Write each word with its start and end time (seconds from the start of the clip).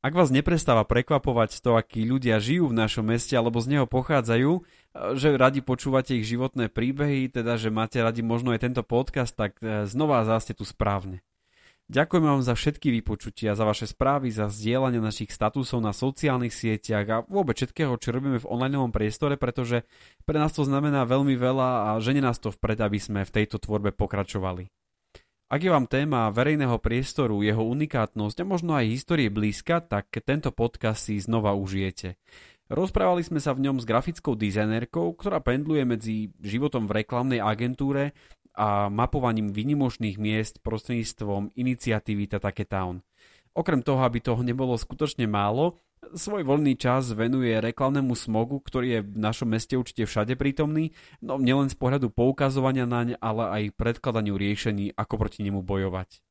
Ak 0.00 0.16
vás 0.16 0.32
neprestáva 0.32 0.88
prekvapovať 0.88 1.60
to, 1.60 1.76
akí 1.76 2.08
ľudia 2.08 2.40
žijú 2.40 2.72
v 2.72 2.78
našom 2.80 3.04
meste 3.04 3.36
alebo 3.36 3.60
z 3.60 3.76
neho 3.76 3.84
pochádzajú, 3.84 4.64
že 5.12 5.36
radi 5.36 5.60
počúvate 5.60 6.16
ich 6.16 6.24
životné 6.24 6.72
príbehy, 6.72 7.28
teda 7.28 7.60
že 7.60 7.68
máte 7.68 8.00
radi 8.00 8.24
možno 8.24 8.56
aj 8.56 8.64
tento 8.64 8.80
podcast, 8.80 9.36
tak 9.36 9.60
e, 9.60 9.84
znova 9.84 10.24
záste 10.24 10.56
tu 10.56 10.64
správne. 10.64 11.20
Ďakujem 11.92 12.24
vám 12.24 12.40
za 12.40 12.56
všetky 12.56 12.88
vypočutia, 12.96 13.52
za 13.52 13.68
vaše 13.68 13.84
správy, 13.84 14.32
za 14.32 14.48
zdieľanie 14.48 15.04
našich 15.04 15.36
statusov 15.36 15.84
na 15.84 15.92
sociálnych 15.92 16.56
sieťach 16.56 17.06
a 17.12 17.16
vôbec 17.28 17.60
všetkého, 17.60 17.92
čo 18.00 18.16
robíme 18.16 18.40
v 18.40 18.48
online 18.48 18.88
priestore, 18.88 19.36
pretože 19.36 19.84
pre 20.24 20.40
nás 20.40 20.56
to 20.56 20.64
znamená 20.64 21.04
veľmi 21.04 21.36
veľa 21.36 21.68
a 21.92 22.00
žene 22.00 22.24
nás 22.24 22.40
to 22.40 22.48
vpred, 22.48 22.80
aby 22.80 22.96
sme 22.96 23.20
v 23.28 23.34
tejto 23.36 23.60
tvorbe 23.60 23.92
pokračovali. 23.92 24.79
Ak 25.50 25.66
je 25.66 25.74
vám 25.74 25.90
téma 25.90 26.30
verejného 26.30 26.78
priestoru, 26.78 27.42
jeho 27.42 27.66
unikátnosť 27.66 28.38
a 28.38 28.46
možno 28.46 28.70
aj 28.78 28.86
histórie 28.86 29.26
blízka, 29.34 29.82
tak 29.82 30.06
tento 30.22 30.54
podcast 30.54 31.10
si 31.10 31.18
znova 31.18 31.58
užijete. 31.58 32.14
Rozprávali 32.70 33.26
sme 33.26 33.42
sa 33.42 33.50
v 33.50 33.66
ňom 33.66 33.82
s 33.82 33.84
grafickou 33.84 34.38
dizajnerkou, 34.38 35.10
ktorá 35.18 35.42
pendluje 35.42 35.82
medzi 35.82 36.16
životom 36.38 36.86
v 36.86 37.02
reklamnej 37.02 37.42
agentúre 37.42 38.14
a 38.54 38.86
mapovaním 38.94 39.50
vynimočných 39.50 40.22
miest 40.22 40.62
prostredníctvom 40.62 41.58
iniciatívy 41.58 42.30
Tatake. 42.30 42.70
Okrem 43.50 43.82
toho, 43.82 44.06
aby 44.06 44.22
toho 44.22 44.46
nebolo 44.46 44.78
skutočne 44.78 45.26
málo, 45.26 45.74
svoj 46.14 46.42
voľný 46.42 46.74
čas 46.74 47.12
venuje 47.12 47.54
reklamnému 47.60 48.16
smogu, 48.16 48.58
ktorý 48.58 48.86
je 48.98 49.00
v 49.06 49.18
našom 49.20 49.52
meste 49.52 49.78
určite 49.78 50.06
všade 50.08 50.34
prítomný, 50.34 50.92
no 51.22 51.38
nielen 51.38 51.70
z 51.70 51.76
pohľadu 51.78 52.10
poukazovania 52.10 52.88
naň, 52.88 53.20
ale 53.22 53.44
aj 53.48 53.76
predkladaniu 53.78 54.34
riešení, 54.34 54.96
ako 54.96 55.14
proti 55.20 55.46
nemu 55.46 55.62
bojovať. 55.62 56.24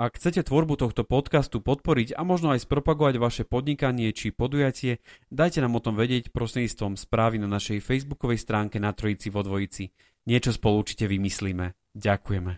Ak 0.00 0.16
chcete 0.16 0.48
tvorbu 0.48 0.80
tohto 0.80 1.04
podcastu 1.04 1.60
podporiť 1.60 2.16
a 2.16 2.24
možno 2.24 2.56
aj 2.56 2.64
spropagovať 2.64 3.20
vaše 3.20 3.44
podnikanie 3.44 4.16
či 4.16 4.32
podujatie, 4.32 5.04
dajte 5.28 5.60
nám 5.60 5.76
o 5.76 5.84
tom 5.84 5.92
vedieť 5.92 6.32
prostredníctvom 6.32 6.96
správy 6.96 7.36
na 7.36 7.44
našej 7.44 7.84
facebookovej 7.84 8.40
stránke 8.40 8.80
na 8.80 8.96
Trojici 8.96 9.28
vo 9.28 9.44
Dvojici. 9.44 9.92
Niečo 10.24 10.56
spolu 10.56 10.80
určite 10.80 11.04
vymyslíme. 11.04 11.76
Ďakujeme. 11.92 12.56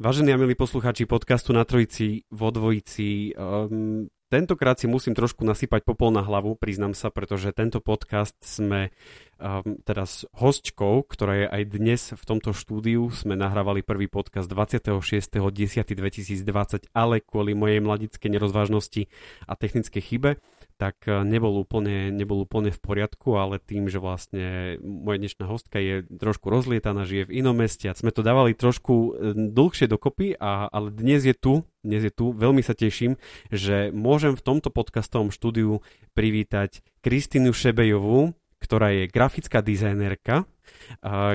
Vážení 0.00 0.32
a 0.32 0.40
milí 0.40 0.56
poslucháči 0.56 1.04
podcastu 1.04 1.52
na 1.52 1.60
Trojici 1.60 2.24
vo 2.32 2.48
Dvojici, 2.48 3.36
um, 3.36 4.08
tentokrát 4.32 4.80
si 4.80 4.88
musím 4.88 5.12
trošku 5.12 5.44
nasypať 5.44 5.84
popol 5.84 6.08
na 6.08 6.24
hlavu, 6.24 6.56
priznám 6.56 6.96
sa, 6.96 7.12
pretože 7.12 7.52
tento 7.52 7.84
podcast 7.84 8.32
sme 8.40 8.96
um, 9.36 9.76
teraz 9.84 10.24
hostkou, 10.32 11.04
ktorá 11.04 11.44
je 11.44 11.46
aj 11.52 11.62
dnes 11.68 12.00
v 12.16 12.22
tomto 12.24 12.56
štúdiu. 12.56 13.12
Sme 13.12 13.36
nahrávali 13.36 13.84
prvý 13.84 14.08
podcast 14.08 14.48
26.10.2020, 14.48 16.88
ale 16.96 17.20
kvôli 17.20 17.52
mojej 17.52 17.84
mladickej 17.84 18.40
nerozvážnosti 18.40 19.04
a 19.44 19.52
technickej 19.52 20.00
chybe 20.00 20.40
tak 20.80 21.04
e, 21.04 21.20
nebol 21.28 21.60
úplne, 21.60 22.08
nebol 22.08 22.48
úplne 22.48 22.72
v 22.72 22.80
poriadku, 22.80 23.36
ale 23.36 23.60
tým, 23.60 23.92
že 23.92 24.00
vlastne 24.00 24.80
moja 24.80 25.20
dnešná 25.20 25.44
hostka 25.44 25.76
je 25.76 26.08
trošku 26.08 26.48
rozlietaná, 26.48 27.04
žije 27.04 27.28
v 27.28 27.44
inom 27.44 27.52
meste 27.52 27.84
a 27.84 27.92
sme 27.92 28.08
to 28.08 28.24
dávali 28.24 28.56
trošku 28.56 28.94
e, 28.96 29.08
dlhšie 29.52 29.92
dokopy, 29.92 30.40
a, 30.40 30.72
ale 30.72 30.88
dnes 30.88 31.28
je 31.28 31.36
tu, 31.36 31.68
dnes 31.84 32.00
je 32.00 32.08
tu, 32.08 32.32
veľmi 32.32 32.64
sa 32.64 32.72
teším, 32.72 33.20
že 33.52 33.92
môžem 33.92 34.32
v 34.32 34.40
tomto 34.40 34.72
podcastovom 34.72 35.28
štúdiu 35.28 35.84
privítať 36.16 36.80
Kristínu 37.04 37.52
Šebejovú, 37.52 38.32
ktorá 38.60 38.96
je 38.96 39.04
grafická 39.08 39.60
dizajnerka. 39.60 40.48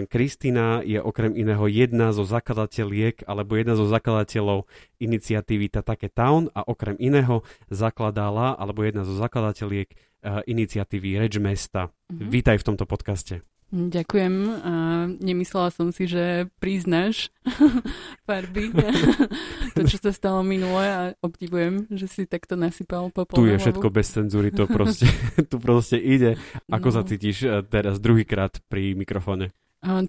Kristina 0.10 0.84
je 0.86 1.00
okrem 1.00 1.34
iného 1.34 1.66
jedna 1.66 2.12
zo 2.12 2.28
zakladateľiek 2.28 3.26
alebo 3.26 3.56
jedna 3.56 3.76
zo 3.80 3.88
zakladateľov 3.88 4.68
iniciatívy 5.00 5.72
Tatake 5.72 6.12
Town 6.12 6.52
a 6.54 6.64
okrem 6.66 6.96
iného 7.00 7.46
zakladala 7.68 8.56
alebo 8.56 8.84
jedna 8.84 9.04
zo 9.04 9.16
zakladateľiek 9.18 9.94
iniciatívy 10.50 11.22
Reč 11.22 11.38
mesta. 11.38 11.94
Mm-hmm. 12.10 12.30
Vítaj 12.34 12.58
v 12.62 12.66
tomto 12.66 12.86
podcaste. 12.90 13.46
Ďakujem. 13.76 14.34
A 14.62 14.74
nemyslela 15.10 15.74
som 15.74 15.90
si, 15.90 16.06
že 16.06 16.48
priznáš 16.62 17.34
farby. 18.30 18.70
to, 19.76 19.82
čo 19.90 19.98
sa 19.98 20.14
stalo 20.14 20.46
minule 20.46 20.86
a 20.86 21.02
obdivujem, 21.20 21.90
že 21.90 22.06
si 22.06 22.22
takto 22.30 22.54
nasypal 22.54 23.10
po 23.10 23.26
Tu 23.26 23.50
je 23.50 23.58
všetko 23.58 23.90
bez 23.90 24.08
cenzúry, 24.14 24.54
to 24.54 24.70
proste, 24.70 25.10
tu 25.52 25.58
proste 25.58 25.98
ide. 25.98 26.38
Ako 26.70 26.88
no. 26.88 26.96
sa 26.96 27.02
cítiš 27.04 27.38
eh, 27.44 27.66
teraz 27.66 27.98
druhýkrát 27.98 28.62
pri 28.70 28.94
mikrofóne? 28.94 29.25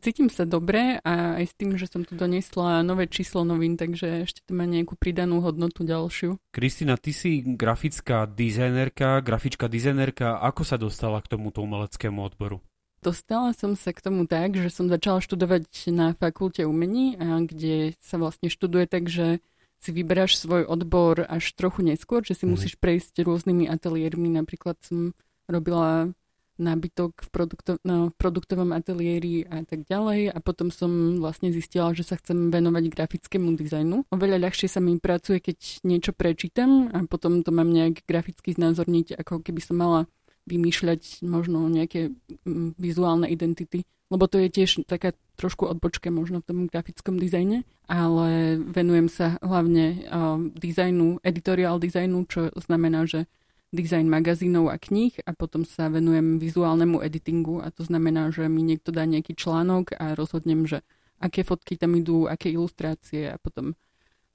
Cítim 0.00 0.32
sa 0.32 0.48
dobre 0.48 1.04
a 1.04 1.36
aj 1.36 1.52
s 1.52 1.54
tým, 1.56 1.76
že 1.76 1.84
som 1.84 2.00
tu 2.00 2.16
donesla 2.16 2.80
nové 2.80 3.04
číslo 3.12 3.44
novín, 3.44 3.76
takže 3.76 4.24
ešte 4.24 4.40
to 4.48 4.56
má 4.56 4.64
nejakú 4.64 4.96
pridanú 4.96 5.44
hodnotu 5.44 5.84
ďalšiu. 5.84 6.40
Kristina, 6.48 6.96
ty 6.96 7.12
si 7.12 7.44
grafická 7.44 8.24
dizajnerka, 8.24 9.20
grafička 9.20 9.68
dizajnerka. 9.68 10.40
Ako 10.40 10.64
sa 10.64 10.80
dostala 10.80 11.20
k 11.20 11.36
tomuto 11.36 11.60
umeleckému 11.60 12.24
odboru? 12.24 12.64
Dostala 13.04 13.52
som 13.52 13.76
sa 13.76 13.92
k 13.92 14.00
tomu 14.00 14.24
tak, 14.24 14.56
že 14.56 14.72
som 14.72 14.88
začala 14.88 15.20
študovať 15.20 15.92
na 15.92 16.16
fakulte 16.16 16.64
umení, 16.64 17.20
kde 17.44 17.92
sa 18.00 18.16
vlastne 18.16 18.48
študuje 18.48 18.88
tak, 18.88 19.12
že 19.12 19.44
si 19.76 19.92
vyberáš 19.92 20.40
svoj 20.40 20.64
odbor 20.64 21.28
až 21.28 21.52
trochu 21.52 21.84
neskôr, 21.84 22.24
že 22.24 22.32
si 22.32 22.48
mm. 22.48 22.50
musíš 22.50 22.74
prejsť 22.80 23.20
rôznymi 23.28 23.68
ateliérmi. 23.68 24.32
Napríklad 24.32 24.80
som 24.80 25.12
robila 25.44 26.16
nábytok 26.56 27.24
v, 27.24 27.28
produkto- 27.30 27.80
no, 27.84 28.10
v 28.10 28.14
produktovom 28.16 28.72
ateliéri 28.72 29.44
a 29.46 29.62
tak 29.64 29.84
ďalej. 29.84 30.32
A 30.32 30.38
potom 30.40 30.72
som 30.72 31.20
vlastne 31.20 31.52
zistila, 31.52 31.92
že 31.92 32.04
sa 32.04 32.16
chcem 32.16 32.50
venovať 32.50 32.92
grafickému 32.92 33.54
dizajnu. 33.56 34.08
Oveľa 34.12 34.48
ľahšie 34.48 34.68
sa 34.68 34.80
mi 34.80 34.96
pracuje, 34.96 35.40
keď 35.40 35.84
niečo 35.84 36.12
prečítam 36.16 36.90
a 36.92 37.04
potom 37.04 37.44
to 37.44 37.52
mám 37.52 37.68
nejak 37.68 38.04
graficky 38.08 38.56
znázorniť, 38.56 39.16
ako 39.20 39.44
keby 39.44 39.60
som 39.60 39.76
mala 39.78 40.00
vymýšľať 40.46 41.26
možno 41.26 41.66
nejaké 41.66 42.14
mm, 42.46 42.78
vizuálne 42.78 43.26
identity, 43.26 43.82
lebo 44.08 44.30
to 44.30 44.38
je 44.38 44.48
tiež 44.48 44.86
taká 44.86 45.10
trošku 45.34 45.66
odbočka 45.66 46.14
možno 46.14 46.38
v 46.40 46.46
tom 46.46 46.58
grafickom 46.70 47.18
dizajne, 47.18 47.66
ale 47.90 48.56
venujem 48.62 49.10
sa 49.10 49.36
hlavne 49.42 50.06
uh, 50.06 50.38
dizajnu, 50.38 51.20
editorial 51.26 51.82
dizajnu, 51.82 52.24
čo 52.30 52.54
znamená, 52.54 53.04
že 53.10 53.26
dizajn 53.74 54.06
magazínov 54.06 54.70
a 54.70 54.76
kníh 54.78 55.14
a 55.26 55.34
potom 55.34 55.66
sa 55.66 55.90
venujem 55.90 56.38
vizuálnemu 56.38 57.02
editingu 57.02 57.58
a 57.62 57.74
to 57.74 57.82
znamená, 57.82 58.30
že 58.30 58.46
mi 58.46 58.62
niekto 58.62 58.94
dá 58.94 59.02
nejaký 59.02 59.34
článok 59.34 59.98
a 59.98 60.14
rozhodnem, 60.14 60.66
že 60.66 60.86
aké 61.18 61.42
fotky 61.42 61.80
tam 61.80 61.96
idú, 61.96 62.30
aké 62.30 62.52
ilustrácie 62.52 63.32
a 63.32 63.36
potom 63.40 63.74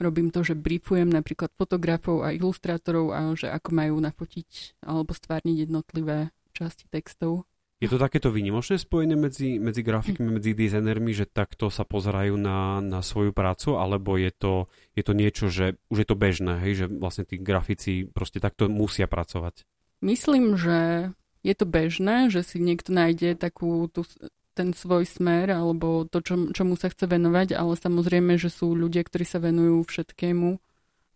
robím 0.01 0.33
to, 0.33 0.41
že 0.41 0.57
briefujem 0.57 1.07
napríklad 1.07 1.53
fotografov 1.53 2.25
a 2.25 2.33
ilustrátorov 2.33 3.13
a 3.13 3.19
že 3.37 3.53
ako 3.53 3.69
majú 3.71 3.95
nafotiť 4.01 4.81
alebo 4.81 5.13
stvárniť 5.13 5.69
jednotlivé 5.69 6.33
časti 6.57 6.89
textov. 6.89 7.45
Je 7.81 7.89
to 7.89 7.97
takéto 7.97 8.29
výnimočné 8.29 8.77
spojenie 8.77 9.17
medzi, 9.17 9.57
medzi 9.57 9.81
grafikmi, 9.81 10.29
hm. 10.29 10.33
medzi 10.37 10.53
dizajnermi, 10.53 11.17
že 11.17 11.25
takto 11.25 11.73
sa 11.73 11.81
pozerajú 11.81 12.37
na, 12.37 12.77
na 12.77 13.01
svoju 13.01 13.33
prácu, 13.33 13.81
alebo 13.81 14.21
je 14.21 14.29
to, 14.29 14.69
je 14.93 15.01
to 15.01 15.13
niečo, 15.17 15.49
že 15.49 15.81
už 15.89 16.05
je 16.05 16.07
to 16.07 16.13
bežné, 16.13 16.61
hej, 16.61 16.73
že 16.77 16.85
vlastne 16.85 17.25
tí 17.25 17.41
grafici 17.41 18.05
proste 18.05 18.37
takto 18.37 18.69
musia 18.69 19.09
pracovať? 19.09 19.65
Myslím, 20.05 20.61
že 20.61 21.09
je 21.41 21.53
to 21.57 21.65
bežné, 21.65 22.29
že 22.29 22.45
si 22.45 22.61
niekto 22.61 22.93
nájde 22.93 23.33
takú 23.33 23.89
tú 23.89 24.05
ten 24.51 24.75
svoj 24.75 25.07
smer 25.07 25.47
alebo 25.49 26.03
to, 26.05 26.19
čo, 26.19 26.51
čomu 26.51 26.75
sa 26.75 26.91
chce 26.91 27.07
venovať, 27.07 27.55
ale 27.55 27.79
samozrejme, 27.79 28.35
že 28.35 28.51
sú 28.51 28.75
ľudia, 28.75 29.01
ktorí 29.07 29.23
sa 29.23 29.39
venujú 29.39 29.87
všetkému. 29.87 30.49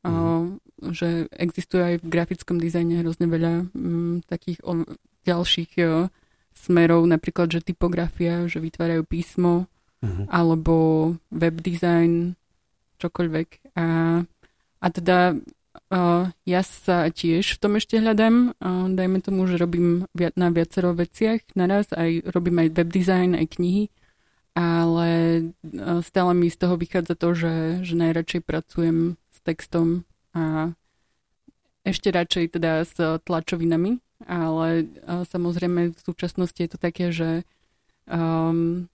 Mm. 0.05 0.61
Že 0.79 1.33
existuje 1.33 1.81
aj 1.81 1.95
v 2.05 2.11
grafickom 2.13 2.61
dizajne 2.61 3.01
hrozne 3.01 3.25
veľa 3.25 3.53
m, 3.65 3.69
mm, 3.73 4.15
takých 4.29 4.61
o, 4.61 4.85
ďalších 5.25 5.71
o, 5.81 6.07
smerov, 6.65 7.05
napríklad, 7.05 7.53
že 7.53 7.61
typografia, 7.61 8.49
že 8.49 8.57
vytvárajú 8.57 9.05
písmo, 9.05 9.69
mm. 10.01 10.29
alebo 10.33 10.75
web 11.29 11.55
design, 11.61 12.33
čokoľvek. 12.97 13.75
A, 13.77 13.85
a 14.81 14.87
teda 14.89 15.35
uh, 15.91 16.23
ja 16.47 16.61
sa 16.63 17.09
tiež 17.09 17.57
v 17.57 17.61
tom 17.61 17.77
ešte 17.77 17.99
hľadám. 17.99 18.55
Uh, 18.57 18.87
dajme 18.91 19.21
tomu, 19.21 19.45
že 19.45 19.59
robím 19.59 20.09
viac, 20.15 20.33
na 20.39 20.49
viacero 20.49 20.95
veciach 20.95 21.43
naraz, 21.53 21.91
aj 21.93 22.31
robím 22.31 22.65
aj 22.65 22.69
web 22.73 22.89
design, 22.89 23.31
aj 23.35 23.59
knihy, 23.59 23.83
ale 24.55 25.09
uh, 25.75 25.99
stále 26.01 26.31
mi 26.33 26.47
z 26.47 26.57
toho 26.57 26.75
vychádza 26.79 27.15
to, 27.19 27.29
že, 27.35 27.53
že 27.83 27.93
najradšej 27.99 28.41
pracujem 28.43 29.19
s 29.31 29.37
textom 29.43 30.07
a 30.35 30.73
ešte 31.85 32.09
radšej 32.09 32.57
teda 32.57 32.81
s 32.81 32.97
tlačovinami, 32.97 34.01
ale 34.23 34.87
uh, 35.03 35.27
samozrejme 35.27 35.91
v 35.91 35.99
súčasnosti 35.99 36.55
je 36.55 36.69
to 36.71 36.79
také, 36.79 37.11
že 37.11 37.43
um, 38.07 38.87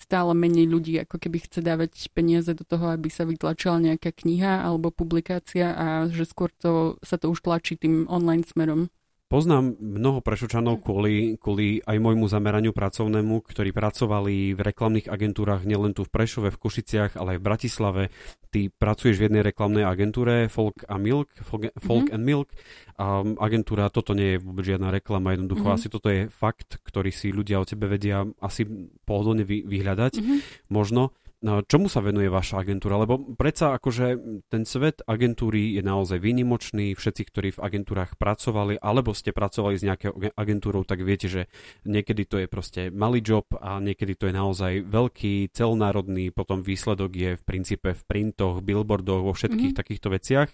stále 0.00 0.32
menej 0.32 0.66
ľudí 0.68 0.96
ako 1.00 1.16
keby 1.20 1.44
chce 1.44 1.60
dávať 1.60 2.08
peniaze 2.12 2.50
do 2.52 2.64
toho, 2.64 2.92
aby 2.92 3.12
sa 3.12 3.28
vytlačila 3.28 3.80
nejaká 3.80 4.12
kniha 4.12 4.64
alebo 4.64 4.92
publikácia 4.92 5.76
a 5.76 5.86
že 6.08 6.24
skôr 6.24 6.48
to, 6.56 6.96
sa 7.04 7.20
to 7.20 7.28
už 7.28 7.44
tlačí 7.44 7.76
tým 7.76 8.08
online 8.08 8.44
smerom. 8.44 8.88
Poznám 9.30 9.78
mnoho 9.78 10.18
prešučanov 10.26 10.82
kvôli, 10.82 11.38
kvôli 11.38 11.78
aj 11.86 12.02
môjmu 12.02 12.26
zameraniu 12.26 12.74
pracovnému, 12.74 13.46
ktorí 13.46 13.70
pracovali 13.70 14.58
v 14.58 14.60
reklamných 14.60 15.06
agentúrach 15.06 15.62
nielen 15.62 15.94
tu 15.94 16.02
v 16.02 16.10
Prešove, 16.10 16.50
v 16.50 16.58
Košiciach, 16.58 17.14
ale 17.14 17.38
aj 17.38 17.38
v 17.38 17.46
Bratislave. 17.46 18.02
Ty 18.50 18.74
pracuješ 18.74 19.22
v 19.22 19.30
jednej 19.30 19.46
reklamnej 19.46 19.86
agentúre 19.86 20.50
Folk 20.50 20.82
a 20.90 20.98
Milk, 20.98 21.30
Folk, 21.46 21.70
Folk 21.78 22.10
mm-hmm. 22.10 22.14
and 22.18 22.24
Milk. 22.26 22.50
A 22.98 23.22
agentúra, 23.22 23.86
toto 23.94 24.18
nie 24.18 24.34
je 24.34 24.42
vôbec 24.42 24.66
žiadna 24.66 24.90
reklama, 24.90 25.38
jednoducho 25.38 25.62
mm-hmm. 25.62 25.78
asi 25.78 25.86
toto 25.86 26.10
je 26.10 26.26
fakt, 26.26 26.82
ktorý 26.82 27.14
si 27.14 27.30
ľudia 27.30 27.62
o 27.62 27.68
tebe 27.70 27.86
vedia 27.86 28.26
asi 28.42 28.66
pohodlne 29.06 29.46
vy, 29.46 29.62
vyhľadať. 29.62 30.12
Mm-hmm. 30.18 30.38
Možno. 30.74 31.14
No, 31.40 31.64
čomu 31.64 31.88
sa 31.88 32.04
venuje 32.04 32.28
vaša 32.28 32.60
agentúra? 32.60 33.00
Lebo 33.00 33.16
predsa 33.32 33.72
akože 33.72 34.20
ten 34.52 34.68
svet 34.68 35.00
agentúry 35.08 35.72
je 35.72 35.80
naozaj 35.80 36.20
výnimočný. 36.20 36.92
Všetci, 36.92 37.22
ktorí 37.32 37.48
v 37.56 37.62
agentúrach 37.64 38.20
pracovali, 38.20 38.76
alebo 38.76 39.16
ste 39.16 39.32
pracovali 39.32 39.80
s 39.80 39.86
nejakou 39.88 40.12
agentúrou, 40.36 40.84
tak 40.84 41.00
viete, 41.00 41.32
že 41.32 41.48
niekedy 41.88 42.28
to 42.28 42.44
je 42.44 42.46
proste 42.46 42.92
malý 42.92 43.24
job 43.24 43.48
a 43.56 43.80
niekedy 43.80 44.20
to 44.20 44.28
je 44.28 44.36
naozaj 44.36 44.72
veľký, 44.84 45.48
celnárodný. 45.56 46.28
Potom 46.28 46.60
výsledok 46.60 47.10
je 47.16 47.30
v 47.40 47.42
princípe 47.48 47.96
v 47.96 48.02
printoch, 48.04 48.60
billboardoch, 48.60 49.24
vo 49.24 49.32
všetkých 49.32 49.72
mm-hmm. 49.72 49.80
takýchto 49.80 50.08
veciach. 50.12 50.52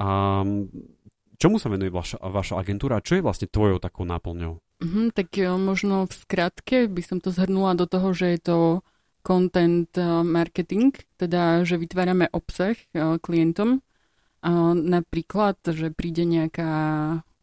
A 0.00 0.40
čomu 1.36 1.60
sa 1.60 1.68
venuje 1.68 1.92
vaša, 1.92 2.16
vaša 2.16 2.64
agentúra 2.64 2.96
a 2.96 3.04
čo 3.04 3.20
je 3.20 3.26
vlastne 3.28 3.44
tvojou 3.44 3.76
takou 3.76 4.08
náplňou? 4.08 4.56
Mm-hmm, 4.80 5.06
tak 5.12 5.36
možno 5.60 6.08
v 6.08 6.14
skratke 6.16 6.88
by 6.88 7.02
som 7.04 7.20
to 7.20 7.28
zhrnula 7.28 7.76
do 7.76 7.84
toho, 7.84 8.16
že 8.16 8.40
je 8.40 8.40
to 8.40 8.58
content 9.24 9.88
eh, 9.96 10.04
marketing, 10.22 10.92
teda 11.16 11.64
že 11.64 11.80
vytvárame 11.80 12.28
obsah 12.30 12.76
eh, 12.76 13.16
klientom. 13.18 13.80
Napríklad, 14.76 15.56
že 15.72 15.88
príde 15.88 16.28
nejaká 16.28 16.68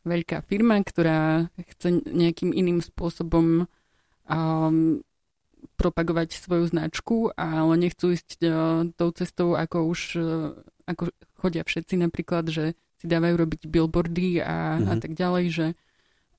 veľká 0.06 0.46
firma, 0.46 0.78
ktorá 0.86 1.50
chce 1.58 1.98
nejakým 2.06 2.54
iným 2.54 2.78
spôsobom 2.78 3.66
um, 4.30 5.02
propagovať 5.82 6.38
svoju 6.38 6.70
značku, 6.70 7.34
ale 7.34 7.74
nechcú 7.82 8.14
ísť 8.14 8.30
uh, 8.46 8.86
tou 8.94 9.10
cestou, 9.18 9.58
ako 9.58 9.78
už 9.90 10.02
uh, 10.22 10.54
ako 10.86 11.10
chodia 11.42 11.66
všetci 11.66 11.98
napríklad, 11.98 12.54
že 12.54 12.78
si 13.02 13.06
dávajú 13.10 13.34
robiť 13.34 13.62
billboardy 13.66 14.46
a, 14.46 14.78
mm-hmm. 14.78 14.90
a 14.90 14.94
tak 15.02 15.12
ďalej, 15.18 15.46
že 15.50 15.66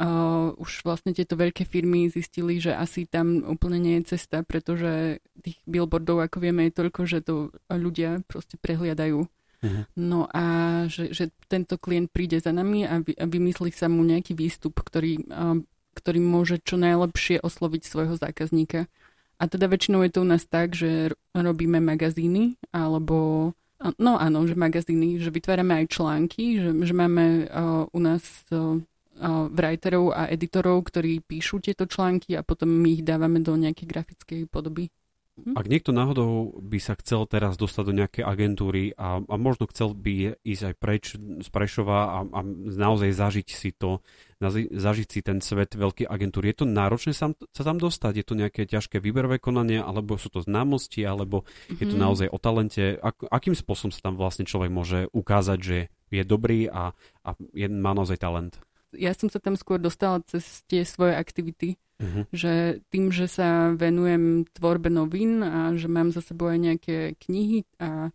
uh, 0.03 0.51
už 0.59 0.83
vlastne 0.83 1.15
tieto 1.15 1.39
veľké 1.39 1.63
firmy 1.63 2.11
zistili, 2.11 2.59
že 2.59 2.75
asi 2.75 3.07
tam 3.07 3.47
úplne 3.47 3.79
nie 3.79 3.95
je 4.03 4.19
cesta, 4.19 4.43
pretože 4.43 5.23
tých 5.41 5.63
billboardov, 5.65 6.27
ako 6.27 6.43
vieme, 6.43 6.67
je 6.69 6.77
toľko, 6.83 7.01
že 7.07 7.19
to 7.23 7.55
ľudia 7.71 8.27
proste 8.27 8.59
prehliadajú. 8.59 9.23
Uh-huh. 9.63 9.83
No 9.95 10.27
a 10.35 10.45
že, 10.91 11.15
že 11.15 11.31
tento 11.47 11.79
klient 11.79 12.11
príde 12.11 12.43
za 12.43 12.51
nami 12.51 12.83
a, 12.83 12.99
vy, 12.99 13.15
a 13.15 13.31
vymyslí 13.31 13.71
sa 13.71 13.87
mu 13.87 14.03
nejaký 14.03 14.35
výstup, 14.35 14.75
ktorý, 14.83 15.23
uh, 15.31 15.63
ktorý 15.95 16.19
môže 16.19 16.59
čo 16.59 16.75
najlepšie 16.75 17.39
osloviť 17.39 17.83
svojho 17.87 18.19
zákazníka. 18.19 18.91
A 19.39 19.51
teda 19.51 19.71
väčšinou 19.71 20.03
je 20.07 20.13
to 20.15 20.23
u 20.23 20.29
nás 20.29 20.47
tak, 20.47 20.75
že 20.75 21.15
robíme 21.35 21.79
magazíny 21.79 22.59
alebo 22.75 23.51
No 23.99 24.15
áno, 24.15 24.47
že 24.47 24.55
magazíny, 24.55 25.19
že 25.19 25.35
vytvárame 25.35 25.83
aj 25.83 25.87
články, 25.91 26.63
že, 26.63 26.71
že 26.87 26.95
máme 26.95 27.51
uh, 27.51 27.83
u 27.91 27.99
nás 27.99 28.23
uh, 28.55 28.79
writerov 29.53 30.17
a 30.17 30.29
editorov, 30.33 30.89
ktorí 30.89 31.21
píšu 31.23 31.61
tieto 31.61 31.85
články 31.85 32.35
a 32.35 32.47
potom 32.47 32.73
my 32.73 33.01
ich 33.01 33.05
dávame 33.05 33.45
do 33.45 33.53
nejakej 33.55 33.87
grafickej 33.87 34.41
podoby. 34.49 34.89
Hm? 35.33 35.57
Ak 35.57 35.65
niekto 35.65 35.97
náhodou 35.97 36.61
by 36.61 36.77
sa 36.77 36.93
chcel 37.01 37.25
teraz 37.25 37.57
dostať 37.57 37.85
do 37.89 37.97
nejakej 37.97 38.21
agentúry 38.21 38.93
a, 39.01 39.17
a 39.25 39.35
možno 39.41 39.65
chcel 39.73 39.97
by 39.97 40.37
ísť 40.45 40.65
aj 40.69 40.75
preč 40.77 41.05
z 41.17 41.49
Prešova 41.49 41.99
a, 42.05 42.19
a 42.29 42.41
naozaj 42.69 43.17
zažiť 43.17 43.49
si 43.49 43.73
to, 43.73 44.05
zažiť 44.69 45.09
si 45.09 45.21
ten 45.25 45.41
svet 45.41 45.73
veľkej 45.73 46.05
agentúry, 46.05 46.53
je 46.53 46.61
to 46.61 46.67
náročné 46.69 47.17
sa, 47.17 47.33
sa 47.33 47.63
tam 47.65 47.81
dostať? 47.81 48.13
Je 48.21 48.27
to 48.29 48.35
nejaké 48.37 48.69
ťažké 48.69 49.01
výberové 49.01 49.41
konanie, 49.41 49.81
alebo 49.81 50.21
sú 50.21 50.29
to 50.29 50.45
známosti, 50.45 51.01
alebo 51.01 51.49
mm-hmm. 51.49 51.81
je 51.81 51.87
to 51.89 51.97
mhm. 51.97 52.03
naozaj 52.05 52.29
o 52.29 52.37
talente? 52.37 52.85
Ak, 53.01 53.25
akým 53.25 53.57
spôsobom 53.57 53.89
sa 53.89 54.13
tam 54.13 54.21
vlastne 54.21 54.45
človek 54.45 54.69
môže 54.69 55.09
ukázať, 55.17 55.59
že 55.65 55.79
je 56.13 56.23
dobrý 56.29 56.69
a, 56.69 56.93
a 57.25 57.31
je, 57.57 57.73
má 57.73 57.97
naozaj 57.97 58.21
talent? 58.21 58.61
Ja 58.97 59.13
som 59.17 59.29
sa 59.33 59.41
tam 59.41 59.57
skôr 59.59 59.81
dostala 59.81 60.21
cez 60.25 60.65
tie 60.69 60.87
svoje 60.87 61.17
aktivity. 61.17 61.81
Uh-huh. 62.03 62.27
Že 62.35 62.83
tým, 62.91 63.15
že 63.15 63.31
sa 63.31 63.71
venujem 63.73 64.49
tvorbe 64.51 64.91
novín 64.91 65.45
a 65.47 65.71
že 65.79 65.87
mám 65.87 66.11
za 66.11 66.19
sebou 66.19 66.51
aj 66.51 66.59
nejaké 66.59 66.97
knihy 67.23 67.63
a 67.79 68.11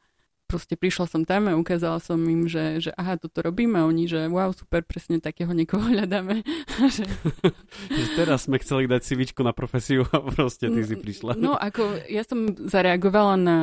proste 0.48 0.80
prišla 0.80 1.06
som 1.12 1.22
tam 1.28 1.52
a 1.52 1.60
ukázala 1.60 2.00
som 2.00 2.18
im, 2.24 2.48
že, 2.48 2.80
že 2.80 2.92
aha, 2.96 3.20
toto 3.20 3.44
robím 3.44 3.76
a 3.76 3.84
oni, 3.84 4.08
že 4.08 4.32
wow, 4.32 4.56
super, 4.56 4.82
presne 4.82 5.20
takého 5.20 5.52
niekoho 5.52 5.84
hľadáme. 5.94 6.42
že... 6.96 7.04
Teraz 8.16 8.48
sme 8.48 8.58
chceli 8.64 8.88
dať 8.88 9.04
si 9.04 9.14
na 9.44 9.52
profesiu 9.52 10.08
a 10.10 10.24
proste 10.24 10.72
ty 10.72 10.82
si 10.88 10.96
prišla. 10.96 11.36
No 11.36 11.60
ako 11.60 12.08
ja 12.08 12.24
som 12.24 12.56
zareagovala 12.56 13.36
na, 13.36 13.60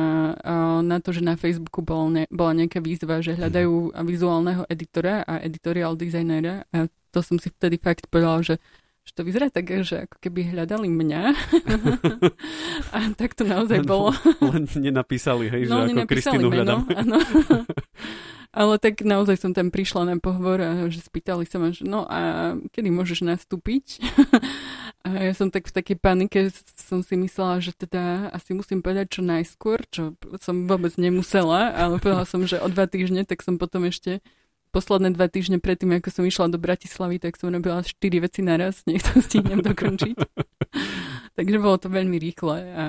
na 0.85 0.97
to, 1.01 1.11
že 1.11 1.25
na 1.25 1.35
Facebooku 1.35 1.81
bol 1.81 2.13
ne, 2.13 2.29
bola 2.29 2.53
nejaká 2.53 2.79
výzva, 2.79 3.19
že 3.25 3.35
hľadajú 3.35 3.97
vizuálneho 4.05 4.63
editora 4.69 5.25
a 5.25 5.41
editorial 5.41 5.97
designera 5.97 6.69
a 6.69 6.85
to 7.15 7.23
som 7.23 7.39
si 7.39 7.47
vtedy 7.47 7.79
fakt 7.79 8.11
povedala, 8.11 8.43
že 8.43 8.55
že 9.05 9.13
to 9.13 9.21
vyzerá 9.21 9.53
tak, 9.53 9.69
že 9.85 10.09
ako 10.09 10.17
keby 10.17 10.49
hľadali 10.49 10.89
mňa. 10.89 11.23
a 12.97 12.97
tak 13.13 13.37
to 13.37 13.45
naozaj 13.45 13.85
len, 13.85 13.87
bolo. 13.87 14.09
len 14.41 14.65
nenapísali, 14.65 15.45
hej, 15.45 15.69
no, 15.69 15.85
že 15.85 15.93
ako 15.93 16.09
Kristínu 16.09 16.49
hľadám. 16.49 16.89
Áno. 16.89 17.21
Ale 18.55 18.79
tak 18.79 19.03
naozaj 19.03 19.35
som 19.35 19.51
tam 19.51 19.67
prišla 19.67 20.09
na 20.09 20.15
pohovor 20.15 20.63
a 20.63 20.87
že 20.87 21.03
spýtali 21.03 21.43
sa 21.43 21.59
ma, 21.59 21.75
že 21.75 21.83
no 21.83 22.07
a 22.07 22.55
kedy 22.71 22.87
môžeš 22.87 23.27
nastúpiť? 23.27 23.99
a 25.05 25.27
ja 25.27 25.35
som 25.35 25.51
tak 25.51 25.67
v 25.67 25.75
takej 25.75 25.97
panike 25.99 26.39
som 26.79 27.03
si 27.03 27.19
myslela, 27.19 27.59
že 27.59 27.75
teda 27.75 28.31
asi 28.31 28.55
musím 28.55 28.79
povedať 28.79 29.19
čo 29.19 29.21
najskôr, 29.27 29.83
čo 29.91 30.15
som 30.39 30.71
vôbec 30.71 30.95
nemusela, 30.95 31.75
ale 31.75 31.99
povedala 31.99 32.23
som, 32.23 32.47
že 32.47 32.57
o 32.63 32.71
dva 32.71 32.87
týždne, 32.87 33.27
tak 33.27 33.43
som 33.43 33.59
potom 33.59 33.85
ešte 33.85 34.23
posledné 34.75 35.15
dva 35.15 35.31
týždne 35.31 35.63
predtým, 35.63 35.95
ako 35.95 36.11
som 36.11 36.27
išla 36.27 36.51
do 36.51 36.59
Bratislavy, 36.59 37.23
tak 37.23 37.39
som 37.39 37.47
robila 37.47 37.79
štyri 37.79 38.19
veci 38.19 38.43
naraz, 38.43 38.83
nech 38.83 38.99
to 38.99 39.23
stihnem 39.23 39.63
dokončiť. 39.63 40.19
Takže 41.39 41.57
bolo 41.63 41.79
to 41.79 41.87
veľmi 41.87 42.19
rýchle. 42.19 42.57
A, 42.75 42.83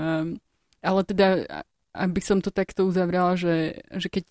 ale 0.82 1.00
teda, 1.06 1.46
aby 1.94 2.18
som 2.18 2.42
to 2.42 2.50
takto 2.50 2.90
uzavrela, 2.90 3.38
že, 3.38 3.86
že 3.94 4.10
keď 4.10 4.26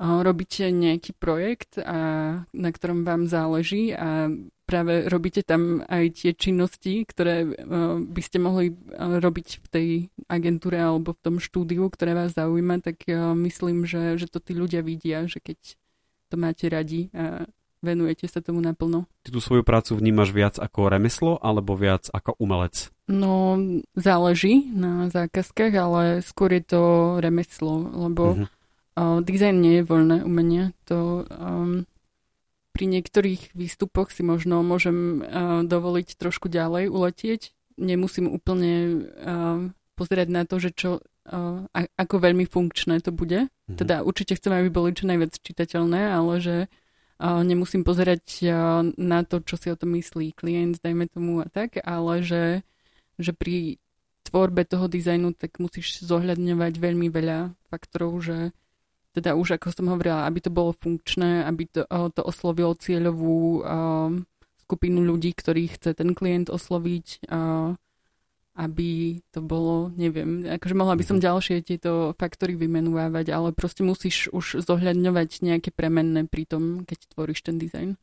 robíte 0.00 0.70
nejaký 0.70 1.18
projekt, 1.18 1.82
a, 1.82 2.46
na 2.46 2.70
ktorom 2.70 3.02
vám 3.02 3.26
záleží 3.26 3.90
a 3.90 4.30
práve 4.70 5.10
robíte 5.10 5.42
tam 5.42 5.82
aj 5.90 6.22
tie 6.22 6.30
činnosti, 6.30 7.02
ktoré 7.02 7.42
by 8.06 8.22
ste 8.22 8.38
mohli 8.38 8.70
robiť 8.94 9.48
v 9.58 9.66
tej 9.66 9.88
agentúre 10.30 10.78
alebo 10.78 11.10
v 11.10 11.22
tom 11.26 11.36
štúdiu, 11.42 11.90
ktoré 11.90 12.14
vás 12.14 12.38
zaujíma, 12.38 12.78
tak 12.78 13.02
myslím, 13.34 13.82
že, 13.82 14.14
že 14.14 14.30
to 14.30 14.38
tí 14.38 14.54
ľudia 14.54 14.86
vidia, 14.86 15.26
že 15.26 15.42
keď 15.42 15.58
to 16.30 16.38
máte 16.38 16.70
radi 16.70 17.10
a 17.10 17.44
venujete 17.82 18.28
sa 18.28 18.44
tomu 18.44 18.60
naplno. 18.60 19.08
Ty 19.24 19.34
tú 19.34 19.40
svoju 19.40 19.64
prácu 19.64 19.96
vnímaš 19.96 20.30
viac 20.30 20.54
ako 20.60 20.92
remeslo 20.92 21.40
alebo 21.40 21.74
viac 21.74 22.06
ako 22.12 22.36
umelec? 22.38 22.92
No, 23.10 23.58
záleží 23.98 24.70
na 24.70 25.10
zákazkách, 25.10 25.74
ale 25.74 26.02
skôr 26.22 26.54
je 26.54 26.62
to 26.62 26.82
remeslo, 27.18 27.90
lebo 28.06 28.22
uh-huh. 28.38 28.46
uh, 28.94 29.18
dizajn 29.24 29.56
nie 29.58 29.82
je 29.82 29.88
voľné 29.88 30.16
umenie. 30.22 30.70
To 30.86 31.26
um, 31.26 31.88
pri 32.70 32.84
niektorých 32.86 33.56
výstupoch 33.56 34.14
si 34.14 34.22
možno 34.22 34.62
môžem 34.62 35.24
uh, 35.24 35.66
dovoliť 35.66 36.14
trošku 36.14 36.46
ďalej 36.46 36.86
uletieť. 36.92 37.50
Nemusím 37.80 38.30
úplne 38.30 39.08
uh, 39.18 39.72
pozerať 39.98 40.28
na 40.30 40.44
to, 40.46 40.62
že 40.62 40.70
čo 40.76 40.90
uh, 41.28 41.66
ako 41.98 42.16
veľmi 42.22 42.48
funkčné 42.48 43.04
to 43.04 43.12
bude. 43.12 43.48
Mm-hmm. 43.48 43.76
Teda 43.76 44.00
určite 44.00 44.38
chcem, 44.38 44.52
aby 44.54 44.72
boli 44.72 44.96
čo 44.96 45.04
najviac 45.04 45.36
čitateľné, 45.36 46.16
ale 46.16 46.32
že 46.40 46.56
uh, 46.66 47.42
nemusím 47.44 47.84
pozerať 47.84 48.24
uh, 48.48 48.86
na 48.96 49.20
to, 49.26 49.44
čo 49.44 49.60
si 49.60 49.68
o 49.68 49.76
tom 49.76 49.92
myslí 49.98 50.32
klient, 50.32 50.80
dajme 50.80 51.10
tomu 51.10 51.44
a 51.44 51.48
tak, 51.50 51.76
ale 51.84 52.24
že, 52.24 52.64
že 53.20 53.36
pri 53.36 53.76
tvorbe 54.30 54.64
toho 54.64 54.86
dizajnu 54.86 55.34
tak 55.34 55.58
musíš 55.58 56.06
zohľadňovať 56.06 56.72
veľmi 56.78 57.08
veľa 57.10 57.56
faktorov, 57.68 58.20
že 58.22 58.38
teda 59.10 59.34
už 59.34 59.58
ako 59.58 59.74
som 59.74 59.90
hovorila, 59.90 60.22
aby 60.30 60.38
to 60.38 60.54
bolo 60.54 60.70
funkčné, 60.70 61.42
aby 61.42 61.66
to, 61.66 61.82
to 62.14 62.22
oslovilo 62.22 62.78
cieľovú 62.78 63.66
skupinu 64.62 65.02
ľudí, 65.02 65.34
ktorých 65.34 65.74
chce 65.74 65.98
ten 65.98 66.14
klient 66.14 66.46
osloviť, 66.46 67.26
aby 68.60 69.24
to 69.32 69.40
bolo, 69.40 69.88
neviem, 69.96 70.44
akože 70.44 70.76
mohla 70.76 70.92
by 70.92 71.04
som 71.08 71.16
mhm. 71.16 71.24
ďalšie 71.24 71.56
tieto 71.64 72.12
faktory 72.20 72.52
vymenúvať, 72.60 73.32
ale 73.32 73.56
proste 73.56 73.80
musíš 73.80 74.28
už 74.36 74.60
zohľadňovať 74.60 75.40
nejaké 75.40 75.72
premenné 75.72 76.28
pri 76.28 76.44
tom, 76.44 76.84
keď 76.84 76.98
tvoríš 77.16 77.40
ten 77.40 77.56
dizajn. 77.56 77.96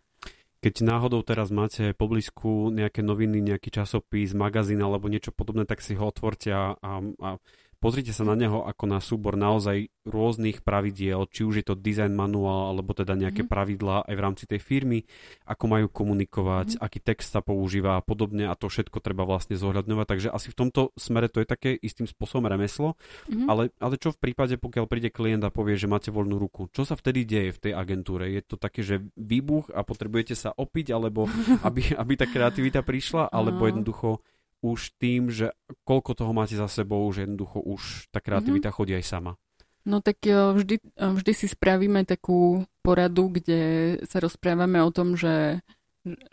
Keď 0.57 0.81
náhodou 0.81 1.21
teraz 1.21 1.53
máte 1.53 1.93
poblízku 1.93 2.73
nejaké 2.73 3.05
noviny, 3.05 3.45
nejaký 3.45 3.69
časopis, 3.69 4.33
magazín 4.33 4.81
alebo 4.81 5.05
niečo 5.05 5.29
podobné, 5.29 5.69
tak 5.69 5.85
si 5.85 5.93
ho 5.93 6.09
otvorte 6.09 6.49
a, 6.49 6.73
a 6.81 7.29
Pozrite 7.77 8.09
sa 8.09 8.25
na 8.25 8.33
neho 8.33 8.65
ako 8.65 8.83
na 8.89 8.97
súbor 8.97 9.37
naozaj 9.37 9.93
rôznych 10.01 10.65
pravidiel, 10.65 11.29
či 11.29 11.45
už 11.45 11.61
je 11.61 11.65
to 11.69 11.75
design 11.77 12.17
manuál, 12.17 12.73
alebo 12.73 12.97
teda 12.97 13.13
nejaké 13.13 13.45
mm. 13.45 13.49
pravidlá 13.53 13.97
aj 14.09 14.15
v 14.17 14.23
rámci 14.23 14.43
tej 14.49 14.57
firmy, 14.57 15.05
ako 15.45 15.63
majú 15.69 15.87
komunikovať, 15.91 16.77
mm. 16.77 16.79
aký 16.81 16.99
text 17.05 17.37
sa 17.37 17.45
používa 17.45 17.99
a 17.99 18.01
podobne 18.01 18.49
a 18.49 18.57
to 18.57 18.65
všetko 18.65 18.97
treba 18.97 19.29
vlastne 19.29 19.53
zohľadňovať. 19.61 20.05
Takže 20.09 20.29
asi 20.33 20.49
v 20.49 20.57
tomto 20.57 20.89
smere 20.97 21.29
to 21.29 21.37
je 21.43 21.47
také 21.47 21.77
istým 21.77 22.09
spôsobom 22.09 22.49
remeslo, 22.49 22.97
mm. 23.29 23.45
ale, 23.45 23.69
ale 23.77 24.01
čo 24.01 24.09
v 24.09 24.25
prípade, 24.25 24.57
pokiaľ 24.57 24.85
príde 24.89 25.13
klient 25.13 25.45
a 25.45 25.53
povie, 25.53 25.77
že 25.77 25.85
máte 25.85 26.09
voľnú 26.09 26.41
ruku, 26.41 26.73
čo 26.73 26.81
sa 26.81 26.97
vtedy 26.97 27.29
deje 27.29 27.53
v 27.53 27.61
tej 27.61 27.73
agentúre? 27.77 28.33
Je 28.33 28.41
to 28.41 28.57
také, 28.57 28.81
že 28.81 29.05
výbuch 29.13 29.69
a 29.69 29.85
potrebujete 29.85 30.33
sa 30.33 30.49
opiť, 30.49 30.97
alebo 30.97 31.29
aby, 31.67 31.93
aby 31.93 32.13
tá 32.17 32.25
kreativita 32.25 32.81
prišla, 32.81 33.29
alebo 33.29 33.69
jednoducho 33.69 34.25
už 34.61 34.97
tým, 34.97 35.29
že 35.29 35.53
koľko 35.85 36.17
toho 36.17 36.31
máte 36.33 36.57
za 36.57 36.65
sebou, 36.65 37.05
že 37.13 37.25
jednoducho 37.25 37.61
už 37.61 38.09
tá 38.09 38.17
kreativita 38.17 38.69
mm-hmm. 38.69 38.77
chodí 38.77 38.93
aj 38.97 39.05
sama? 39.05 39.31
No 39.87 40.03
tak 40.03 40.19
e, 40.27 40.35
vždy, 40.35 40.75
e, 40.99 41.05
vždy 41.15 41.31
si 41.31 41.47
spravíme 41.47 42.03
takú 42.03 42.67
poradu, 42.83 43.31
kde 43.31 43.59
sa 44.03 44.19
rozprávame 44.19 44.83
o 44.83 44.91
tom, 44.91 45.15
že, 45.15 45.63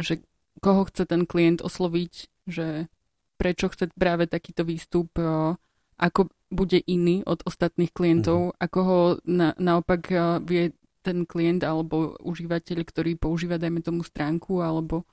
že 0.03 0.25
koho 0.59 0.89
chce 0.91 1.07
ten 1.07 1.23
klient 1.29 1.63
osloviť, 1.63 2.13
že 2.51 2.91
prečo 3.39 3.71
chce 3.71 3.95
práve 3.95 4.27
takýto 4.27 4.67
výstup, 4.67 5.15
e, 5.21 5.55
ako 5.95 6.35
bude 6.51 6.83
iný 6.91 7.23
od 7.23 7.47
ostatných 7.47 7.95
klientov, 7.95 8.51
mm-hmm. 8.51 8.59
ako 8.59 8.79
ho 8.83 9.01
na, 9.23 9.55
naopak 9.55 10.11
vie 10.43 10.75
ten 11.07 11.23
klient 11.29 11.63
alebo 11.63 12.17
užívateľ, 12.25 12.83
ktorý 12.83 13.15
používa, 13.15 13.61
dajme 13.61 13.85
tomu 13.85 14.03
stránku 14.03 14.65
alebo 14.65 15.07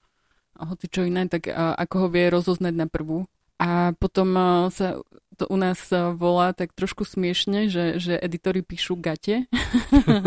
hoci 0.57 0.85
čo 0.91 1.07
iné, 1.07 1.27
tak 1.31 1.47
ako 1.53 1.95
ho 2.05 2.07
vie 2.11 2.31
rozoznať 2.31 2.73
na 2.75 2.87
prvú. 2.89 3.29
A 3.61 3.93
potom 3.95 4.33
sa 4.73 4.97
to 5.37 5.45
u 5.49 5.57
nás 5.57 5.89
volá 6.17 6.53
tak 6.53 6.73
trošku 6.73 7.05
smiešne, 7.05 7.69
že, 7.69 7.97
že 7.97 8.17
editori 8.17 8.61
píšu 8.61 8.97
gate. 8.97 9.49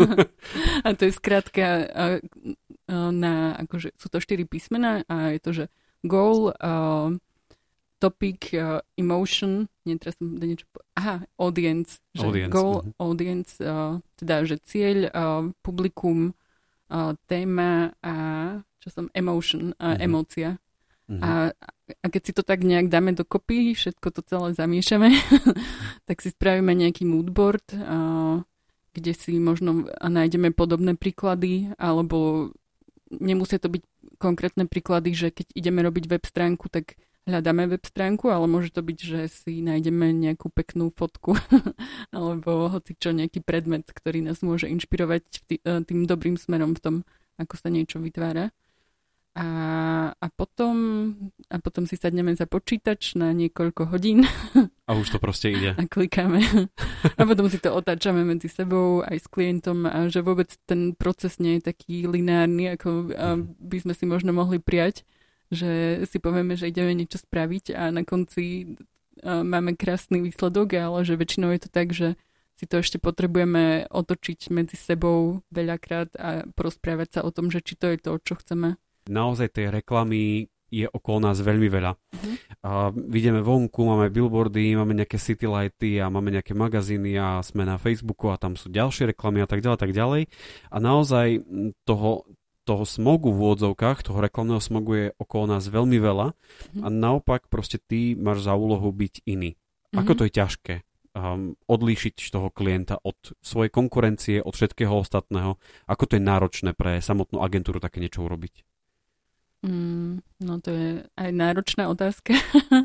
a 0.85 0.87
to 0.95 1.07
je 1.07 1.13
skrátka 1.15 1.87
na, 2.91 3.33
akože 3.59 3.95
sú 3.95 4.07
to 4.11 4.17
štyri 4.19 4.43
písmena 4.43 5.03
a 5.07 5.35
je 5.35 5.39
to, 5.41 5.51
že 5.51 5.65
goal, 6.05 6.53
uh, 6.53 7.09
topic, 7.97 8.53
uh, 8.53 8.85
emotion, 8.95 9.65
nie 9.83 9.97
teraz 9.97 10.21
som 10.21 10.37
niečo 10.37 10.69
po... 10.69 10.85
Aha, 10.93 11.25
audience. 11.41 11.97
Že 12.13 12.25
audience. 12.29 12.53
Goal, 12.53 12.75
uh-huh. 12.77 13.01
audience, 13.01 13.51
uh, 13.59 13.97
teda, 14.19 14.45
že 14.45 14.61
cieľ, 14.61 14.97
uh, 15.09 15.43
publikum, 15.65 16.37
uh, 16.93 17.17
téma 17.25 17.97
a 18.05 18.15
čo 18.85 18.93
som 18.93 19.09
emotion, 19.17 19.73
uh, 19.81 19.97
uh-huh. 19.97 20.05
emócia. 20.05 20.61
Uh-huh. 21.09 21.21
A, 21.21 21.29
a 22.01 22.05
keď 22.05 22.21
si 22.21 22.31
to 22.37 22.45
tak 22.45 22.61
nejak 22.61 22.93
dáme 22.93 23.17
dokopy, 23.17 23.73
všetko 23.73 24.07
to 24.13 24.21
celé 24.21 24.53
zamiešame, 24.53 25.09
tak 26.07 26.21
si 26.21 26.29
spravíme 26.29 26.69
nejaký 26.77 27.09
moodboard, 27.09 27.65
uh, 27.73 28.45
kde 28.93 29.11
si 29.17 29.41
možno 29.41 29.89
nájdeme 29.97 30.53
podobné 30.53 30.93
príklady, 30.93 31.73
alebo 31.81 32.53
nemusia 33.09 33.57
to 33.57 33.73
byť 33.73 33.83
konkrétne 34.21 34.69
príklady, 34.69 35.17
že 35.17 35.27
keď 35.33 35.51
ideme 35.57 35.81
robiť 35.83 36.05
web 36.07 36.23
stránku, 36.23 36.69
tak 36.69 36.95
hľadáme 37.25 37.65
web 37.67 37.83
stránku, 37.83 38.29
ale 38.29 38.45
môže 38.45 38.69
to 38.71 38.85
byť, 38.85 38.97
že 39.01 39.19
si 39.27 39.59
nájdeme 39.65 40.13
nejakú 40.13 40.53
peknú 40.53 40.93
fotku 40.93 41.33
alebo 42.15 42.69
hoci 42.69 42.93
čo, 42.95 43.11
nejaký 43.11 43.41
predmet, 43.41 43.89
ktorý 43.89 44.21
nás 44.21 44.45
môže 44.45 44.69
inšpirovať 44.69 45.23
tým 45.59 45.99
dobrým 46.05 46.37
smerom 46.37 46.77
v 46.77 46.81
tom, 46.81 46.95
ako 47.41 47.57
sa 47.57 47.67
niečo 47.73 47.97
vytvára. 47.99 48.53
A, 49.35 49.47
a, 50.15 50.27
potom, 50.31 50.75
a 51.51 51.59
potom 51.59 51.83
si 51.83 51.99
sadneme 51.99 52.31
za 52.39 52.47
počítač 52.47 53.19
na 53.19 53.35
niekoľko 53.35 53.91
hodín. 53.91 54.23
A 54.87 54.95
už 54.95 55.11
to 55.11 55.19
proste 55.19 55.51
ide. 55.51 55.75
A 55.81 55.83
klikáme. 55.83 56.39
A 57.19 57.21
potom 57.27 57.51
si 57.51 57.59
to 57.59 57.75
otáčame 57.75 58.23
medzi 58.23 58.47
sebou 58.47 59.03
aj 59.03 59.19
s 59.19 59.27
klientom 59.27 59.83
a 59.91 60.07
že 60.07 60.23
vôbec 60.23 60.55
ten 60.63 60.95
proces 60.95 61.35
nie 61.43 61.59
je 61.59 61.67
taký 61.67 62.07
lineárny, 62.07 62.79
ako 62.79 63.11
by 63.59 63.77
sme 63.83 63.91
si 63.91 64.07
možno 64.07 64.31
mohli 64.31 64.63
prijať, 64.63 65.03
že 65.51 66.03
si 66.07 66.17
povieme, 66.23 66.55
že 66.55 66.71
ideme 66.71 66.95
niečo 66.95 67.19
spraviť 67.19 67.75
a 67.75 67.91
na 67.91 68.07
konci 68.07 68.77
máme 69.19 69.75
krásny 69.75 70.23
výsledok, 70.23 70.79
ale 70.79 71.03
že 71.03 71.19
väčšinou 71.19 71.51
je 71.51 71.59
to 71.59 71.69
tak, 71.69 71.91
že 71.91 72.15
si 72.55 72.63
to 72.71 72.79
ešte 72.79 73.03
potrebujeme 73.03 73.91
otočiť 73.91 74.47
medzi 74.47 74.79
sebou 74.79 75.43
veľakrát 75.51 76.15
a 76.15 76.47
porozprávať 76.55 77.19
sa 77.19 77.21
o 77.27 77.29
tom, 77.35 77.51
že 77.51 77.59
či 77.59 77.75
to 77.75 77.91
je 77.91 77.99
to, 77.99 78.15
čo 78.23 78.39
chceme 78.39 78.79
naozaj 79.09 79.53
tej 79.53 79.71
reklamy 79.73 80.49
je 80.75 80.89
okolo 80.89 81.29
nás 81.29 81.37
veľmi 81.39 81.69
veľa. 81.69 81.93
Uh-huh. 81.93 82.35
A 82.65 82.69
vidíme 82.91 83.39
vonku, 83.39 83.85
máme 83.85 84.09
billboardy, 84.09 84.75
máme 84.75 84.97
nejaké 84.97 85.21
city 85.21 85.45
lighty 85.45 86.01
a 86.01 86.09
máme 86.09 86.33
nejaké 86.33 86.57
magazíny 86.57 87.15
a 87.15 87.39
sme 87.45 87.63
na 87.63 87.77
Facebooku 87.77 88.33
a 88.33 88.39
tam 88.41 88.57
sú 88.57 88.73
ďalšie 88.73 89.13
reklamy 89.13 89.45
a 89.45 89.47
tak 89.47 89.61
ďalej, 89.61 89.79
tak 89.79 89.93
ďalej. 89.93 90.21
A 90.73 90.77
naozaj 90.81 91.45
toho, 91.85 92.25
toho 92.65 92.83
smogu 92.83 93.29
v 93.29 93.39
úvodzovkách, 93.45 94.03
toho 94.03 94.19
reklamného 94.19 94.59
smogu 94.59 94.91
je 94.97 95.07
okolo 95.21 95.55
nás 95.55 95.69
veľmi 95.69 96.01
veľa 96.01 96.27
uh-huh. 96.33 96.81
a 96.83 96.87
naopak 96.89 97.47
proste 97.47 97.77
ty 97.77 98.17
máš 98.17 98.43
za 98.43 98.57
úlohu 98.57 98.89
byť 98.89 99.23
iný. 99.29 99.55
Uh-huh. 99.55 100.01
Ako 100.01 100.17
to 100.17 100.25
je 100.27 100.33
ťažké? 100.33 100.75
Um, 101.15 101.55
odlíšiť 101.71 102.27
toho 102.27 102.51
klienta 102.51 102.99
od 102.99 103.15
svojej 103.39 103.71
konkurencie, 103.71 104.43
od 104.43 104.51
všetkého 104.51 104.91
ostatného. 104.91 105.55
Ako 105.87 106.11
to 106.11 106.19
je 106.19 106.27
náročné 106.27 106.75
pre 106.75 106.99
samotnú 106.99 107.39
agentúru 107.39 107.79
také 107.79 108.03
niečo 108.03 108.27
urobiť? 108.27 108.74
Mm, 109.65 110.21
no 110.45 110.61
to 110.61 110.69
je 110.69 110.89
aj 111.17 111.29
náročná 111.33 111.89
otázka. 111.89 112.37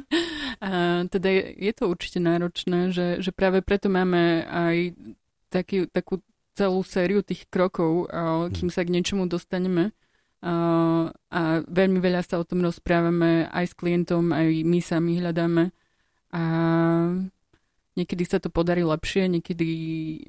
a 0.65 1.05
teda 1.13 1.29
je, 1.29 1.45
je 1.69 1.73
to 1.77 1.85
určite 1.93 2.25
náročné, 2.25 2.89
že, 2.89 3.21
že 3.21 3.37
práve 3.37 3.61
preto 3.61 3.93
máme 3.93 4.49
aj 4.49 4.97
taký, 5.53 5.85
takú 5.93 6.25
celú 6.57 6.81
sériu 6.81 7.21
tých 7.21 7.45
krokov, 7.53 8.09
a, 8.09 8.49
kým 8.49 8.73
sa 8.73 8.81
k 8.89 8.97
niečomu 8.97 9.29
dostaneme. 9.29 9.93
A, 10.41 10.55
a 11.13 11.41
veľmi 11.69 12.01
veľa 12.01 12.25
sa 12.25 12.41
o 12.41 12.49
tom 12.49 12.65
rozprávame 12.65 13.45
aj 13.53 13.65
s 13.71 13.75
klientom, 13.77 14.33
aj 14.33 14.49
my 14.65 14.81
sami 14.81 15.21
hľadáme. 15.21 15.77
A 16.33 16.43
niekedy 17.93 18.25
sa 18.25 18.41
to 18.41 18.49
podarí 18.49 18.81
lepšie, 18.81 19.29
niekedy 19.29 19.69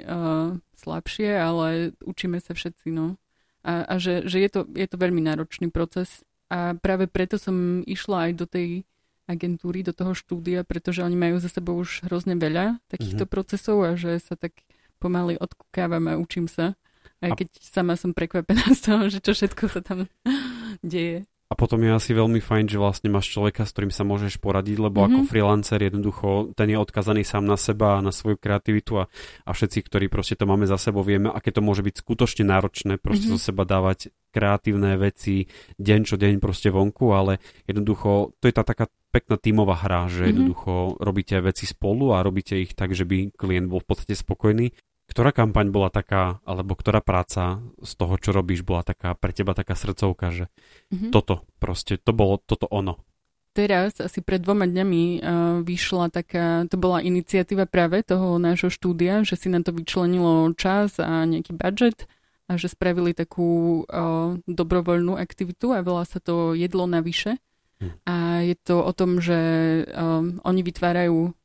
uh, 0.04 0.58
slabšie, 0.76 1.32
ale 1.32 1.96
učíme 2.04 2.44
sa 2.44 2.52
všetci, 2.52 2.92
no. 2.92 3.16
A, 3.62 3.86
a 3.86 3.94
že, 4.02 4.26
že 4.26 4.42
je, 4.42 4.50
to, 4.50 4.62
je 4.74 4.88
to 4.90 4.98
veľmi 4.98 5.22
náročný 5.22 5.70
proces 5.70 6.26
a 6.52 6.76
práve 6.76 7.08
preto 7.08 7.40
som 7.40 7.80
išla 7.88 8.28
aj 8.28 8.32
do 8.36 8.44
tej 8.44 8.84
agentúry, 9.24 9.88
do 9.88 9.96
toho 9.96 10.12
štúdia, 10.12 10.68
pretože 10.68 11.00
oni 11.00 11.16
majú 11.16 11.40
za 11.40 11.48
sebou 11.48 11.80
už 11.80 12.04
hrozne 12.12 12.36
veľa 12.36 12.84
takýchto 12.92 13.24
mm-hmm. 13.24 13.32
procesov 13.32 13.80
a 13.88 13.96
že 13.96 14.20
sa 14.20 14.36
tak 14.36 14.60
pomaly 15.00 15.40
odkúkávam 15.40 16.12
a 16.12 16.20
učím 16.20 16.52
sa. 16.52 16.76
Aj 17.24 17.32
keď 17.32 17.54
sama 17.64 17.96
som 17.96 18.12
prekvapená 18.12 18.76
z 18.76 18.82
toho, 18.84 19.04
že 19.08 19.24
čo 19.24 19.32
všetko 19.32 19.64
sa 19.72 19.80
tam 19.80 20.12
deje. 20.84 21.24
A 21.52 21.54
potom 21.60 21.84
je 21.84 21.92
asi 21.92 22.16
veľmi 22.16 22.40
fajn, 22.40 22.72
že 22.72 22.80
vlastne 22.80 23.12
máš 23.12 23.36
človeka, 23.36 23.68
s 23.68 23.76
ktorým 23.76 23.92
sa 23.92 24.08
môžeš 24.08 24.40
poradiť, 24.40 24.88
lebo 24.88 25.04
mm-hmm. 25.04 25.20
ako 25.20 25.20
freelancer 25.28 25.84
jednoducho 25.84 26.56
ten 26.56 26.72
je 26.72 26.80
odkazaný 26.80 27.28
sám 27.28 27.44
na 27.44 27.60
seba 27.60 28.00
a 28.00 28.04
na 28.04 28.16
svoju 28.16 28.40
kreativitu 28.40 29.04
a, 29.04 29.12
a 29.44 29.52
všetci, 29.52 29.84
ktorí 29.84 30.08
proste 30.08 30.40
to 30.40 30.48
máme 30.48 30.64
za 30.64 30.80
sebou, 30.80 31.04
vieme, 31.04 31.28
aké 31.28 31.52
to 31.52 31.60
môže 31.60 31.84
byť 31.84 32.08
skutočne 32.08 32.48
náročné, 32.48 33.04
proste 33.04 33.28
mm-hmm. 33.28 33.44
zo 33.44 33.48
seba 33.52 33.68
dávať 33.68 34.16
kreatívne 34.32 34.96
veci 34.96 35.52
deň 35.76 36.00
čo 36.08 36.16
deň 36.16 36.40
proste 36.40 36.72
vonku, 36.72 37.12
ale 37.12 37.44
jednoducho 37.68 38.32
to 38.40 38.48
je 38.48 38.56
tá 38.56 38.64
taká 38.64 38.88
pekná 39.12 39.36
tímová 39.36 39.76
hra, 39.76 40.08
že 40.08 40.24
mm-hmm. 40.24 40.32
jednoducho 40.32 40.72
robíte 41.04 41.36
veci 41.44 41.68
spolu 41.68 42.16
a 42.16 42.24
robíte 42.24 42.56
ich 42.56 42.80
tak, 42.80 42.96
že 42.96 43.04
by 43.04 43.36
klient 43.36 43.68
bol 43.68 43.84
v 43.84 43.92
podstate 43.92 44.16
spokojný 44.16 44.72
ktorá 45.12 45.36
kampaň 45.36 45.76
bola 45.76 45.92
taká, 45.92 46.40
alebo 46.48 46.72
ktorá 46.72 47.04
práca 47.04 47.60
z 47.84 47.92
toho, 48.00 48.16
čo 48.16 48.32
robíš, 48.32 48.64
bola 48.64 48.88
taká 48.88 49.12
pre 49.12 49.36
teba 49.36 49.52
taká 49.52 49.76
srdcovka, 49.76 50.32
že 50.32 50.46
mm-hmm. 50.88 51.12
toto 51.12 51.44
proste, 51.60 52.00
to 52.00 52.16
bolo 52.16 52.40
toto 52.40 52.72
ono? 52.72 52.96
Teraz, 53.52 54.00
asi 54.00 54.24
pred 54.24 54.40
dvoma 54.40 54.64
dňami 54.64 55.04
uh, 55.04 55.20
vyšla 55.68 56.08
taká, 56.08 56.64
to 56.72 56.80
bola 56.80 57.04
iniciatíva 57.04 57.68
práve 57.68 58.00
toho 58.00 58.40
nášho 58.40 58.72
štúdia, 58.72 59.28
že 59.28 59.36
si 59.36 59.52
na 59.52 59.60
to 59.60 59.76
vyčlenilo 59.76 60.56
čas 60.56 60.96
a 61.04 61.28
nejaký 61.28 61.60
budget 61.60 62.08
a 62.48 62.56
že 62.56 62.72
spravili 62.72 63.12
takú 63.12 63.84
uh, 63.84 64.40
dobrovoľnú 64.48 65.20
aktivitu 65.20 65.76
a 65.76 65.84
volá 65.84 66.08
sa 66.08 66.24
to 66.24 66.56
jedlo 66.56 66.88
navyše. 66.88 67.44
Hm. 67.84 67.92
A 68.08 68.16
je 68.48 68.56
to 68.56 68.80
o 68.80 68.92
tom, 68.96 69.20
že 69.20 69.40
um, 69.92 70.40
oni 70.48 70.62
vytvárajú 70.64 71.36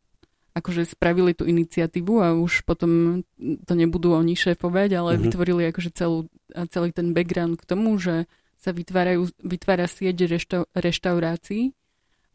akože 0.57 0.89
spravili 0.89 1.37
tú 1.37 1.45
iniciatívu 1.45 2.15
a 2.25 2.33
už 2.33 2.65
potom 2.65 3.21
to 3.39 3.73
nebudú 3.77 4.17
oni 4.17 4.33
šéfovať, 4.33 4.97
ale 4.97 5.11
mm-hmm. 5.15 5.25
vytvorili 5.29 5.63
akože 5.69 5.91
celú, 5.93 6.33
celý 6.73 6.97
ten 6.97 7.13
background 7.13 7.61
k 7.61 7.69
tomu, 7.69 8.01
že 8.01 8.25
sa 8.57 8.73
vytvárajú, 8.73 9.29
vytvára 9.45 9.85
sieť 9.85 10.25
reštau, 10.25 10.65
reštaurácií, 10.73 11.77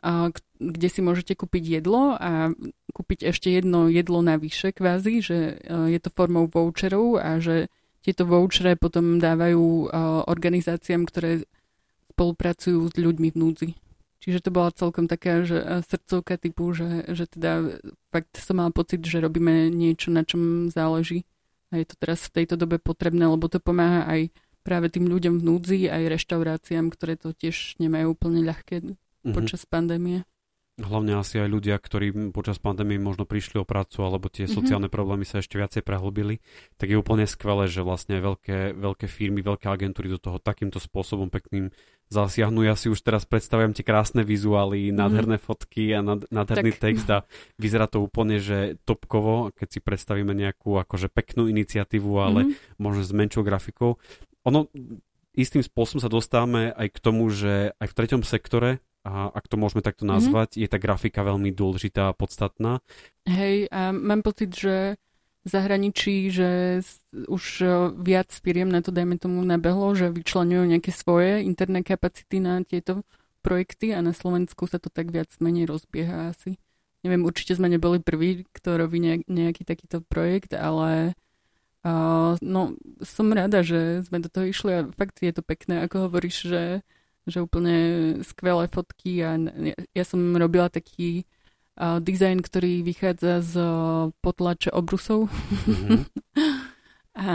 a, 0.05 0.29
kde 0.61 0.87
si 0.89 1.01
môžete 1.01 1.33
kúpiť 1.33 1.81
jedlo 1.81 2.13
a 2.13 2.53
kúpiť 2.93 3.33
ešte 3.33 3.49
jedno 3.49 3.89
jedlo 3.89 4.21
navyše 4.21 4.69
kvázi, 4.69 5.25
že 5.25 5.57
je 5.65 5.99
to 6.01 6.13
formou 6.13 6.45
voucherov 6.45 7.17
a 7.17 7.41
že 7.41 7.73
tieto 8.01 8.25
vouchere 8.25 8.77
potom 8.77 9.21
dávajú 9.21 9.93
organizáciám, 10.25 11.05
ktoré 11.05 11.45
spolupracujú 12.13 12.89
s 12.89 12.95
ľuďmi 12.97 13.29
v 13.33 13.37
núdzi. 13.37 13.69
Čiže 14.21 14.45
to 14.45 14.49
bola 14.53 14.69
celkom 14.69 15.09
taká 15.09 15.41
že 15.41 15.57
e, 15.57 15.81
srdcovka 15.81 16.37
typu, 16.37 16.69
že, 16.77 17.09
že 17.09 17.25
teda 17.25 17.81
fakt 18.13 18.37
som 18.37 18.61
mala 18.61 18.69
pocit, 18.69 19.01
že 19.01 19.17
robíme 19.17 19.73
niečo, 19.73 20.13
na 20.13 20.21
čom 20.21 20.69
záleží. 20.69 21.25
A 21.73 21.81
je 21.81 21.89
to 21.89 21.95
teraz 21.97 22.29
v 22.29 22.43
tejto 22.43 22.53
dobe 22.53 22.77
potrebné, 22.77 23.25
lebo 23.25 23.49
to 23.49 23.57
pomáha 23.57 24.05
aj 24.05 24.29
práve 24.61 24.93
tým 24.93 25.09
ľuďom 25.09 25.41
v 25.41 25.45
núdzi, 25.45 25.79
aj 25.89 26.21
reštauráciám, 26.21 26.93
ktoré 26.93 27.17
to 27.17 27.33
tiež 27.33 27.81
nemajú 27.81 28.13
úplne 28.13 28.45
ľahké 28.45 28.85
mm-hmm. 28.85 29.33
počas 29.33 29.65
pandémie. 29.65 30.21
Hlavne 30.81 31.13
asi 31.21 31.37
aj 31.37 31.49
ľudia, 31.49 31.77
ktorí 31.77 32.33
počas 32.33 32.57
pandémie 32.57 32.97
možno 32.97 33.29
prišli 33.29 33.61
o 33.61 33.65
prácu 33.65 34.01
alebo 34.01 34.33
tie 34.33 34.49
mm-hmm. 34.49 34.57
sociálne 34.57 34.89
problémy 34.89 35.23
sa 35.29 35.37
ešte 35.37 35.61
viacej 35.61 35.85
prehlbili, 35.85 36.41
tak 36.81 36.89
je 36.89 36.97
úplne 36.97 37.29
skvelé, 37.29 37.69
že 37.69 37.85
vlastne 37.85 38.17
veľké, 38.17 38.73
veľké 38.73 39.05
firmy, 39.05 39.45
veľké 39.45 39.69
agentúry 39.69 40.09
do 40.09 40.17
toho 40.17 40.41
takýmto 40.41 40.81
spôsobom 40.81 41.29
pekným 41.29 41.69
zasiahnu. 42.09 42.65
Ja 42.65 42.73
si 42.73 42.89
už 42.89 42.99
teraz 43.05 43.23
predstavujem 43.29 43.77
tie 43.77 43.85
krásne 43.85 44.25
vizuály, 44.25 44.89
mm. 44.89 44.97
nádherné 44.97 45.37
fotky 45.37 45.93
a 45.93 46.01
nad, 46.01 46.25
nádherný 46.27 46.75
tak. 46.75 46.81
text 46.81 47.07
a 47.07 47.23
vyzerá 47.61 47.85
to 47.85 48.01
úplne, 48.01 48.41
že 48.41 48.75
topkovo, 48.83 49.53
keď 49.53 49.67
si 49.71 49.79
predstavíme 49.79 50.33
nejakú 50.33 50.81
akože 50.81 51.07
peknú 51.13 51.45
iniciatívu, 51.47 52.11
ale 52.19 52.51
mm. 52.51 52.81
možno 52.81 53.01
s 53.05 53.13
menšou 53.13 53.45
grafikou. 53.45 54.01
Ono 54.49 54.67
istým 55.31 55.63
spôsobom 55.63 56.03
sa 56.03 56.11
dostávame 56.11 56.75
aj 56.75 56.87
k 56.91 56.97
tomu, 56.99 57.31
že 57.31 57.71
aj 57.79 57.87
v 57.87 57.95
treťom 57.95 58.21
sektore 58.27 58.83
a 59.01 59.33
ak 59.33 59.49
to 59.49 59.57
môžeme 59.57 59.81
takto 59.81 60.05
mhm. 60.05 60.17
nazvať, 60.17 60.55
mm-hmm. 60.55 60.63
je 60.65 60.67
tá 60.69 60.77
grafika 60.77 61.21
veľmi 61.25 61.49
dôležitá 61.53 62.13
a 62.13 62.17
podstatná. 62.17 62.85
Hej, 63.25 63.69
a 63.73 63.93
mám 63.93 64.21
pocit, 64.21 64.53
že 64.53 64.97
v 65.41 65.47
zahraničí, 65.49 66.29
že 66.29 66.81
už 67.25 67.43
e, 67.65 67.67
viac 67.97 68.29
firiem 68.29 68.69
na 68.69 68.85
to, 68.85 68.93
dajme 68.93 69.17
tomu, 69.17 69.41
nabehlo, 69.41 69.97
že 69.97 70.13
vyčlenujú 70.13 70.69
nejaké 70.69 70.93
svoje 70.93 71.41
interné 71.41 71.81
kapacity 71.81 72.37
na 72.37 72.61
tieto 72.61 73.01
projekty 73.41 73.89
a 73.97 74.05
na 74.05 74.13
Slovensku 74.13 74.69
sa 74.69 74.77
to 74.77 74.93
tak 74.93 75.09
viac 75.09 75.33
menej 75.41 75.65
rozbieha 75.65 76.37
asi. 76.37 76.61
Neviem, 77.01 77.25
určite 77.25 77.57
sme 77.57 77.73
neboli 77.73 77.97
prví, 77.97 78.45
kto 78.53 78.77
robí 78.77 79.01
nejaký 79.25 79.65
takýto 79.65 80.05
projekt, 80.05 80.53
ale 80.53 81.17
uh, 81.81 82.37
no, 82.37 82.77
som 83.01 83.33
rada, 83.33 83.65
že 83.65 84.05
sme 84.05 84.21
do 84.21 84.29
toho 84.29 84.45
išli 84.45 84.71
a 84.77 84.87
fakt 84.93 85.25
je 85.25 85.33
to 85.33 85.41
pekné, 85.41 85.81
ako 85.81 86.05
hovoríš, 86.05 86.37
že 86.45 86.61
že 87.29 87.43
úplne 87.43 87.75
skvelé 88.25 88.65
fotky 88.71 89.21
a 89.21 89.37
ja, 89.37 89.75
ja 89.93 90.03
som 90.05 90.19
robila 90.33 90.69
taký 90.73 91.29
uh, 91.77 92.01
dizajn, 92.01 92.41
ktorý 92.41 92.81
vychádza 92.81 93.45
z 93.45 93.53
uh, 93.61 94.09
potlače 94.25 94.73
obrusov. 94.73 95.29
Mm-hmm. 95.69 95.99
a 97.27 97.31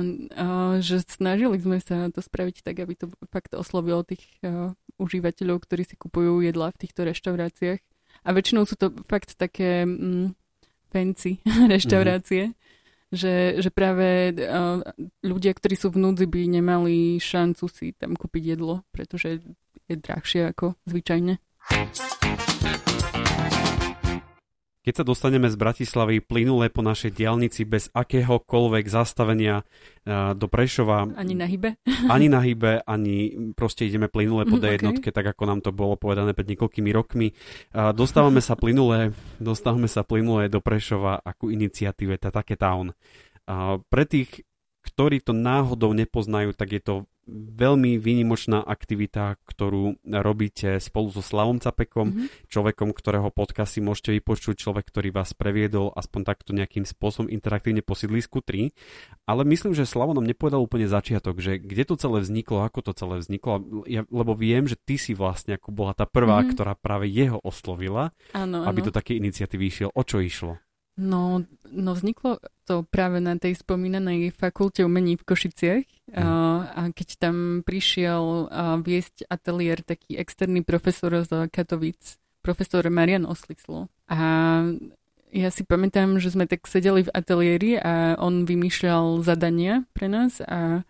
uh, 0.00 0.74
že 0.80 1.02
snažili 1.04 1.58
sme 1.60 1.82
sa 1.82 2.08
to 2.08 2.22
spraviť 2.22 2.62
tak, 2.62 2.80
aby 2.80 2.94
to 2.96 3.12
fakt 3.28 3.52
oslovilo 3.52 4.06
tých 4.06 4.24
uh, 4.46 4.72
užívateľov, 4.96 5.66
ktorí 5.66 5.84
si 5.84 5.98
kupujú 5.98 6.40
jedla 6.40 6.72
v 6.72 6.80
týchto 6.80 7.04
reštauráciách. 7.04 7.80
A 8.26 8.28
väčšinou 8.32 8.64
sú 8.64 8.74
to 8.80 8.90
fakt 9.06 9.36
také 9.36 9.84
mm, 9.84 10.32
fancy 10.88 11.44
reštaurácie. 11.72 12.52
Mm-hmm 12.52 12.65
že, 13.16 13.58
že 13.58 13.70
práve 13.72 14.36
ľudia, 15.24 15.52
ktorí 15.56 15.74
sú 15.74 15.90
v 15.90 16.00
núdzi, 16.04 16.28
by 16.28 16.40
nemali 16.60 17.16
šancu 17.16 17.64
si 17.66 17.96
tam 17.96 18.14
kúpiť 18.14 18.56
jedlo, 18.56 18.84
pretože 18.92 19.40
je 19.88 19.94
drahšie 19.96 20.52
ako 20.52 20.76
zvyčajne. 20.86 21.40
Keď 24.86 25.02
sa 25.02 25.04
dostaneme 25.04 25.50
z 25.50 25.58
Bratislavy 25.58 26.22
plynule 26.22 26.70
po 26.70 26.78
našej 26.78 27.10
diálnici 27.10 27.66
bez 27.66 27.90
akéhokoľvek 27.90 28.86
zastavenia 28.86 29.66
uh, 29.66 30.30
do 30.38 30.46
Prešova. 30.46 31.10
Ani 31.18 31.34
na 31.34 31.50
hybe. 31.50 31.74
Ani 32.14 32.30
na 32.30 32.38
hybe, 32.38 32.86
ani 32.86 33.34
proste 33.58 33.82
ideme 33.82 34.06
plynule 34.06 34.46
po 34.46 34.62
D1, 34.62 35.02
okay. 35.02 35.10
tak 35.10 35.34
ako 35.34 35.42
nám 35.42 35.58
to 35.58 35.74
bolo 35.74 35.98
povedané 35.98 36.38
pred 36.38 36.46
niekoľkými 36.54 36.94
rokmi. 36.94 37.34
Dostávame 37.74 38.38
sa 38.38 38.54
plynule, 38.54 39.10
dostávame 39.42 39.90
sa 39.90 40.06
plynule 40.06 40.46
do 40.46 40.62
Prešova 40.62 41.18
ako 41.18 41.50
iniciatíve 41.50 42.14
Tatake 42.22 42.54
Town. 42.54 42.94
Uh, 43.42 43.82
pre 43.90 44.06
tých, 44.06 44.46
ktorí 44.86 45.18
to 45.18 45.34
náhodou 45.34 45.90
nepoznajú, 45.98 46.54
tak 46.54 46.78
je 46.78 46.82
to 46.86 46.94
veľmi 47.30 47.98
výnimočná 47.98 48.62
aktivita, 48.62 49.36
ktorú 49.42 49.98
robíte 50.06 50.78
spolu 50.78 51.10
so 51.10 51.18
Slavom 51.20 51.58
Capekom, 51.58 52.14
mm-hmm. 52.14 52.26
človekom, 52.46 52.94
ktorého 52.94 53.34
podcast 53.34 53.74
si 53.74 53.82
môžete 53.82 54.14
vypočuť, 54.14 54.54
človek, 54.62 54.86
ktorý 54.86 55.10
vás 55.10 55.34
previedol 55.34 55.90
aspoň 55.92 56.20
takto 56.22 56.54
nejakým 56.54 56.86
spôsobom 56.86 57.26
interaktívne 57.26 57.82
po 57.82 57.98
sídlisku 57.98 58.40
3. 58.40 58.70
Ale 59.26 59.42
myslím, 59.42 59.74
že 59.74 59.90
Slavo 59.90 60.14
nám 60.14 60.30
nepovedal 60.30 60.62
úplne 60.62 60.86
začiatok, 60.86 61.42
že 61.42 61.58
kde 61.58 61.82
to 61.82 61.98
celé 61.98 62.22
vzniklo, 62.22 62.62
ako 62.62 62.80
to 62.86 62.92
celé 62.94 63.18
vzniklo, 63.18 63.84
ja, 63.90 64.06
lebo 64.06 64.38
viem, 64.38 64.70
že 64.70 64.78
ty 64.78 64.94
si 64.94 65.12
vlastne 65.12 65.58
ako 65.58 65.74
bola 65.74 65.92
tá 65.98 66.06
prvá, 66.06 66.40
mm-hmm. 66.40 66.54
ktorá 66.54 66.72
práve 66.78 67.10
jeho 67.10 67.42
oslovila, 67.42 68.14
ano, 68.30 68.62
aby 68.64 68.80
ano. 68.80 68.86
do 68.88 68.92
také 68.94 69.18
iniciatívy 69.18 69.64
išiel. 69.66 69.90
O 69.90 70.06
čo 70.06 70.22
išlo? 70.22 70.62
No, 70.96 71.44
no 71.68 71.90
vzniklo 71.92 72.40
to 72.66 72.82
práve 72.90 73.22
na 73.22 73.38
tej 73.38 73.54
spomínanej 73.54 74.34
fakulte 74.34 74.82
umení 74.82 75.14
v 75.14 75.22
Košiciach 75.22 75.86
mm. 76.10 76.18
a, 76.18 76.90
keď 76.90 77.08
tam 77.22 77.62
prišiel 77.62 78.50
viesť 78.82 79.30
ateliér 79.30 79.86
taký 79.86 80.18
externý 80.18 80.66
profesor 80.66 81.14
z 81.22 81.46
Katovic, 81.48 82.18
profesor 82.42 82.82
Marian 82.90 83.22
Oslislo. 83.24 83.86
A 84.10 84.18
ja 85.30 85.48
si 85.54 85.62
pamätám, 85.62 86.18
že 86.18 86.34
sme 86.34 86.50
tak 86.50 86.66
sedeli 86.66 87.06
v 87.06 87.12
ateliéri 87.14 87.70
a 87.78 88.18
on 88.18 88.42
vymýšľal 88.48 89.22
zadania 89.22 89.86
pre 89.94 90.10
nás 90.10 90.42
a 90.42 90.82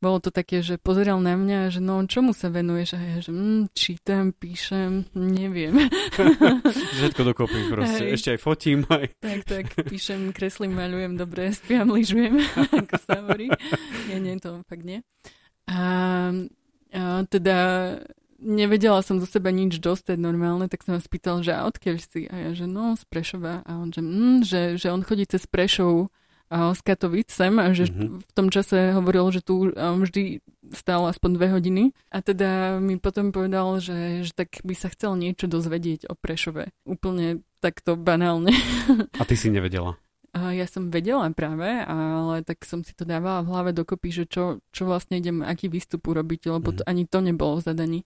bolo 0.00 0.16
to 0.18 0.32
také, 0.32 0.64
že 0.64 0.80
pozeral 0.80 1.20
na 1.20 1.36
mňa, 1.36 1.76
že 1.76 1.80
no 1.84 2.00
čomu 2.08 2.32
sa 2.32 2.48
venuješ? 2.48 2.96
A 2.96 3.00
ja, 3.04 3.16
že 3.20 3.30
mm, 3.36 3.76
čítam, 3.76 4.32
píšem, 4.32 5.04
neviem. 5.12 5.76
Všetko 6.96 7.20
dokopy 7.28 7.68
proste. 7.68 8.08
Hej. 8.08 8.16
Ešte 8.16 8.28
aj 8.34 8.40
fotím. 8.40 8.88
Aj. 8.88 9.06
Tak, 9.20 9.38
tak, 9.44 9.66
píšem, 9.84 10.32
kreslím, 10.32 10.72
maľujem, 10.72 11.20
dobre, 11.20 11.52
spiam, 11.60 11.92
lyžujem, 11.92 12.40
ako 12.80 12.96
sa 12.96 13.20
hovorí. 13.20 13.52
Nie, 14.08 14.18
nie, 14.24 14.40
to 14.40 14.64
fakt 14.64 14.88
nie. 14.88 15.04
A, 15.68 15.78
a 16.96 17.00
teda 17.28 17.56
nevedela 18.40 19.04
som 19.04 19.20
zo 19.20 19.28
seba 19.28 19.52
nič 19.52 19.84
dostať 19.84 20.16
normálne, 20.16 20.64
tak 20.72 20.80
som 20.80 20.96
ho 20.96 21.00
spýtal, 21.04 21.44
že 21.44 21.52
a 21.52 21.68
odkiaľ 21.68 21.96
si? 22.00 22.24
A 22.32 22.48
ja, 22.48 22.50
že 22.56 22.64
no, 22.64 22.96
z 22.96 23.04
Prešova. 23.04 23.68
A 23.68 23.76
on, 23.76 23.92
že, 23.92 24.00
mm, 24.00 24.38
že, 24.48 24.60
že 24.80 24.88
on 24.88 25.04
chodí 25.04 25.28
cez 25.28 25.44
Prešov 25.44 26.08
z 26.50 26.80
Katovic 26.82 27.30
sem 27.30 27.54
že 27.70 27.86
mm-hmm. 27.86 28.26
v 28.26 28.32
tom 28.34 28.50
čase 28.50 28.90
hovoril, 28.90 29.30
že 29.30 29.40
tu 29.40 29.70
vždy 29.70 30.42
stál 30.74 31.06
aspoň 31.06 31.30
dve 31.38 31.48
hodiny. 31.54 31.84
A 32.10 32.22
teda 32.22 32.82
mi 32.82 32.98
potom 32.98 33.30
povedal, 33.30 33.78
že, 33.78 34.26
že 34.26 34.32
tak 34.34 34.58
by 34.66 34.74
sa 34.74 34.90
chcel 34.90 35.14
niečo 35.14 35.46
dozvedieť 35.46 36.10
o 36.10 36.18
Prešove. 36.18 36.74
Úplne 36.86 37.46
takto 37.62 37.94
banálne. 37.94 38.50
A 39.20 39.22
ty 39.22 39.38
si 39.38 39.46
nevedela? 39.52 39.94
A 40.30 40.54
ja 40.54 40.66
som 40.70 40.94
vedela 40.94 41.26
práve, 41.34 41.66
ale 41.66 42.46
tak 42.46 42.62
som 42.62 42.86
si 42.86 42.94
to 42.94 43.02
dávala 43.02 43.42
v 43.42 43.50
hlave 43.50 43.70
dokopy, 43.74 44.14
že 44.14 44.24
čo, 44.30 44.62
čo 44.70 44.86
vlastne 44.86 45.18
idem, 45.18 45.42
aký 45.42 45.66
výstup 45.66 46.06
urobiť, 46.06 46.54
lebo 46.54 46.70
to, 46.70 46.86
mhm. 46.86 46.90
ani 46.90 47.02
to 47.10 47.18
nebolo 47.18 47.58
v 47.58 47.66
zadaní, 47.66 48.00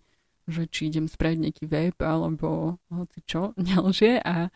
že 0.48 0.64
či 0.64 0.88
idem 0.88 1.04
spraviť 1.04 1.38
nejaký 1.40 1.64
web 1.68 1.96
alebo 2.00 2.80
hoci 2.88 3.20
čo 3.28 3.52
ďalšie 3.72 4.24
a 4.24 4.48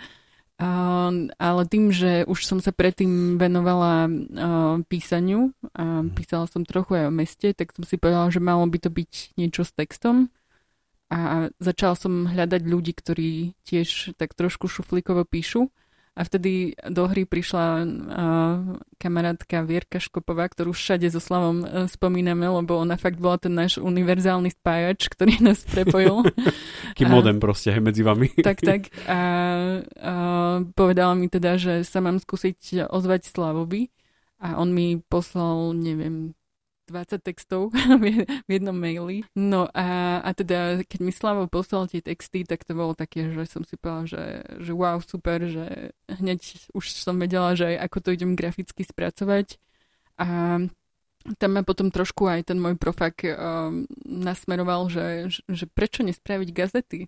ale 1.39 1.63
tým, 1.71 1.95
že 1.95 2.27
už 2.27 2.43
som 2.43 2.59
sa 2.59 2.75
predtým 2.75 3.39
venovala 3.39 4.11
uh, 4.11 4.83
písaniu 4.91 5.55
a 5.71 6.03
mhm. 6.03 6.19
písala 6.19 6.51
som 6.51 6.67
trochu 6.67 6.99
aj 6.99 7.05
o 7.07 7.15
meste, 7.15 7.55
tak 7.55 7.71
som 7.71 7.87
si 7.87 7.95
povedala, 7.95 8.35
že 8.35 8.43
malo 8.43 8.67
by 8.67 8.79
to 8.83 8.91
byť 8.91 9.39
niečo 9.39 9.63
s 9.63 9.71
textom. 9.71 10.35
A 11.09 11.49
začala 11.57 11.97
som 11.97 12.29
hľadať 12.29 12.69
ľudí, 12.69 12.93
ktorí 12.93 13.57
tiež 13.65 14.13
tak 14.21 14.37
trošku 14.37 14.69
šuflíkovo 14.69 15.25
píšu. 15.25 15.73
A 16.19 16.27
vtedy 16.27 16.75
do 16.91 17.07
hry 17.07 17.23
prišla 17.23 17.65
uh, 17.79 17.87
kamarátka 18.99 19.63
Vierka 19.63 20.03
Škopová, 20.03 20.51
ktorú 20.51 20.75
všade 20.75 21.07
so 21.15 21.23
Slavom 21.23 21.63
uh, 21.63 21.87
spomíname, 21.87 22.43
lebo 22.43 22.75
ona 22.75 22.99
fakt 22.99 23.23
bola 23.23 23.39
ten 23.39 23.55
náš 23.55 23.79
univerzálny 23.79 24.51
spájač, 24.51 25.07
ktorý 25.15 25.39
nás 25.39 25.63
prepojil. 25.63 26.27
Taký 26.99 27.07
modem 27.07 27.39
proste 27.39 27.71
medzi 27.79 28.03
vami. 28.03 28.35
tak, 28.43 28.59
tak. 28.59 28.91
A, 29.07 29.21
a 29.95 30.15
povedala 30.75 31.15
mi 31.15 31.31
teda, 31.31 31.55
že 31.55 31.87
sa 31.87 32.03
mám 32.03 32.19
skúsiť 32.19 32.91
ozvať 32.91 33.31
Slavovi 33.31 33.95
a 34.43 34.59
on 34.59 34.75
mi 34.75 34.99
poslal, 34.99 35.75
neviem, 35.75 36.38
20 36.89 37.21
textov 37.21 37.71
v 38.03 38.49
jednom 38.49 38.75
maili. 38.75 39.23
No 39.37 39.69
a, 39.77 40.19
a 40.25 40.31
teda, 40.33 40.83
keď 40.89 41.01
mi 41.05 41.13
Slavo 41.13 41.45
poslal 41.47 41.87
tie 41.93 42.01
texty, 42.01 42.49
tak 42.49 42.65
to 42.65 42.73
bolo 42.73 42.97
také, 42.97 43.29
že 43.31 43.45
som 43.45 43.63
si 43.63 43.77
povedala, 43.77 44.09
že, 44.09 44.25
že 44.65 44.73
wow, 44.73 44.99
super, 45.05 45.45
že 45.45 45.93
hneď 46.09 46.73
už 46.73 46.85
som 46.97 47.21
vedela, 47.21 47.53
že 47.53 47.77
ako 47.77 48.09
to 48.09 48.09
idem 48.17 48.33
graficky 48.33 48.83
spracovať. 48.83 49.61
A 50.19 50.59
tam 51.37 51.51
ma 51.53 51.63
potom 51.67 51.93
trošku 51.93 52.25
aj 52.25 52.49
ten 52.49 52.57
môj 52.57 52.81
profak 52.81 53.21
um, 53.27 53.85
nasmeroval, 54.07 54.89
že, 54.89 55.29
že 55.45 55.69
prečo 55.69 56.01
nespraviť 56.07 56.49
gazety? 56.55 57.01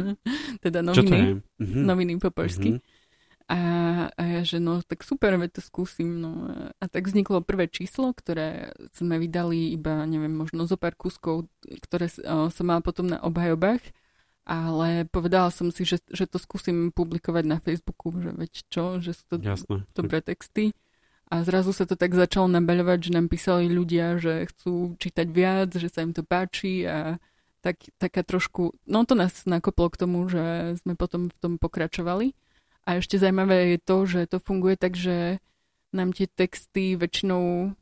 teda 0.64 0.84
noviny. 0.84 1.40
Mm-hmm. 1.40 1.84
Noviny 1.86 2.12
po 2.20 2.28
polsky. 2.28 2.76
Mm-hmm. 2.76 2.91
A, 3.48 3.60
a 4.14 4.22
ja, 4.22 4.40
že 4.46 4.62
no, 4.62 4.82
tak 4.82 5.02
super, 5.02 5.34
veď 5.34 5.58
to 5.58 5.62
skúsim. 5.62 6.22
No. 6.22 6.52
A 6.78 6.84
tak 6.86 7.08
vzniklo 7.08 7.42
prvé 7.42 7.66
číslo, 7.66 8.14
ktoré 8.14 8.76
sme 8.94 9.18
vydali 9.18 9.74
iba, 9.74 10.06
neviem, 10.06 10.32
možno 10.32 10.66
zo 10.66 10.78
pár 10.78 10.94
kuskov, 10.94 11.50
ktoré 11.88 12.06
o, 12.22 12.48
som 12.52 12.64
mala 12.66 12.84
potom 12.84 13.08
na 13.08 13.18
obhajobách. 13.22 13.82
Ale 14.42 15.06
povedala 15.06 15.54
som 15.54 15.70
si, 15.70 15.86
že, 15.86 16.02
že 16.10 16.26
to 16.26 16.42
skúsim 16.42 16.90
publikovať 16.90 17.44
na 17.46 17.62
Facebooku, 17.62 18.10
že 18.18 18.34
veď 18.34 18.52
čo, 18.66 18.84
že 18.98 19.14
sú 19.14 19.24
to 19.30 19.36
Jasné. 19.38 19.86
dobré 19.94 20.18
texty. 20.18 20.74
A 21.32 21.46
zrazu 21.46 21.72
sa 21.72 21.88
to 21.88 21.96
tak 21.96 22.12
začalo 22.12 22.50
nabeľovať, 22.50 23.08
že 23.08 23.14
nám 23.16 23.30
písali 23.30 23.70
ľudia, 23.70 24.20
že 24.20 24.44
chcú 24.52 24.98
čítať 24.98 25.26
viac, 25.30 25.70
že 25.72 25.88
sa 25.88 26.04
im 26.04 26.12
to 26.12 26.26
páči 26.26 26.84
a 26.84 27.16
tak, 27.62 27.78
taká 27.96 28.26
trošku, 28.26 28.74
no 28.84 29.06
to 29.06 29.14
nás 29.14 29.46
nakoplo 29.46 29.88
k 29.88 29.96
tomu, 30.02 30.26
že 30.26 30.76
sme 30.82 30.98
potom 30.98 31.30
v 31.30 31.36
tom 31.38 31.52
pokračovali. 31.56 32.34
A 32.82 32.98
ešte 32.98 33.18
zaujímavé 33.18 33.76
je 33.76 33.78
to, 33.78 33.96
že 34.06 34.20
to 34.26 34.38
funguje 34.42 34.74
tak, 34.74 34.98
že 34.98 35.38
nám 35.92 36.16
tie 36.16 36.26
texty 36.26 36.96
väčšinou 36.96 37.76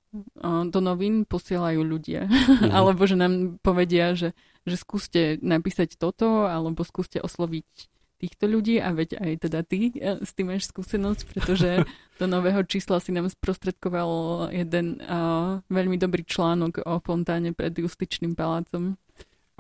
do 0.45 0.81
novín 0.83 1.23
posielajú 1.23 1.81
ľudia. 1.87 2.27
Mm. 2.27 2.71
alebo 2.77 3.07
že 3.07 3.15
nám 3.15 3.63
povedia, 3.63 4.19
že, 4.19 4.35
že 4.67 4.77
skúste 4.77 5.39
napísať 5.41 5.95
toto, 5.95 6.51
alebo 6.51 6.83
skúste 6.83 7.23
osloviť 7.23 7.91
týchto 8.21 8.45
ľudí 8.53 8.77
a 8.85 8.93
veď 8.93 9.17
aj 9.17 9.33
teda 9.49 9.65
ty 9.65 9.97
e, 9.97 10.21
s 10.21 10.37
tým 10.37 10.53
máš 10.53 10.69
skúsenosť, 10.69 11.21
pretože 11.33 11.89
do 12.21 12.27
nového 12.29 12.61
čísla 12.69 13.01
si 13.01 13.17
nám 13.17 13.33
sprostredkoval 13.33 14.53
jeden 14.53 15.01
uh, 15.01 15.65
veľmi 15.73 15.97
dobrý 15.97 16.21
článok 16.29 16.85
o 16.85 17.01
fontáne 17.01 17.57
pred 17.57 17.73
Justičným 17.73 18.37
palácom. 18.37 19.01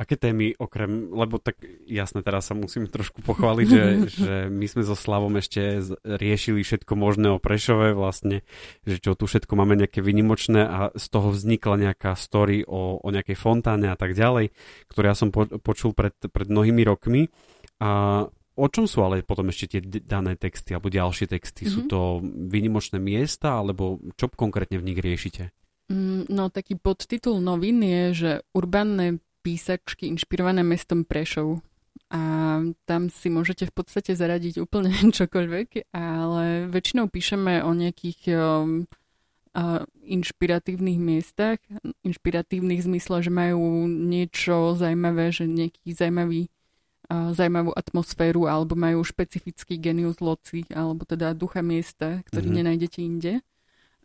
Aké 0.00 0.16
témy 0.16 0.56
okrem, 0.56 1.12
lebo 1.12 1.36
tak 1.36 1.60
jasne, 1.84 2.24
teraz 2.24 2.48
sa 2.48 2.56
musím 2.56 2.88
trošku 2.88 3.20
pochváliť, 3.20 3.66
že, 3.68 3.84
že 4.24 4.34
my 4.48 4.64
sme 4.64 4.80
so 4.88 4.96
Slavom 4.96 5.36
ešte 5.36 5.84
riešili 6.08 6.64
všetko 6.64 6.96
možné 6.96 7.36
o 7.36 7.42
Prešove 7.42 7.92
vlastne, 7.92 8.40
že 8.88 8.96
čo 8.96 9.12
tu 9.12 9.28
všetko 9.28 9.52
máme 9.60 9.76
nejaké 9.76 10.00
vynimočné 10.00 10.64
a 10.64 10.78
z 10.96 11.06
toho 11.12 11.28
vznikla 11.36 11.92
nejaká 11.92 12.16
story 12.16 12.64
o, 12.64 12.96
o 12.96 13.08
nejakej 13.12 13.36
fontáne 13.36 13.92
a 13.92 13.96
tak 14.00 14.16
ďalej, 14.16 14.56
ktoré 14.88 15.12
ja 15.12 15.16
som 15.16 15.28
po, 15.28 15.44
počul 15.60 15.92
pred, 15.92 16.16
pred 16.16 16.48
mnohými 16.48 16.80
rokmi 16.88 17.28
a 17.76 18.24
o 18.60 18.66
čom 18.68 18.84
sú 18.88 19.04
ale 19.04 19.20
potom 19.20 19.48
ešte 19.52 19.76
tie 19.76 19.80
dané 20.00 20.36
texty 20.36 20.72
alebo 20.72 20.88
ďalšie 20.88 21.28
texty? 21.28 21.68
Mm-hmm. 21.68 21.76
Sú 21.76 21.80
mhm. 21.84 21.90
to 21.92 22.00
vynimočné 22.48 22.96
miesta 22.96 23.60
alebo 23.60 24.00
čo 24.16 24.32
konkrétne 24.32 24.80
v 24.80 24.86
nich 24.88 24.98
riešite? 25.00 25.52
Mm, 25.90 26.30
no 26.30 26.52
taký 26.54 26.78
podtitul 26.78 27.42
novín 27.42 27.82
je, 27.82 28.02
že 28.14 28.30
urbánne 28.54 29.18
písačky 29.40 30.08
inšpirované 30.08 30.64
mestom 30.64 31.04
Prešov. 31.04 31.60
A 32.10 32.20
tam 32.90 33.06
si 33.06 33.30
môžete 33.30 33.70
v 33.70 33.74
podstate 33.74 34.18
zaradiť 34.18 34.58
úplne 34.58 34.90
čokoľvek, 35.18 35.94
ale 35.94 36.66
väčšinou 36.66 37.06
píšeme 37.06 37.62
o 37.62 37.70
nejakých 37.70 38.20
um, 38.34 38.86
uh, 39.54 39.82
inšpiratívnych 40.06 40.98
miestach. 40.98 41.58
Inšpiratívnych 42.02 42.82
zmysle, 42.82 43.22
že 43.22 43.30
majú 43.30 43.86
niečo 43.86 44.74
zaujímavé, 44.74 45.30
že 45.30 45.46
nejaký 45.46 45.94
zaujímavý 45.94 46.50
uh, 47.10 47.30
zaujímavú 47.34 47.74
atmosféru 47.74 48.50
alebo 48.50 48.74
majú 48.74 49.02
špecifický 49.06 49.78
genius 49.78 50.18
loci 50.18 50.66
alebo 50.70 51.06
teda 51.06 51.34
ducha 51.34 51.62
miesta, 51.62 52.22
ktorý 52.26 52.50
mm-hmm. 52.50 52.58
nenájdete 52.58 52.98
inde. 53.02 53.32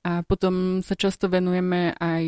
A 0.05 0.21
potom 0.21 0.85
sa 0.85 0.93
často 0.93 1.25
venujeme 1.25 1.97
aj 1.97 2.25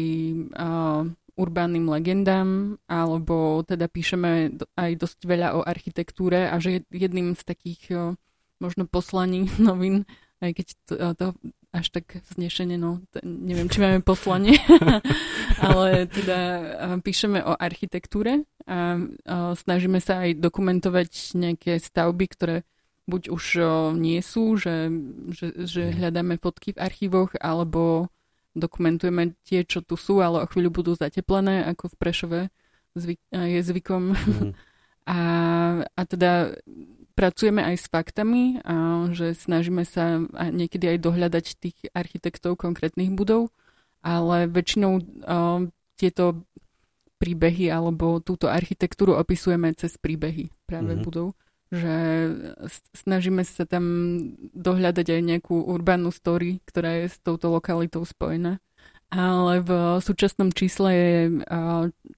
uh, 0.58 1.06
urbánnym 1.38 1.86
legendám, 1.86 2.82
alebo 2.89 3.62
teda 3.62 3.86
píšeme 3.86 4.58
aj 4.73 4.91
dosť 4.97 5.19
veľa 5.23 5.47
o 5.56 5.62
architektúre 5.62 6.50
a 6.50 6.58
že 6.58 6.84
jedným 6.89 7.38
z 7.38 7.43
takých 7.45 7.82
možno 8.58 8.89
poslaní 8.89 9.45
novín, 9.62 10.10
aj 10.41 10.52
keď 10.54 10.67
to, 10.86 10.93
to 11.13 11.28
až 11.76 11.93
tak 11.93 12.26
znešenie, 12.34 12.80
no 12.80 13.06
neviem, 13.21 13.69
či 13.69 13.78
máme 13.84 14.02
poslanie, 14.02 14.58
ale 15.62 16.10
teda 16.10 16.39
píšeme 17.06 17.43
o 17.45 17.54
architektúre 17.54 18.47
a, 18.65 18.97
a 19.28 19.54
snažíme 19.54 20.02
sa 20.02 20.26
aj 20.26 20.41
dokumentovať 20.41 21.38
nejaké 21.38 21.78
stavby, 21.78 22.26
ktoré 22.34 22.56
buď 23.08 23.32
už 23.32 23.45
nie 23.95 24.19
sú, 24.19 24.60
že, 24.60 24.91
že, 25.32 25.47
že 25.63 25.95
hľadáme 25.95 26.41
fotky 26.41 26.76
v 26.76 26.82
archívoch, 26.82 27.32
alebo 27.39 28.12
dokumentujeme 28.58 29.38
tie, 29.46 29.62
čo 29.62 29.86
tu 29.86 29.93
sú, 29.96 30.20
ale 30.20 30.41
o 30.43 30.50
chvíľu 30.50 30.82
budú 30.82 30.91
zateplené, 30.98 31.63
ako 31.70 31.93
v 31.93 31.96
Prešove 32.02 32.39
zvyk, 32.98 33.22
je 33.30 33.62
zvykom. 33.62 34.04
Mm. 34.17 34.52
a, 35.15 35.20
a 35.86 36.02
teda 36.04 36.58
pracujeme 37.13 37.62
aj 37.62 37.76
s 37.78 37.86
faktami, 37.89 38.62
a 38.62 39.08
že 39.13 39.34
snažíme 39.38 39.86
sa 39.86 40.22
niekedy 40.50 40.98
aj 40.98 40.98
dohľadať 41.02 41.46
tých 41.58 41.78
architektov 41.93 42.58
konkrétnych 42.58 43.10
budov, 43.13 43.50
ale 44.06 44.46
väčšinou 44.46 44.91
uh, 45.02 45.65
tieto 45.98 46.46
príbehy 47.17 47.74
alebo 47.74 48.22
túto 48.22 48.46
architektúru 48.46 49.17
opisujeme 49.17 49.74
cez 49.74 49.98
príbehy 49.98 50.54
práve 50.70 50.93
mm-hmm. 50.93 51.06
budov 51.06 51.34
že 51.67 51.95
snažíme 52.95 53.43
sa 53.43 53.67
tam 53.67 53.84
dohľadať 54.56 55.08
aj 55.12 55.21
nejakú 55.21 55.56
urbánnu 55.67 56.15
story, 56.15 56.63
ktorá 56.63 57.03
je 57.03 57.12
s 57.12 57.17
touto 57.19 57.51
lokalitou 57.51 58.08
spojená. 58.08 58.63
Ale 59.08 59.63
v 59.63 59.71
súčasnom 60.03 60.51
čísle 60.51 60.89
je 60.91 61.19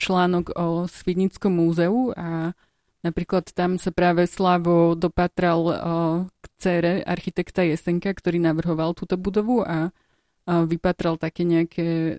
článok 0.01 0.57
o 0.57 0.89
Svidnickom 0.89 1.53
múzeu 1.53 2.13
a 2.17 2.57
napríklad 3.05 3.49
tam 3.53 3.77
sa 3.77 3.93
práve 3.93 4.25
Slavo 4.25 4.97
dopatral 4.97 5.62
k 6.29 6.45
cére 6.57 7.05
architekta 7.05 7.62
Jesenka, 7.62 8.09
ktorý 8.09 8.41
navrhoval 8.41 8.97
túto 8.97 9.21
budovu 9.21 9.62
a 9.62 9.93
vypatral 10.49 11.21
také 11.21 11.45
nejaké 11.45 12.17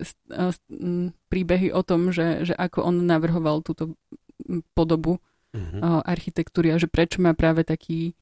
príbehy 1.27 1.75
o 1.75 1.83
tom, 1.83 2.15
že, 2.15 2.47
že 2.47 2.55
ako 2.55 2.87
on 2.87 3.03
navrhoval 3.03 3.59
túto 3.59 3.99
podobu 4.71 5.19
uh-huh. 5.53 6.03
architektúry 6.03 6.71
a 6.71 6.79
že 6.79 6.87
prečo 6.87 7.19
má 7.19 7.35
práve 7.35 7.67
taký 7.67 8.15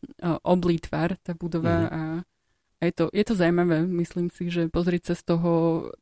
oblý 0.43 0.81
tvar 0.81 1.17
tá 1.21 1.37
budova 1.37 1.75
uh-huh. 1.85 1.93
a 1.93 2.01
a 2.79 2.87
je 2.87 2.93
to, 2.95 3.05
je 3.11 3.25
to 3.27 3.35
zaujímavé, 3.35 3.83
myslím 3.83 4.31
si, 4.31 4.47
že 4.47 4.71
pozrieť 4.71 5.11
sa 5.11 5.15
z 5.19 5.35
toho 5.35 5.51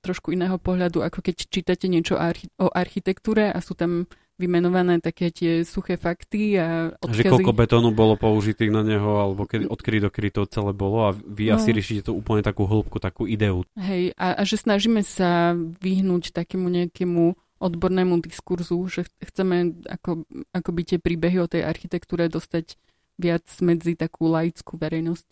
trošku 0.05 0.29
iného 0.29 0.61
pohľadu, 0.61 1.01
ako 1.01 1.25
keď 1.25 1.49
čítate 1.49 1.89
niečo 1.89 2.13
o 2.61 2.67
architektúre 2.69 3.49
a 3.49 3.57
sú 3.65 3.73
tam 3.73 4.05
vymenované 4.37 5.01
také 5.01 5.33
tie 5.33 5.65
suché 5.65 5.97
fakty 5.97 6.61
a 6.61 6.93
odkazy. 7.01 7.25
Že 7.25 7.33
koľko 7.33 7.53
betónu 7.57 7.89
bolo 7.89 8.13
použitých 8.13 8.69
na 8.69 8.85
neho, 8.85 9.17
alebo 9.17 9.49
kedy, 9.49 9.65
odkedy 9.65 9.97
do 10.05 10.13
kedy 10.13 10.29
to 10.29 10.41
celé 10.45 10.77
bolo 10.77 11.09
a 11.09 11.17
vy 11.17 11.49
no. 11.49 11.57
asi 11.57 11.73
riešite 11.73 12.05
to 12.05 12.13
úplne 12.13 12.45
takú 12.45 12.69
hĺbku, 12.69 13.01
takú 13.01 13.25
ideu. 13.25 13.65
Hej, 13.73 14.13
a, 14.13 14.37
a 14.37 14.41
že 14.45 14.61
snažíme 14.61 15.01
sa 15.01 15.57
vyhnúť 15.57 16.29
takému 16.29 16.69
nejakému 16.69 17.33
odbornému 17.57 18.21
diskurzu, 18.21 18.77
že 18.89 19.05
chceme 19.21 19.81
ako, 19.89 20.25
ako 20.53 20.69
by 20.73 20.81
tie 20.85 20.99
príbehy 21.01 21.37
o 21.41 21.49
tej 21.49 21.65
architektúre 21.65 22.29
dostať 22.29 22.77
viac 23.17 23.45
medzi 23.65 23.97
takú 23.97 24.29
laickú 24.29 24.77
verejnosť. 24.77 25.29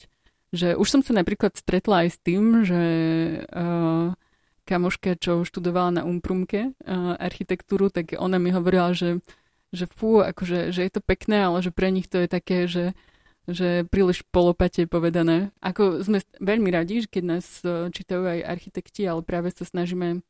Že 0.56 0.68
už 0.80 0.88
som 0.90 1.02
sa 1.06 1.14
napríklad 1.14 1.54
stretla 1.54 2.06
aj 2.06 2.10
s 2.16 2.20
tým, 2.22 2.44
že 2.66 2.82
uh, 3.46 4.14
kamoška, 4.66 5.22
čo 5.22 5.46
študovala 5.46 6.02
na 6.02 6.04
Umprumke 6.08 6.74
uh, 6.74 7.14
architektúru, 7.22 7.94
tak 7.94 8.18
ona 8.18 8.42
mi 8.42 8.50
hovorila, 8.50 8.98
že, 8.98 9.22
že 9.70 9.86
fú, 9.86 10.26
akože, 10.26 10.74
že 10.74 10.82
je 10.82 10.92
to 10.92 11.02
pekné, 11.06 11.46
ale 11.46 11.62
že 11.62 11.70
pre 11.70 11.94
nich 11.94 12.10
to 12.10 12.22
je 12.22 12.30
také, 12.30 12.66
že 12.66 12.98
že 13.46 13.86
príliš 13.86 14.26
polopate 14.34 14.90
povedané. 14.90 15.54
Ako 15.62 16.02
sme 16.02 16.18
veľmi 16.42 16.70
radi, 16.74 17.06
keď 17.06 17.24
nás 17.24 17.46
uh, 17.62 17.94
čítajú 17.94 18.26
aj 18.26 18.42
architekti, 18.42 19.06
ale 19.06 19.22
práve 19.22 19.54
sa 19.54 19.62
snažíme 19.62 20.26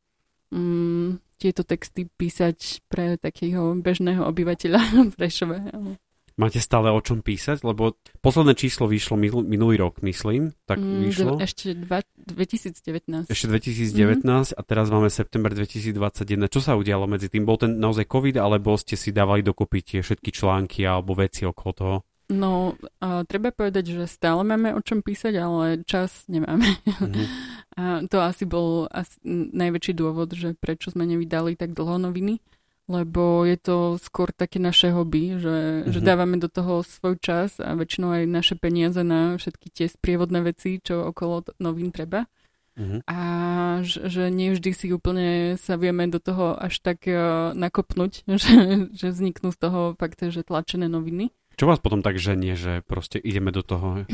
um, 0.52 1.18
tieto 1.36 1.62
texty 1.62 2.08
písať 2.08 2.84
pre 2.88 3.20
takého 3.20 3.76
bežného 3.80 4.24
obyvateľa 4.24 4.80
v 5.12 5.14
Prešove. 5.20 5.56
Máte 6.36 6.60
stále 6.60 6.92
o 6.92 7.00
čom 7.00 7.24
písať? 7.24 7.64
Lebo 7.64 7.96
posledné 8.20 8.52
číslo 8.60 8.84
vyšlo 8.84 9.16
minulý 9.40 9.80
rok, 9.80 10.04
myslím. 10.04 10.52
Tak 10.68 10.76
mm, 10.76 11.00
vyšlo. 11.08 11.32
Ešte 11.40 11.72
dva, 11.72 12.04
2019. 12.28 13.32
Ešte 13.32 13.46
2019 13.48 14.20
mm. 14.20 14.52
a 14.52 14.60
teraz 14.60 14.92
máme 14.92 15.08
september 15.08 15.56
2021. 15.56 16.52
Čo 16.52 16.60
sa 16.60 16.76
udialo 16.76 17.08
medzi 17.08 17.32
tým? 17.32 17.48
Bol 17.48 17.56
ten 17.56 17.80
naozaj 17.80 18.04
COVID, 18.04 18.36
alebo 18.36 18.76
ste 18.76 19.00
si 19.00 19.16
dávali 19.16 19.40
dokopy 19.40 19.80
tie 19.80 20.00
všetky 20.04 20.28
články 20.28 20.84
alebo 20.84 21.16
veci 21.16 21.48
okolo 21.48 21.72
toho? 21.72 21.96
No, 22.26 22.74
uh, 22.74 23.22
treba 23.30 23.54
povedať, 23.54 23.94
že 23.94 24.10
stále 24.10 24.42
máme 24.42 24.74
o 24.74 24.82
čom 24.82 24.98
písať, 24.98 25.34
ale 25.38 25.86
čas 25.86 26.26
nemáme. 26.26 26.74
Mm-hmm. 26.82 27.26
a 27.80 27.82
to 28.10 28.18
asi 28.18 28.42
bol 28.42 28.90
asi 28.90 29.22
najväčší 29.54 29.94
dôvod, 29.94 30.34
že 30.34 30.58
prečo 30.58 30.90
sme 30.90 31.06
nevydali 31.06 31.54
tak 31.54 31.70
dlho 31.70 32.02
noviny, 32.02 32.42
lebo 32.90 33.46
je 33.46 33.54
to 33.62 33.76
skôr 34.02 34.34
také 34.34 34.58
naše 34.58 34.90
hobby, 34.90 35.38
že, 35.38 35.86
mm-hmm. 35.86 35.94
že 35.94 36.00
dávame 36.02 36.42
do 36.42 36.50
toho 36.50 36.82
svoj 36.82 37.14
čas 37.22 37.62
a 37.62 37.78
väčšinou 37.78 38.10
aj 38.10 38.22
naše 38.26 38.54
peniaze 38.58 39.06
na 39.06 39.38
všetky 39.38 39.70
tie 39.70 39.86
sprievodné 39.86 40.42
veci, 40.42 40.82
čo 40.82 41.06
okolo 41.06 41.46
novín 41.62 41.94
treba. 41.94 42.26
Mm-hmm. 42.76 43.00
A 43.08 43.18
že, 43.86 44.04
že 44.10 44.22
nie 44.28 44.52
vždy 44.52 44.70
si 44.76 44.86
úplne 44.92 45.56
sa 45.56 45.80
vieme 45.80 46.10
do 46.12 46.20
toho 46.20 46.58
až 46.60 46.82
tak 46.84 47.08
uh, 47.08 47.54
nakopnúť, 47.54 48.26
že, 48.42 48.54
že 48.90 49.06
vzniknú 49.14 49.54
z 49.54 49.58
toho 49.62 49.80
fakt, 49.94 50.20
že 50.26 50.42
tlačené 50.42 50.90
noviny. 50.90 51.30
Čo 51.56 51.64
vás 51.64 51.80
potom 51.80 52.04
tak 52.04 52.20
ženie, 52.20 52.52
že 52.52 52.84
proste 52.84 53.16
ideme 53.16 53.48
do 53.48 53.64
toho? 53.64 54.04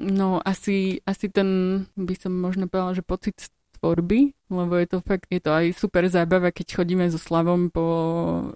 No 0.00 0.42
asi, 0.42 1.04
asi 1.06 1.30
ten, 1.30 1.48
by 1.94 2.14
som 2.18 2.34
možno 2.34 2.66
povedala, 2.66 2.98
že 2.98 3.06
pocit 3.06 3.38
tvorby, 3.80 4.36
lebo 4.52 4.76
je 4.76 4.88
to 4.90 4.98
fakt, 5.00 5.30
je 5.32 5.40
to 5.40 5.54
aj 5.54 5.72
super 5.72 6.04
zábava, 6.10 6.52
keď 6.52 6.82
chodíme 6.82 7.08
so 7.08 7.16
Slavom 7.16 7.72
po 7.72 7.86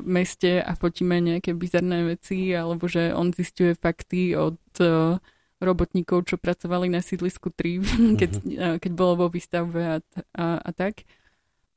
meste 0.05 0.61
a 0.61 0.77
fotíme 0.77 1.17
nejaké 1.23 1.57
bizarné 1.57 2.05
veci, 2.05 2.53
alebo 2.53 2.85
že 2.91 3.17
on 3.17 3.33
zistuje 3.33 3.73
fakty 3.73 4.37
od 4.37 4.61
uh, 4.85 5.17
robotníkov, 5.65 6.29
čo 6.29 6.37
pracovali 6.37 6.93
na 6.93 7.01
sídlisku 7.01 7.49
3, 7.49 7.81
keď, 8.21 8.31
uh-huh. 8.37 8.77
keď 8.83 8.93
bolo 8.93 9.25
vo 9.25 9.27
výstavbe 9.33 9.81
a, 9.81 9.97
a, 10.37 10.47
a 10.61 10.71
tak. 10.77 11.09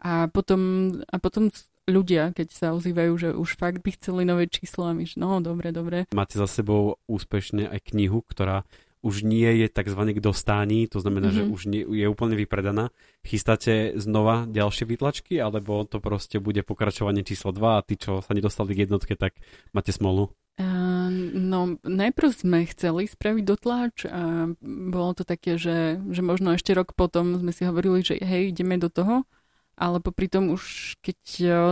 A 0.04 0.30
potom, 0.30 0.94
a 1.10 1.16
potom 1.18 1.50
ľudia, 1.88 2.36
keď 2.36 2.48
sa 2.52 2.68
ozývajú, 2.76 3.14
že 3.16 3.30
už 3.34 3.56
fakt 3.56 3.80
by 3.82 3.96
chceli 3.96 4.28
nové 4.28 4.52
číslo 4.52 4.86
a 4.86 4.94
my, 4.94 5.08
že 5.08 5.18
no, 5.18 5.40
dobre, 5.40 5.72
dobre. 5.72 6.06
Máte 6.12 6.36
za 6.36 6.46
sebou 6.46 7.00
úspešne 7.08 7.72
aj 7.72 7.96
knihu, 7.96 8.22
ktorá 8.28 8.68
už 9.08 9.24
nie 9.24 9.48
je 9.64 9.68
tzv. 9.72 10.02
k 10.12 10.20
dostání, 10.20 10.88
to 10.92 11.00
znamená, 11.00 11.32
mm-hmm. 11.32 11.40
že 11.40 11.44
mhm. 11.48 11.52
už 11.54 11.62
nie, 11.72 11.84
je 11.88 12.08
úplne 12.12 12.36
vypredaná. 12.36 12.92
Chystáte 13.24 13.96
znova 13.96 14.44
ďalšie 14.50 14.84
vytlačky, 14.84 15.40
alebo 15.40 15.88
to 15.88 16.04
proste 16.04 16.44
bude 16.44 16.60
pokračovanie 16.68 17.24
číslo 17.24 17.56
2 17.56 17.80
a 17.80 17.86
tí, 17.86 17.96
čo 17.96 18.20
sa 18.20 18.36
nedostali 18.36 18.76
k 18.76 18.84
jednotke, 18.84 19.16
tak 19.16 19.40
máte 19.72 19.96
smolu? 19.96 20.36
Uh, 20.58 21.14
no, 21.38 21.78
najprv 21.86 22.30
sme 22.34 22.66
chceli 22.66 23.06
spraviť 23.06 23.44
dotlač 23.46 24.10
a 24.10 24.50
bolo 24.66 25.14
to 25.14 25.22
také, 25.22 25.62
že, 25.62 26.02
že 26.10 26.26
možno 26.26 26.58
ešte 26.58 26.74
rok 26.74 26.98
potom 26.98 27.38
sme 27.38 27.54
si 27.54 27.62
hovorili, 27.62 28.02
že 28.02 28.18
hej, 28.18 28.50
ideme 28.58 28.82
do 28.82 28.90
toho, 28.90 29.30
ale 29.78 30.02
popri 30.02 30.26
tom 30.26 30.50
už 30.50 30.98
keď 31.06 31.20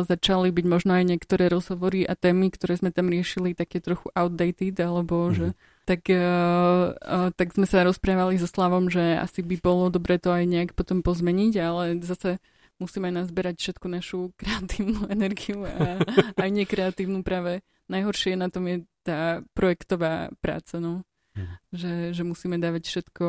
začali 0.05 0.53
byť 0.53 0.65
možno 0.69 0.93
aj 0.93 1.03
niektoré 1.09 1.49
rozhovory 1.49 2.05
a 2.05 2.13
témy, 2.13 2.53
ktoré 2.53 2.77
sme 2.77 2.93
tam 2.93 3.09
riešili, 3.09 3.57
také 3.57 3.81
trochu 3.81 4.13
outdated, 4.13 4.77
alebo 4.77 5.27
mm-hmm. 5.27 5.35
že 5.35 5.47
tak, 5.85 6.01
uh, 6.09 6.97
uh, 6.97 7.29
tak 7.33 7.53
sme 7.53 7.69
sa 7.69 7.85
rozprávali 7.85 8.41
so 8.41 8.49
Slavom, 8.49 8.89
že 8.89 9.17
asi 9.21 9.45
by 9.45 9.61
bolo 9.61 9.93
dobre 9.93 10.17
to 10.17 10.33
aj 10.33 10.45
nejak 10.45 10.71
potom 10.73 11.05
pozmeniť, 11.05 11.53
ale 11.61 11.83
zase 12.01 12.41
musíme 12.81 13.13
nazberať 13.13 13.55
všetku 13.61 13.85
našu 13.89 14.29
kreatívnu 14.39 15.09
energiu 15.09 15.65
a 15.65 16.01
aj 16.43 16.49
nekreatívnu 16.49 17.21
práve 17.21 17.61
najhoršie 17.89 18.33
na 18.33 18.49
tom 18.49 18.65
je 18.65 18.81
tá 19.05 19.45
projektová 19.53 20.33
práca, 20.41 20.81
no. 20.81 21.05
Mhm. 21.36 21.56
Že, 21.76 21.91
že 22.15 22.24
musíme 22.24 22.56
dávať 22.56 22.88
všetko 22.88 23.26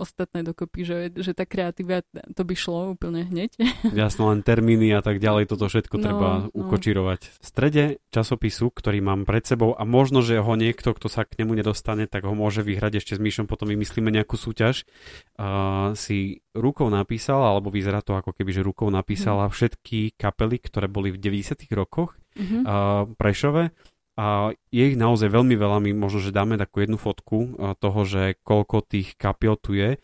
ostatné 0.00 0.40
dokopy, 0.40 0.80
že, 0.80 0.98
že 1.12 1.36
tá 1.36 1.44
kreatíva, 1.44 2.00
to 2.32 2.42
by 2.42 2.54
šlo 2.56 2.96
úplne 2.96 3.28
hneď. 3.28 3.60
Jasno, 3.92 4.32
len 4.32 4.40
termíny 4.40 4.96
a 4.96 5.04
tak 5.04 5.20
ďalej, 5.20 5.52
toto 5.52 5.68
všetko 5.68 5.96
no, 6.00 6.02
treba 6.02 6.28
no. 6.48 6.64
ukočirovať. 6.64 7.20
V 7.20 7.44
strede 7.44 7.84
časopisu, 8.08 8.72
ktorý 8.72 9.04
mám 9.04 9.28
pred 9.28 9.44
sebou 9.44 9.76
a 9.76 9.84
možno, 9.84 10.24
že 10.24 10.40
ho 10.40 10.52
niekto, 10.56 10.96
kto 10.96 11.12
sa 11.12 11.28
k 11.28 11.44
nemu 11.44 11.60
nedostane, 11.60 12.08
tak 12.08 12.24
ho 12.24 12.32
môže 12.32 12.64
vyhrať 12.64 13.04
ešte 13.04 13.12
s 13.16 13.20
Myšom, 13.20 13.44
potom 13.44 13.68
vymyslíme 13.68 14.08
nejakú 14.08 14.40
súťaž, 14.40 14.88
uh, 15.36 15.92
si 15.92 16.40
rukou 16.56 16.88
napísala, 16.88 17.52
alebo 17.52 17.68
vyzerá 17.68 18.00
to 18.00 18.16
ako 18.16 18.32
keby, 18.32 18.56
že 18.56 18.64
rukou 18.64 18.88
napísala 18.88 19.48
mm. 19.48 19.52
všetky 19.52 20.16
kapely, 20.16 20.56
ktoré 20.64 20.88
boli 20.88 21.12
v 21.12 21.20
90 21.20 21.68
rokoch 21.76 22.16
mm-hmm. 22.32 22.62
uh, 22.64 23.04
Prešove 23.20 23.92
a 24.14 24.54
je 24.70 24.94
ich 24.94 24.94
naozaj 24.94 25.26
veľmi 25.26 25.58
veľa, 25.58 25.82
my 25.82 25.90
možno, 26.06 26.22
že 26.22 26.30
dáme 26.30 26.54
takú 26.54 26.86
jednu 26.86 26.94
fotku 26.94 27.58
toho, 27.82 28.00
že 28.06 28.38
koľko 28.46 28.86
tých 28.86 29.18
kapiel 29.18 29.58
tu 29.58 29.74
je. 29.74 29.98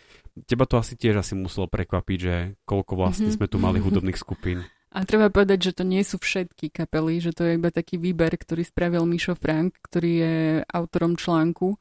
Teba 0.51 0.67
to 0.67 0.83
asi 0.83 0.99
tiež 0.99 1.23
asi 1.23 1.39
muselo 1.39 1.71
prekvapiť, 1.71 2.19
že 2.19 2.35
koľko 2.67 2.99
vlastne 2.99 3.31
mm-hmm. 3.31 3.39
sme 3.39 3.47
tu 3.47 3.57
mali 3.63 3.79
hudobných 3.87 4.19
skupín. 4.19 4.67
A 4.91 5.07
treba 5.07 5.31
povedať, 5.31 5.71
že 5.71 5.77
to 5.79 5.85
nie 5.87 6.03
sú 6.03 6.19
všetky 6.19 6.75
kapely, 6.75 7.23
že 7.23 7.31
to 7.31 7.47
je 7.47 7.55
iba 7.55 7.71
taký 7.71 7.95
výber, 7.95 8.35
ktorý 8.35 8.67
spravil 8.67 9.07
Mišo 9.07 9.39
Frank, 9.39 9.79
ktorý 9.87 10.13
je 10.19 10.37
autorom 10.67 11.15
článku 11.15 11.79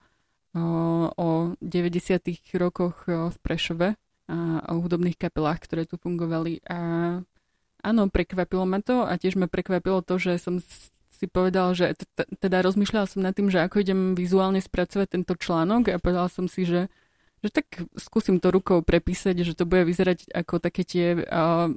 o, 0.54 0.66
o 1.10 1.28
90. 1.58 1.98
rokoch 2.62 3.10
v 3.10 3.38
Prešove 3.42 3.98
a 4.30 4.38
o 4.70 4.78
hudobných 4.86 5.18
kapelách, 5.18 5.66
ktoré 5.66 5.90
tu 5.90 5.98
fungovali. 5.98 6.62
A 6.70 6.78
áno, 7.82 8.02
prekvapilo 8.14 8.70
ma 8.70 8.78
to 8.78 9.02
a 9.02 9.18
tiež 9.18 9.42
ma 9.42 9.50
prekvapilo 9.50 10.06
to, 10.06 10.22
že 10.22 10.38
som 10.38 10.62
si 11.20 11.28
povedal, 11.28 11.76
že 11.76 12.00
teda 12.40 12.64
rozmýšľal 12.64 13.06
som 13.12 13.20
nad 13.20 13.36
tým, 13.36 13.52
že 13.52 13.60
ako 13.60 13.84
idem 13.84 14.16
vizuálne 14.16 14.64
spracovať 14.64 15.20
tento 15.20 15.36
článok 15.36 15.92
a 15.92 16.00
povedal 16.00 16.32
som 16.32 16.48
si, 16.48 16.64
že, 16.64 16.88
že 17.44 17.50
tak 17.52 17.68
skúsim 18.00 18.40
to 18.40 18.48
rukou 18.56 18.80
prepísať, 18.80 19.36
že 19.44 19.52
to 19.52 19.68
bude 19.68 19.84
vyzerať 19.84 20.32
ako 20.32 20.64
také 20.64 20.88
tie 20.88 21.20
uh, 21.20 21.68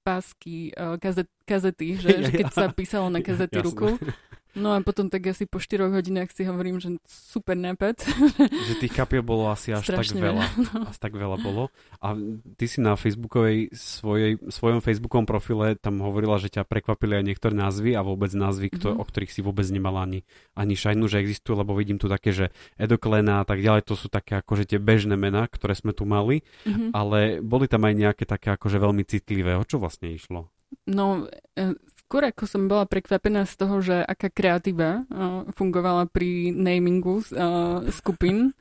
pásky, 0.00 0.72
uh, 0.72 0.96
kazet, 0.96 1.28
kazety, 1.44 2.00
že, 2.00 2.10
že 2.24 2.30
keď 2.32 2.48
sa 2.56 2.72
písalo 2.72 3.12
na 3.12 3.20
kazety 3.20 3.60
rukou, 3.60 4.00
No 4.54 4.70
a 4.70 4.78
potom 4.86 5.10
tak 5.10 5.26
asi 5.26 5.50
po 5.50 5.58
4 5.58 5.90
hodinách 5.90 6.30
si 6.30 6.46
hovorím, 6.46 6.78
že 6.78 6.94
super 7.06 7.58
nápad. 7.58 8.06
Že 8.38 8.74
tých 8.86 8.94
kapiel 8.94 9.26
bolo 9.26 9.50
asi 9.50 9.74
až 9.74 9.82
Strašne 9.82 10.22
tak 10.22 10.26
veľa. 10.30 10.44
No. 10.74 10.78
Až 10.88 10.96
tak 11.02 11.12
veľa 11.18 11.36
bolo. 11.42 11.62
A 11.98 12.14
ty 12.54 12.70
si 12.70 12.78
na 12.78 12.94
Facebookovej 12.94 13.74
svojej, 13.74 14.38
svojom 14.46 14.78
Facebookovom 14.78 15.26
profile 15.26 15.74
tam 15.74 15.98
hovorila, 16.06 16.38
že 16.38 16.54
ťa 16.54 16.66
prekvapili 16.66 17.18
aj 17.18 17.24
niektoré 17.26 17.54
názvy 17.54 17.98
a 17.98 18.06
vôbec 18.06 18.30
názvy, 18.30 18.70
mm-hmm. 18.70 19.00
o 19.00 19.04
ktorých 19.04 19.34
si 19.34 19.40
vôbec 19.42 19.66
nemala 19.74 20.06
ani, 20.06 20.22
ani 20.54 20.74
šajnu, 20.78 21.10
že 21.10 21.18
existujú, 21.18 21.58
lebo 21.58 21.74
vidím 21.74 21.98
tu 21.98 22.06
také, 22.06 22.30
že 22.30 22.54
Edoklena 22.78 23.42
a 23.42 23.44
tak 23.46 23.58
ďalej, 23.58 23.90
to 23.90 23.98
sú 23.98 24.06
také 24.06 24.38
akože 24.38 24.70
tie 24.70 24.78
bežné 24.78 25.18
mená, 25.18 25.50
ktoré 25.50 25.74
sme 25.74 25.90
tu 25.90 26.06
mali, 26.06 26.46
mm-hmm. 26.62 26.90
ale 26.94 27.42
boli 27.42 27.66
tam 27.66 27.82
aj 27.84 27.94
nejaké 27.94 28.24
také 28.24 28.54
akože 28.54 28.78
veľmi 28.78 29.02
citlivé. 29.02 29.58
O 29.58 29.66
čo 29.66 29.82
vlastne 29.82 30.14
išlo? 30.14 30.54
No, 30.86 31.30
e, 31.56 31.74
skôr 32.04 32.30
ako 32.30 32.44
som 32.44 32.68
bola 32.68 32.84
prekvapená 32.84 33.48
z 33.48 33.54
toho, 33.58 33.80
že 33.80 33.96
aká 34.04 34.28
kreatíva 34.30 35.02
uh, 35.08 35.48
fungovala 35.56 36.06
pri 36.06 36.52
namingu 36.52 37.24
uh, 37.24 37.82
skupín. 37.90 38.52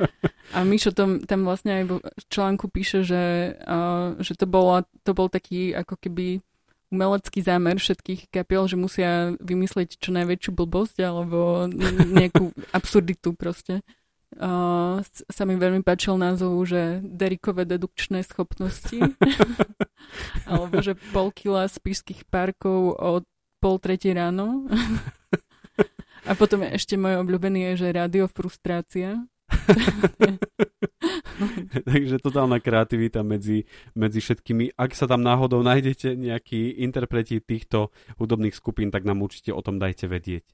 A 0.56 0.64
Mišo 0.64 0.96
tam, 0.96 1.22
tam 1.22 1.46
vlastne 1.46 1.84
aj 1.84 1.84
v 1.92 2.24
článku 2.32 2.72
píše, 2.72 3.04
že, 3.04 3.54
uh, 3.62 4.16
že 4.24 4.34
to, 4.40 4.48
bola, 4.48 4.88
to 5.06 5.12
bol 5.12 5.28
taký 5.28 5.76
ako 5.76 6.00
keby 6.00 6.42
umelecký 6.94 7.42
zámer 7.42 7.82
všetkých 7.82 8.30
kapiel, 8.30 8.70
že 8.70 8.78
musia 8.78 9.34
vymyslieť 9.42 9.98
čo 9.98 10.14
najväčšiu 10.14 10.52
blbosť 10.54 10.98
alebo 11.02 11.66
nejakú 12.22 12.54
absurditu 12.70 13.34
proste. 13.34 13.82
Uh, 14.34 14.98
sa 15.30 15.46
mi 15.46 15.54
veľmi 15.62 15.86
páčil 15.86 16.18
názov, 16.18 16.58
že 16.66 17.06
Derikové 17.06 17.70
dedukčné 17.70 18.26
schopnosti. 18.26 18.98
Alebo 20.50 20.82
že 20.82 20.98
pol 21.14 21.30
kila 21.30 21.70
spíšských 21.70 22.26
parkov 22.34 22.98
od 22.98 23.24
pol 23.64 23.80
tretí 23.80 24.12
ráno. 24.12 24.68
A 26.28 26.36
potom 26.36 26.68
ešte 26.68 27.00
môj 27.00 27.24
obľúbený 27.24 27.72
je, 27.72 27.88
že 27.88 27.96
rádio 27.96 28.28
frustrácia. 28.28 29.24
Takže 31.88 32.16
totálna 32.24 32.64
kreativita 32.64 33.28
medzi, 33.28 33.68
medzi 33.92 34.24
všetkými. 34.24 34.80
Ak 34.80 34.96
sa 34.96 35.04
tam 35.08 35.20
náhodou 35.20 35.60
nájdete 35.64 36.16
nejakí 36.16 36.80
interpreti 36.80 37.44
týchto 37.44 37.92
hudobných 38.20 38.56
skupín, 38.56 38.88
tak 38.88 39.04
nám 39.04 39.20
určite 39.20 39.52
o 39.52 39.60
tom 39.60 39.84
dajte 39.84 40.08
vedieť. 40.08 40.48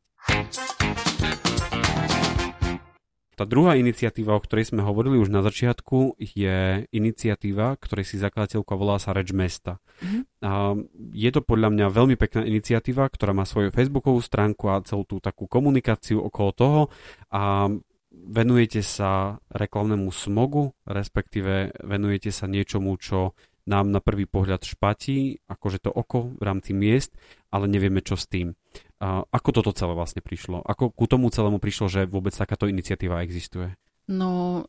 Tá 3.40 3.48
druhá 3.48 3.80
iniciatíva, 3.80 4.36
o 4.36 4.44
ktorej 4.44 4.76
sme 4.76 4.84
hovorili 4.84 5.16
už 5.16 5.32
na 5.32 5.40
začiatku, 5.40 6.20
je 6.20 6.84
iniciatíva, 6.92 7.80
ktorej 7.80 8.12
si 8.12 8.20
zakladateľka 8.20 8.76
volá 8.76 9.00
sa 9.00 9.16
Reč 9.16 9.32
mesta. 9.32 9.80
Mm-hmm. 10.04 10.22
A 10.44 10.76
je 11.16 11.30
to 11.32 11.40
podľa 11.40 11.72
mňa 11.72 11.88
veľmi 11.88 12.20
pekná 12.20 12.44
iniciatíva, 12.44 13.08
ktorá 13.08 13.32
má 13.32 13.48
svoju 13.48 13.72
facebookovú 13.72 14.20
stránku 14.20 14.68
a 14.68 14.84
celú 14.84 15.08
tú 15.08 15.24
takú 15.24 15.48
komunikáciu 15.48 16.20
okolo 16.20 16.52
toho 16.52 16.82
a 17.32 17.72
venujete 18.12 18.84
sa 18.84 19.40
reklamnému 19.56 20.12
smogu, 20.12 20.76
respektíve 20.84 21.80
venujete 21.80 22.36
sa 22.36 22.44
niečomu, 22.44 23.00
čo 23.00 23.40
nám 23.64 23.88
na 23.88 24.04
prvý 24.04 24.28
pohľad 24.28 24.68
špatí, 24.68 25.48
akože 25.48 25.88
to 25.88 25.96
oko 25.96 26.36
v 26.36 26.44
rámci 26.44 26.76
miest, 26.76 27.16
ale 27.56 27.72
nevieme 27.72 28.04
čo 28.04 28.20
s 28.20 28.28
tým. 28.28 28.59
Ako 29.00 29.50
toto 29.56 29.72
celé 29.72 29.96
vlastne 29.96 30.20
prišlo? 30.20 30.60
Ako 30.64 30.92
ku 30.92 31.08
tomu 31.08 31.32
celému 31.32 31.64
prišlo, 31.64 31.88
že 31.88 32.04
vôbec 32.04 32.36
takáto 32.36 32.68
iniciatíva 32.68 33.24
existuje? 33.24 33.72
No, 34.10 34.66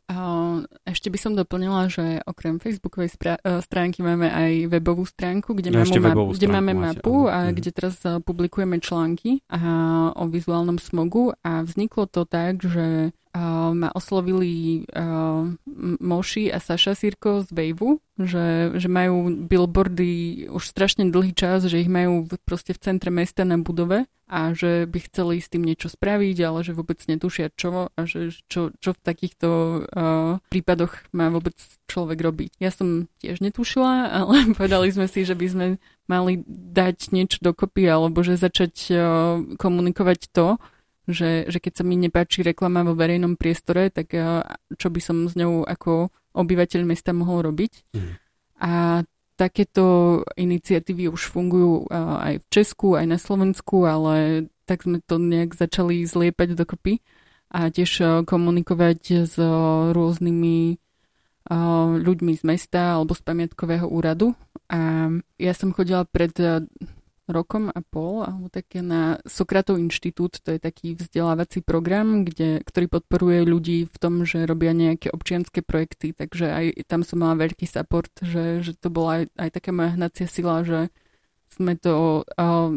ešte 0.85 1.09
by 1.09 1.17
som 1.17 1.33
doplnila, 1.33 1.89
že 1.89 2.21
okrem 2.29 2.61
facebookovej 2.61 3.09
spra- 3.17 3.41
e, 3.41 3.57
stránky 3.65 4.05
máme 4.05 4.29
aj 4.29 4.69
webovú 4.69 5.01
stránku, 5.01 5.57
kde, 5.57 5.73
no, 5.73 5.81
máme, 5.81 5.97
webovú 5.97 6.37
kde 6.37 6.45
máme 6.45 6.73
mapu 6.77 7.25
a 7.25 7.49
mhm. 7.49 7.53
kde 7.57 7.69
teraz 7.73 7.97
e, 8.05 8.21
publikujeme 8.21 8.77
články 8.77 9.41
a, 9.49 10.13
o 10.13 10.29
vizuálnom 10.29 10.77
smogu 10.77 11.33
a 11.41 11.65
vzniklo 11.65 12.05
to 12.05 12.29
tak, 12.29 12.61
že 12.61 13.17
ma 13.71 13.89
oslovili 13.95 14.83
uh, 14.91 15.47
Moši 16.03 16.51
a 16.51 16.59
Saša 16.59 16.95
Sirko 16.99 17.47
z 17.47 17.49
Waveu, 17.55 18.03
že, 18.19 18.75
že 18.75 18.87
majú 18.91 19.47
billboardy 19.47 20.45
už 20.51 20.67
strašne 20.67 21.07
dlhý 21.07 21.31
čas, 21.31 21.63
že 21.63 21.79
ich 21.79 21.87
majú 21.87 22.27
proste 22.43 22.75
v 22.75 22.83
centre 22.83 23.07
mesta 23.07 23.47
na 23.47 23.55
budove 23.55 24.05
a 24.31 24.55
že 24.55 24.87
by 24.87 24.99
chceli 25.11 25.43
s 25.43 25.51
tým 25.51 25.67
niečo 25.67 25.91
spraviť, 25.91 26.37
ale 26.43 26.63
že 26.63 26.71
vôbec 26.71 26.99
netušia 27.03 27.51
čo 27.55 27.91
a 27.91 27.99
že 28.07 28.31
čo, 28.47 28.71
čo 28.79 28.95
v 28.95 28.99
takýchto 29.03 29.47
uh, 29.83 30.39
prípadoch 30.47 30.95
má 31.11 31.27
vôbec 31.27 31.55
človek 31.91 32.19
robiť. 32.19 32.51
Ja 32.63 32.71
som 32.71 33.11
tiež 33.19 33.43
netušila, 33.43 34.07
ale 34.23 34.55
povedali 34.55 34.91
sme 34.91 35.07
si, 35.11 35.27
že 35.27 35.35
by 35.35 35.47
sme 35.47 35.65
mali 36.07 36.43
dať 36.51 37.15
niečo 37.15 37.39
dokopy 37.39 37.87
alebo 37.87 38.23
že 38.23 38.39
začať 38.39 38.75
uh, 38.91 38.99
komunikovať 39.55 40.31
to, 40.31 40.59
že, 41.09 41.49
že 41.49 41.57
keď 41.57 41.81
sa 41.81 41.83
mi 41.87 41.97
nepáči 41.97 42.45
reklama 42.45 42.85
vo 42.85 42.93
verejnom 42.93 43.39
priestore, 43.39 43.89
tak 43.89 44.13
čo 44.75 44.87
by 44.89 45.01
som 45.01 45.25
s 45.25 45.33
ňou 45.33 45.65
ako 45.65 46.13
obyvateľ 46.31 46.81
mesta 46.85 47.11
mohol 47.11 47.49
robiť. 47.49 47.73
Mm. 47.97 48.13
A 48.61 48.71
takéto 49.35 50.21
iniciatívy 50.37 51.09
už 51.09 51.33
fungujú 51.33 51.89
aj 51.89 52.45
v 52.45 52.47
Česku, 52.53 52.93
aj 52.93 53.05
na 53.09 53.17
Slovensku, 53.17 53.89
ale 53.89 54.47
tak 54.69 54.85
sme 54.85 55.01
to 55.01 55.17
nejak 55.17 55.57
začali 55.57 56.05
zliepať 56.05 56.53
dokopy 56.53 57.01
a 57.49 57.73
tiež 57.73 58.23
komunikovať 58.29 59.27
s 59.27 59.35
rôznymi 59.91 60.77
ľuďmi 62.05 62.33
z 62.37 62.43
mesta 62.45 63.01
alebo 63.01 63.17
z 63.17 63.25
pamiatkového 63.25 63.89
úradu. 63.89 64.37
A 64.69 65.09
ja 65.41 65.53
som 65.57 65.73
chodila 65.73 66.05
pred 66.05 66.31
rokom 67.31 67.71
a 67.71 67.79
pol, 67.81 68.23
alebo 68.23 68.47
také 68.51 68.83
na 68.83 69.19
Sokratov 69.25 69.79
inštitút, 69.79 70.39
to 70.43 70.55
je 70.55 70.59
taký 70.59 70.95
vzdelávací 70.95 71.63
program, 71.65 72.27
kde, 72.27 72.61
ktorý 72.63 72.87
podporuje 72.91 73.47
ľudí 73.47 73.79
v 73.87 73.97
tom, 73.97 74.23
že 74.27 74.43
robia 74.45 74.75
nejaké 74.75 75.09
občianské 75.09 75.63
projekty, 75.65 76.11
takže 76.11 76.51
aj 76.51 76.65
tam 76.85 77.01
som 77.07 77.23
mala 77.23 77.39
veľký 77.39 77.65
support, 77.65 78.11
že, 78.19 78.61
že 78.61 78.75
to 78.77 78.91
bola 78.91 79.23
aj, 79.23 79.23
aj 79.39 79.49
taká 79.55 79.71
moja 79.71 79.95
hnacia 79.95 80.27
sila, 80.27 80.61
že 80.61 80.91
sme 81.51 81.75
to 81.75 82.23
uh, 82.23 82.71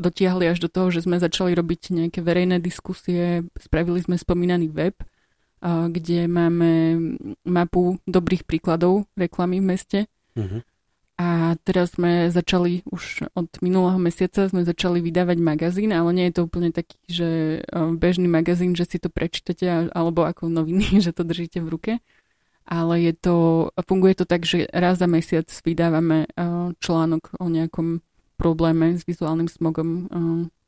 dotiahli 0.00 0.48
až 0.48 0.64
do 0.64 0.68
toho, 0.72 0.88
že 0.88 1.04
sme 1.04 1.20
začali 1.20 1.52
robiť 1.52 1.92
nejaké 1.92 2.20
verejné 2.24 2.60
diskusie, 2.62 3.44
spravili 3.60 4.00
sme 4.00 4.16
spomínaný 4.16 4.72
web, 4.72 4.96
uh, 5.00 5.88
kde 5.92 6.24
máme 6.28 6.70
mapu 7.44 8.00
dobrých 8.08 8.48
príkladov 8.48 9.04
reklamy 9.16 9.60
v 9.60 9.68
meste. 9.68 9.98
Uh-huh. 10.38 10.64
A 11.20 11.52
teraz 11.68 12.00
sme 12.00 12.32
začali, 12.32 12.80
už 12.88 13.28
od 13.36 13.52
minulého 13.60 14.00
mesiaca 14.00 14.48
sme 14.48 14.64
začali 14.64 15.04
vydávať 15.04 15.36
magazín, 15.36 15.92
ale 15.92 16.16
nie 16.16 16.32
je 16.32 16.40
to 16.40 16.48
úplne 16.48 16.72
taký, 16.72 16.96
že 17.04 17.28
e, 17.60 17.76
bežný 17.92 18.24
magazín, 18.24 18.72
že 18.72 18.88
si 18.88 18.96
to 18.96 19.12
prečítate, 19.12 19.92
alebo 19.92 20.24
ako 20.24 20.48
noviny, 20.48 20.96
že 21.04 21.12
to 21.12 21.20
držíte 21.20 21.60
v 21.60 21.68
ruke. 21.68 21.92
Ale 22.64 23.04
je 23.04 23.12
to, 23.12 23.36
funguje 23.84 24.16
to 24.16 24.24
tak, 24.24 24.48
že 24.48 24.64
raz 24.72 24.96
za 24.96 25.04
mesiac 25.04 25.44
vydávame 25.60 26.24
e, 26.24 26.28
článok 26.80 27.36
o 27.36 27.52
nejakom 27.52 28.00
probléme 28.40 28.96
s 28.96 29.04
vizuálnym 29.04 29.52
smogom 29.52 29.88
e, 29.92 30.02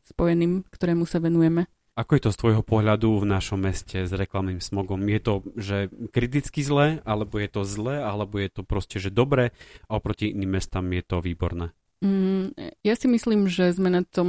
spojeným, 0.05 0.69
ktorému 0.69 1.09
sa 1.09 1.17
venujeme. 1.17 1.65
Ako 1.93 2.17
je 2.17 2.23
to 2.25 2.31
z 2.33 2.41
tvojho 2.41 2.63
pohľadu 2.65 3.21
v 3.21 3.29
našom 3.29 3.69
meste 3.69 4.09
s 4.09 4.13
reklamným 4.17 4.65
smogom? 4.65 4.97
Je 5.13 5.21
to, 5.21 5.35
že 5.61 5.77
kriticky 6.09 6.65
zle, 6.65 7.05
alebo 7.05 7.37
je 7.37 7.49
to 7.53 7.69
zle, 7.69 8.01
alebo 8.01 8.41
je 8.41 8.49
to 8.49 8.65
proste, 8.65 8.97
že 8.97 9.13
dobre 9.13 9.53
a 9.93 10.01
oproti 10.01 10.33
iným 10.33 10.57
mestám 10.57 10.89
je 10.89 11.05
to 11.05 11.21
výborné? 11.21 11.77
Mm, 12.01 12.57
ja 12.81 12.95
si 12.97 13.07
myslím, 13.13 13.45
že 13.45 13.77
sme 13.77 13.93
na 13.93 14.03
tom 14.09 14.29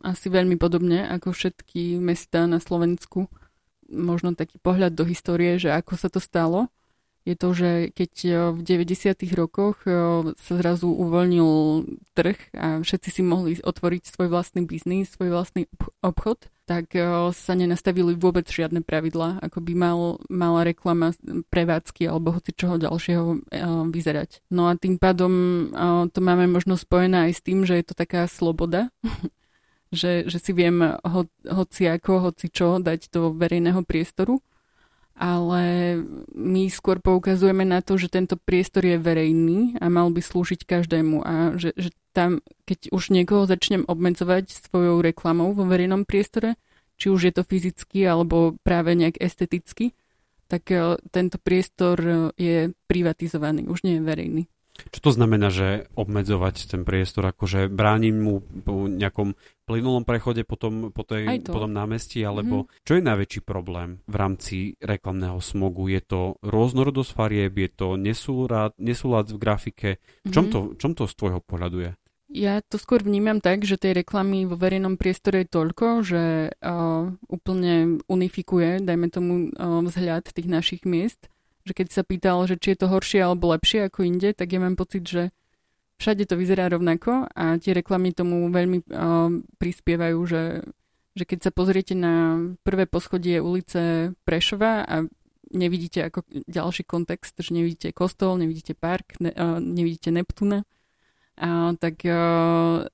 asi 0.00 0.32
veľmi 0.32 0.56
podobne 0.56 1.04
ako 1.04 1.36
všetky 1.36 2.00
mesta 2.00 2.48
na 2.48 2.56
Slovensku. 2.56 3.28
Možno 3.92 4.32
taký 4.32 4.56
pohľad 4.56 4.96
do 4.96 5.04
histórie, 5.04 5.60
že 5.60 5.76
ako 5.76 6.00
sa 6.00 6.08
to 6.08 6.24
stalo 6.24 6.72
je 7.24 7.34
to, 7.40 7.48
že 7.56 7.70
keď 7.96 8.12
e, 8.24 8.30
v 8.52 8.60
90. 8.60 9.16
rokoch 9.32 9.80
e, 9.88 9.90
sa 10.36 10.52
zrazu 10.60 10.92
uvoľnil 10.92 11.48
trh 12.12 12.36
a 12.52 12.84
všetci 12.84 13.08
si 13.08 13.22
mohli 13.24 13.56
otvoriť 13.64 14.12
svoj 14.12 14.28
vlastný 14.28 14.68
biznis, 14.68 15.08
svoj 15.16 15.32
vlastný 15.32 15.64
obchod, 16.04 16.52
tak 16.68 16.92
e, 16.92 17.32
sa 17.32 17.52
nenastavili 17.56 18.12
vôbec 18.12 18.44
žiadne 18.44 18.84
pravidlá, 18.84 19.40
ako 19.40 19.64
by 19.64 19.72
mal, 19.72 19.98
mala 20.28 20.68
reklama 20.68 21.16
prevádzky 21.48 22.04
alebo 22.12 22.36
hoci 22.36 22.52
čoho 22.52 22.76
ďalšieho 22.76 23.48
vyzerať. 23.88 24.44
No 24.52 24.68
a 24.68 24.76
tým 24.76 25.00
pádom 25.00 25.32
to 26.12 26.20
máme 26.20 26.44
možno 26.44 26.76
spojené 26.76 27.32
aj 27.32 27.40
s 27.40 27.44
tým, 27.44 27.64
že 27.64 27.80
je 27.80 27.84
to 27.88 27.96
taká 27.96 28.28
sloboda, 28.28 28.92
že, 29.96 30.28
že 30.28 30.38
si 30.44 30.52
viem 30.52 30.76
ho, 31.00 31.24
hoci 31.48 31.88
ako, 31.88 32.28
hoci 32.28 32.52
čo 32.52 32.76
dať 32.84 33.08
do 33.16 33.32
verejného 33.32 33.80
priestoru 33.80 34.44
ale 35.24 35.64
my 36.36 36.68
skôr 36.68 37.00
poukazujeme 37.00 37.64
na 37.64 37.80
to, 37.80 37.96
že 37.96 38.12
tento 38.12 38.36
priestor 38.36 38.84
je 38.84 39.00
verejný 39.00 39.80
a 39.80 39.88
mal 39.88 40.12
by 40.12 40.20
slúžiť 40.20 40.68
každému 40.68 41.24
a 41.24 41.56
že, 41.56 41.72
že 41.80 41.96
tam, 42.12 42.44
keď 42.68 42.92
už 42.92 43.08
niekoho 43.08 43.48
začnem 43.48 43.88
obmedzovať 43.88 44.52
svojou 44.52 45.00
reklamou 45.00 45.56
vo 45.56 45.64
verejnom 45.64 46.04
priestore, 46.04 46.60
či 47.00 47.08
už 47.08 47.20
je 47.24 47.32
to 47.32 47.42
fyzicky 47.42 48.04
alebo 48.04 48.52
práve 48.60 48.92
nejak 48.92 49.16
esteticky, 49.16 49.96
tak 50.44 50.68
eh, 50.68 51.00
tento 51.08 51.40
priestor 51.40 51.96
eh, 52.04 52.16
je 52.36 52.56
privatizovaný, 52.84 53.64
už 53.64 53.88
nie 53.88 53.96
je 53.96 54.04
verejný. 54.04 54.42
Čo 54.74 55.00
to 55.08 55.10
znamená, 55.14 55.54
že 55.54 55.86
obmedzovať 55.94 56.66
ten 56.66 56.82
priestor, 56.82 57.30
akože 57.30 57.70
bránim 57.70 58.18
mu 58.18 58.34
po 58.42 58.90
nejakom 58.90 59.38
plynulom 59.64 60.04
prechode 60.04 60.44
potom 60.44 60.92
po, 60.92 61.02
tej, 61.02 61.40
po 61.44 61.58
tom 61.60 61.72
námestí, 61.72 62.20
alebo 62.22 62.64
mm-hmm. 62.64 62.84
čo 62.84 62.92
je 62.96 63.02
najväčší 63.02 63.40
problém 63.42 64.04
v 64.04 64.14
rámci 64.14 64.56
reklamného 64.80 65.40
smogu? 65.40 65.88
Je 65.88 66.04
to 66.04 66.36
rôznorodosť 66.44 67.10
farieb, 67.16 67.56
je 67.56 67.70
to 67.72 67.88
nesúlad, 67.96 68.76
nesúlad 68.76 69.32
v 69.32 69.40
grafike? 69.40 69.90
V 70.24 70.30
čom, 70.30 70.48
mm-hmm. 70.48 70.76
to, 70.76 70.78
čom 70.78 70.92
to 70.92 71.04
z 71.08 71.14
tvojho 71.16 71.40
pohľadu 71.42 71.78
je? 71.80 71.92
Ja 72.34 72.64
to 72.64 72.80
skôr 72.80 73.04
vnímam 73.04 73.38
tak, 73.38 73.62
že 73.62 73.78
tej 73.78 74.02
reklamy 74.02 74.48
vo 74.48 74.58
verejnom 74.58 74.98
priestore 74.98 75.44
je 75.44 75.54
toľko, 75.54 75.86
že 76.02 76.22
uh, 76.50 77.12
úplne 77.30 78.02
unifikuje, 78.10 78.82
dajme 78.82 79.06
tomu, 79.12 79.54
uh, 79.54 79.84
vzhľad 79.84 80.32
tých 80.32 80.48
našich 80.48 80.82
miest 80.88 81.30
že 81.64 81.72
keď 81.72 81.88
sa 81.90 82.02
pýtal, 82.04 82.44
že 82.44 82.60
či 82.60 82.76
je 82.76 82.84
to 82.84 82.92
horšie 82.92 83.24
alebo 83.24 83.50
lepšie 83.56 83.88
ako 83.88 84.04
inde, 84.04 84.36
tak 84.36 84.52
ja 84.52 84.60
mám 84.60 84.76
pocit, 84.76 85.08
že 85.08 85.32
všade 85.98 86.26
to 86.26 86.34
vyzerá 86.34 86.68
rovnako 86.68 87.30
a 87.30 87.58
tie 87.58 87.72
reklamy 87.74 88.10
tomu 88.10 88.50
veľmi 88.50 88.78
uh, 88.90 89.30
prispievajú, 89.58 90.18
že, 90.26 90.42
že 91.14 91.24
keď 91.24 91.38
sa 91.48 91.50
pozriete 91.54 91.94
na 91.94 92.38
prvé 92.66 92.86
poschodie 92.90 93.38
ulice 93.38 94.12
Prešova 94.26 94.84
a 94.84 95.06
nevidíte 95.54 96.10
ako 96.10 96.26
ďalší 96.50 96.82
kontext, 96.84 97.38
že 97.38 97.54
nevidíte 97.54 97.94
kostol, 97.94 98.38
nevidíte 98.38 98.74
park, 98.74 99.18
ne, 99.22 99.30
uh, 99.30 99.62
nevidíte 99.62 100.10
Neptúna, 100.10 100.66
uh, 100.66 101.72
tak 101.78 102.02
uh, 102.06 102.86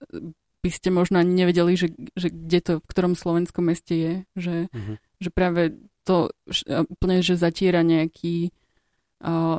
by 0.61 0.71
ste 0.71 0.93
možno 0.93 1.21
ani 1.21 1.33
nevedeli, 1.33 1.73
že, 1.73 1.97
že 2.13 2.29
kde 2.29 2.59
to, 2.61 2.73
v 2.85 2.89
ktorom 2.93 3.17
slovenskom 3.17 3.65
meste 3.65 3.97
je, 3.97 4.15
že, 4.37 4.57
uh-huh. 4.69 4.97
že 5.17 5.31
práve 5.33 5.81
to 6.05 6.29
úplne, 6.93 7.25
že 7.25 7.41
zatiera 7.41 7.81
nejaký 7.81 8.53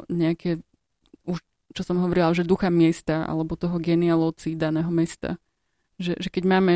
nejaké, 0.09 0.57
už 0.57 0.70
čo 1.71 1.81
som 1.83 1.99
hovorila, 1.99 2.35
že 2.35 2.47
ducha 2.47 2.71
miesta 2.71 3.23
alebo 3.27 3.59
toho 3.59 3.79
genialoci 3.79 4.55
daného 4.55 4.91
mesta. 4.91 5.39
Že, 6.01 6.17
že 6.17 6.29
keď 6.33 6.43
máme 6.49 6.73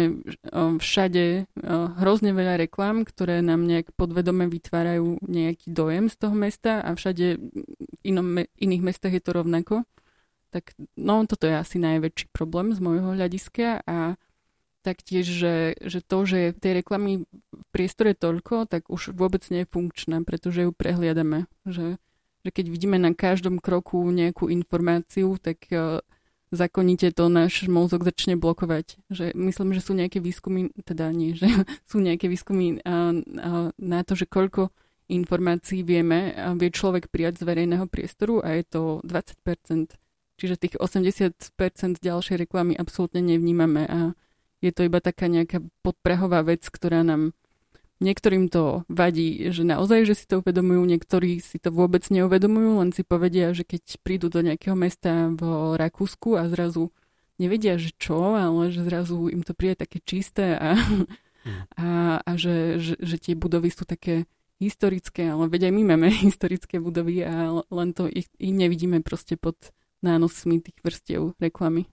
všade 0.77 1.49
hrozne 1.97 2.31
veľa 2.37 2.61
reklám, 2.61 3.09
ktoré 3.09 3.41
nám 3.41 3.65
nejak 3.65 3.89
podvedome 3.97 4.45
vytvárajú 4.45 5.17
nejaký 5.25 5.73
dojem 5.73 6.13
z 6.13 6.15
toho 6.21 6.35
mesta 6.37 6.85
a 6.85 6.93
všade 6.93 7.41
v 7.41 7.99
inom, 8.05 8.45
iných 8.61 8.85
mestách 8.85 9.17
je 9.17 9.23
to 9.25 9.31
rovnako, 9.33 9.81
tak 10.53 10.77
no 10.93 11.25
toto 11.25 11.49
je 11.49 11.57
asi 11.57 11.81
najväčší 11.81 12.29
problém 12.29 12.71
z 12.71 12.79
môjho 12.79 13.17
hľadiska 13.17 13.81
a 13.83 14.15
taktiež, 14.85 15.25
že, 15.25 15.73
že 15.81 16.05
to, 16.05 16.29
že 16.29 16.53
tej 16.53 16.85
reklamy 16.85 17.25
v 17.49 17.63
priestore 17.73 18.13
toľko, 18.13 18.69
tak 18.69 18.85
už 18.93 19.17
vôbec 19.17 19.41
nie 19.49 19.65
je 19.65 19.71
funkčná, 19.73 20.21
pretože 20.21 20.61
ju 20.61 20.71
prehliadame. 20.71 21.49
Že, 21.65 21.97
že 22.45 22.53
keď 22.53 22.65
vidíme 22.69 23.01
na 23.01 23.17
každom 23.17 23.57
kroku 23.57 24.05
nejakú 24.13 24.53
informáciu, 24.53 25.41
tak 25.41 25.65
uh, 25.73 25.97
zakonite 26.53 27.09
to 27.09 27.25
náš 27.25 27.65
mozog 27.65 28.05
začne 28.05 28.37
blokovať. 28.37 29.01
Že 29.09 29.33
myslím, 29.33 29.73
že 29.73 29.81
sú 29.81 29.97
nejaké 29.97 30.21
výskumy, 30.21 30.69
teda 30.85 31.09
nie, 31.09 31.33
že 31.33 31.49
sú 31.89 31.97
nejaké 31.97 32.29
výskumy 32.29 32.85
uh, 32.85 33.17
uh, 33.17 33.73
na 33.81 33.99
to, 34.05 34.13
že 34.13 34.29
koľko 34.29 34.69
informácií 35.09 35.81
vieme 35.85 36.33
a 36.33 36.53
vie 36.57 36.73
človek 36.73 37.13
prijať 37.13 37.41
z 37.41 37.49
verejného 37.49 37.85
priestoru 37.89 38.41
a 38.41 38.57
je 38.57 38.63
to 38.65 38.81
20%. 39.05 39.97
Čiže 40.35 40.55
tých 40.59 40.75
80% 40.77 42.01
ďalšej 42.01 42.35
reklamy 42.45 42.73
absolútne 42.75 43.21
nevnímame 43.21 43.85
a 43.89 43.99
je 44.59 44.71
to 44.73 44.83
iba 44.83 44.97
taká 44.99 45.29
nejaká 45.29 45.61
podprahová 45.85 46.41
vec, 46.41 46.65
ktorá 46.65 47.05
nám 47.05 47.37
Niektorým 48.03 48.51
to 48.51 48.83
vadí, 48.91 49.55
že 49.55 49.63
naozaj, 49.63 50.03
že 50.03 50.15
si 50.19 50.25
to 50.27 50.43
uvedomujú, 50.43 50.83
niektorí 50.83 51.39
si 51.39 51.55
to 51.63 51.71
vôbec 51.71 52.03
neuvedomujú, 52.11 52.83
len 52.83 52.91
si 52.91 53.07
povedia, 53.07 53.55
že 53.55 53.63
keď 53.63 54.03
prídu 54.03 54.27
do 54.27 54.43
nejakého 54.43 54.75
mesta 54.75 55.31
v 55.31 55.41
Rakúsku 55.79 56.35
a 56.35 56.43
zrazu 56.51 56.91
nevedia, 57.39 57.79
že 57.79 57.95
čo, 57.95 58.35
ale 58.35 58.75
že 58.75 58.83
zrazu 58.83 59.31
im 59.31 59.47
to 59.47 59.55
príde 59.55 59.79
také 59.79 60.03
čisté 60.03 60.59
a, 60.59 60.75
hmm. 60.75 61.07
a, 61.79 61.87
a 62.19 62.31
že, 62.35 62.83
že, 62.83 62.93
že 62.99 63.15
tie 63.15 63.33
budovy 63.35 63.71
sú 63.71 63.87
také 63.87 64.27
historické, 64.59 65.31
ale 65.31 65.47
veď 65.47 65.71
aj 65.71 65.73
my 65.75 65.83
máme 65.95 66.07
historické 66.27 66.83
budovy 66.83 67.23
a 67.23 67.63
len 67.63 67.89
to 67.95 68.11
ich, 68.11 68.27
ich 68.35 68.51
nevidíme 68.51 68.99
proste 69.03 69.39
pod 69.39 69.55
nánosmi 70.03 70.59
tých 70.59 70.79
vrstiev 70.83 71.31
reklamy. 71.39 71.87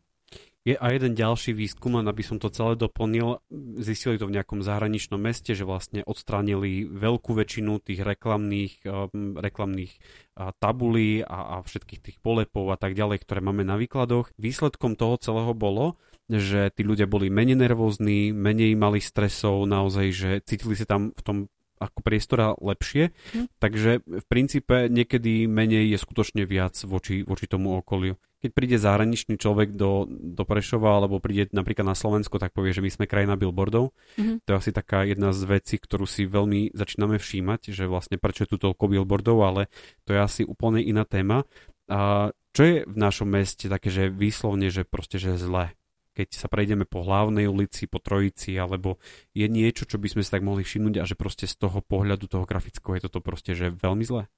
Je 0.63 0.79
aj 0.79 0.95
jeden 0.95 1.19
ďalší 1.19 1.59
výskum, 1.59 1.99
aby 1.99 2.23
som 2.23 2.39
to 2.39 2.47
celé 2.47 2.79
doplnil. 2.79 3.43
Zistili 3.83 4.15
to 4.15 4.31
v 4.31 4.39
nejakom 4.39 4.63
zahraničnom 4.63 5.19
meste, 5.19 5.59
že 5.59 5.67
vlastne 5.67 6.07
odstránili 6.07 6.87
veľkú 6.87 7.35
väčšinu 7.35 7.83
tých 7.83 8.07
reklamných, 8.07 8.87
um, 8.87 9.35
reklamných 9.35 9.91
uh, 9.91 10.55
tabulí 10.63 11.27
a, 11.27 11.59
a 11.59 11.67
všetkých 11.67 12.01
tých 12.07 12.17
polepov 12.23 12.71
a 12.71 12.79
tak 12.79 12.95
ďalej, 12.95 13.27
ktoré 13.27 13.43
máme 13.43 13.67
na 13.67 13.75
výkladoch. 13.75 14.31
Výsledkom 14.39 14.95
toho 14.95 15.19
celého 15.19 15.51
bolo, 15.51 15.99
že 16.31 16.71
tí 16.71 16.87
ľudia 16.87 17.11
boli 17.11 17.27
menej 17.27 17.59
nervózni, 17.59 18.31
menej 18.31 18.79
mali 18.79 19.03
stresov, 19.03 19.67
naozaj, 19.67 20.07
že 20.15 20.31
cítili 20.47 20.79
sa 20.79 20.87
tam 20.87 21.11
v 21.11 21.23
tom 21.27 21.39
ako 21.83 21.99
priestora 22.07 22.55
lepšie, 22.63 23.11
hm. 23.11 23.51
takže 23.59 24.07
v 24.07 24.25
princípe 24.31 24.87
niekedy 24.87 25.51
menej 25.51 25.91
je 25.91 25.99
skutočne 25.99 26.47
viac 26.47 26.79
voči, 26.87 27.27
voči 27.27 27.51
tomu 27.51 27.75
okoliu. 27.75 28.15
Keď 28.43 28.51
príde 28.51 28.75
zahraničný 28.75 29.39
človek 29.39 29.79
do, 29.79 30.11
do 30.11 30.43
Prešova 30.43 30.99
alebo 30.99 31.23
príde 31.23 31.47
napríklad 31.55 31.87
na 31.87 31.95
Slovensko, 31.95 32.43
tak 32.43 32.51
povie, 32.51 32.75
že 32.75 32.83
my 32.83 32.91
sme 32.91 33.07
krajina 33.07 33.39
billboardov. 33.39 33.95
Mm-hmm. 34.19 34.37
To 34.43 34.49
je 34.51 34.59
asi 34.59 34.71
taká 34.75 35.07
jedna 35.07 35.31
z 35.31 35.47
vecí, 35.47 35.79
ktorú 35.79 36.11
si 36.11 36.27
veľmi 36.27 36.75
začíname 36.75 37.23
všímať, 37.23 37.71
že 37.71 37.87
vlastne 37.87 38.19
prečo 38.19 38.43
je 38.43 38.53
tu 38.53 38.59
toľko 38.59 38.91
billboardov, 38.91 39.39
ale 39.47 39.71
to 40.03 40.13
je 40.13 40.19
asi 40.19 40.43
úplne 40.43 40.83
iná 40.83 41.07
téma. 41.07 41.47
A 41.87 42.35
čo 42.51 42.63
je 42.67 42.77
v 42.83 42.97
našom 42.99 43.31
meste 43.31 43.71
také, 43.71 43.89
že 43.95 44.11
výslovne, 44.11 44.69
že 44.69 44.83
proste, 44.83 45.23
že 45.23 45.39
zle? 45.39 45.71
keď 46.13 46.29
sa 46.37 46.47
prejdeme 46.49 46.85
po 46.85 47.01
hlavnej 47.01 47.49
ulici, 47.49 47.89
po 47.89 47.97
Trojici, 47.97 48.53
alebo 48.61 49.01
je 49.33 49.49
niečo, 49.49 49.89
čo 49.89 49.97
by 49.97 50.13
sme 50.13 50.21
si 50.21 50.29
tak 50.29 50.45
mohli 50.45 50.61
všimnúť 50.61 51.01
a 51.01 51.09
že 51.09 51.17
proste 51.17 51.49
z 51.49 51.57
toho 51.57 51.81
pohľadu 51.81 52.29
toho 52.29 52.45
grafického 52.45 53.01
je 53.01 53.05
toto 53.09 53.25
proste, 53.25 53.57
že 53.57 53.73
veľmi 53.73 54.05
zlé? 54.05 54.29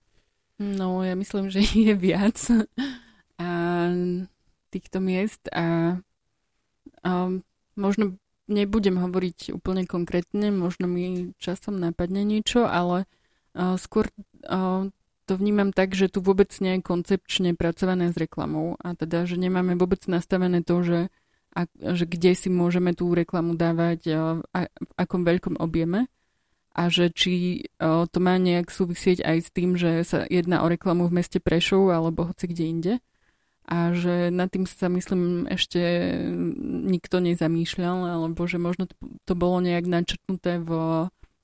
No, 0.62 1.02
ja 1.02 1.18
myslím, 1.18 1.50
že 1.50 1.66
je 1.90 1.94
viac 1.98 2.38
a 3.42 3.50
týchto 4.74 4.98
miest 4.98 5.46
a, 5.54 5.98
a 7.06 7.10
možno 7.78 8.18
nebudem 8.50 9.00
hovoriť 9.00 9.54
úplne 9.54 9.86
konkrétne, 9.88 10.52
možno 10.52 10.90
mi 10.90 11.32
časom 11.40 11.80
napadne 11.80 12.26
niečo, 12.26 12.66
ale 12.66 13.06
a, 13.54 13.78
skôr 13.78 14.10
a, 14.44 14.88
to 15.24 15.32
vnímam 15.40 15.72
tak, 15.72 15.96
že 15.96 16.12
tu 16.12 16.20
vôbec 16.20 16.52
nie 16.60 16.76
je 16.78 16.84
koncepčne 16.84 17.56
pracované 17.56 18.12
s 18.12 18.16
reklamou 18.20 18.76
a 18.82 18.92
teda, 18.92 19.24
že 19.24 19.40
nemáme 19.40 19.72
vôbec 19.80 20.04
nastavené 20.04 20.60
to, 20.60 20.84
že 20.84 21.00
a, 21.54 21.70
že 21.70 22.04
kde 22.04 22.34
si 22.34 22.50
môžeme 22.50 22.92
tú 22.92 23.14
reklamu 23.14 23.54
dávať 23.54 24.00
a, 24.10 24.20
a 24.52 24.58
v 24.68 24.92
akom 24.98 25.22
veľkom 25.22 25.56
objeme 25.62 26.10
a 26.74 26.90
že 26.90 27.14
či 27.14 27.64
a, 27.78 28.04
to 28.10 28.18
má 28.18 28.36
nejak 28.36 28.68
súvisieť 28.68 29.22
aj 29.22 29.38
s 29.38 29.48
tým, 29.54 29.78
že 29.78 30.02
sa 30.02 30.26
jedná 30.26 30.66
o 30.66 30.68
reklamu 30.68 31.06
v 31.06 31.22
meste 31.22 31.38
Prešov 31.38 31.94
alebo 31.94 32.26
hoci 32.28 32.50
kde 32.50 32.64
inde 32.66 32.94
a 33.64 33.96
že 33.96 34.28
nad 34.28 34.52
tým 34.52 34.68
sa 34.68 34.92
myslím 34.92 35.48
ešte 35.48 35.80
nikto 36.84 37.16
nezamýšľal 37.24 38.12
alebo 38.12 38.44
že 38.44 38.60
možno 38.60 38.84
to, 39.24 39.32
bolo 39.32 39.64
nejak 39.64 39.88
načrtnuté 39.88 40.60
v 40.60 40.70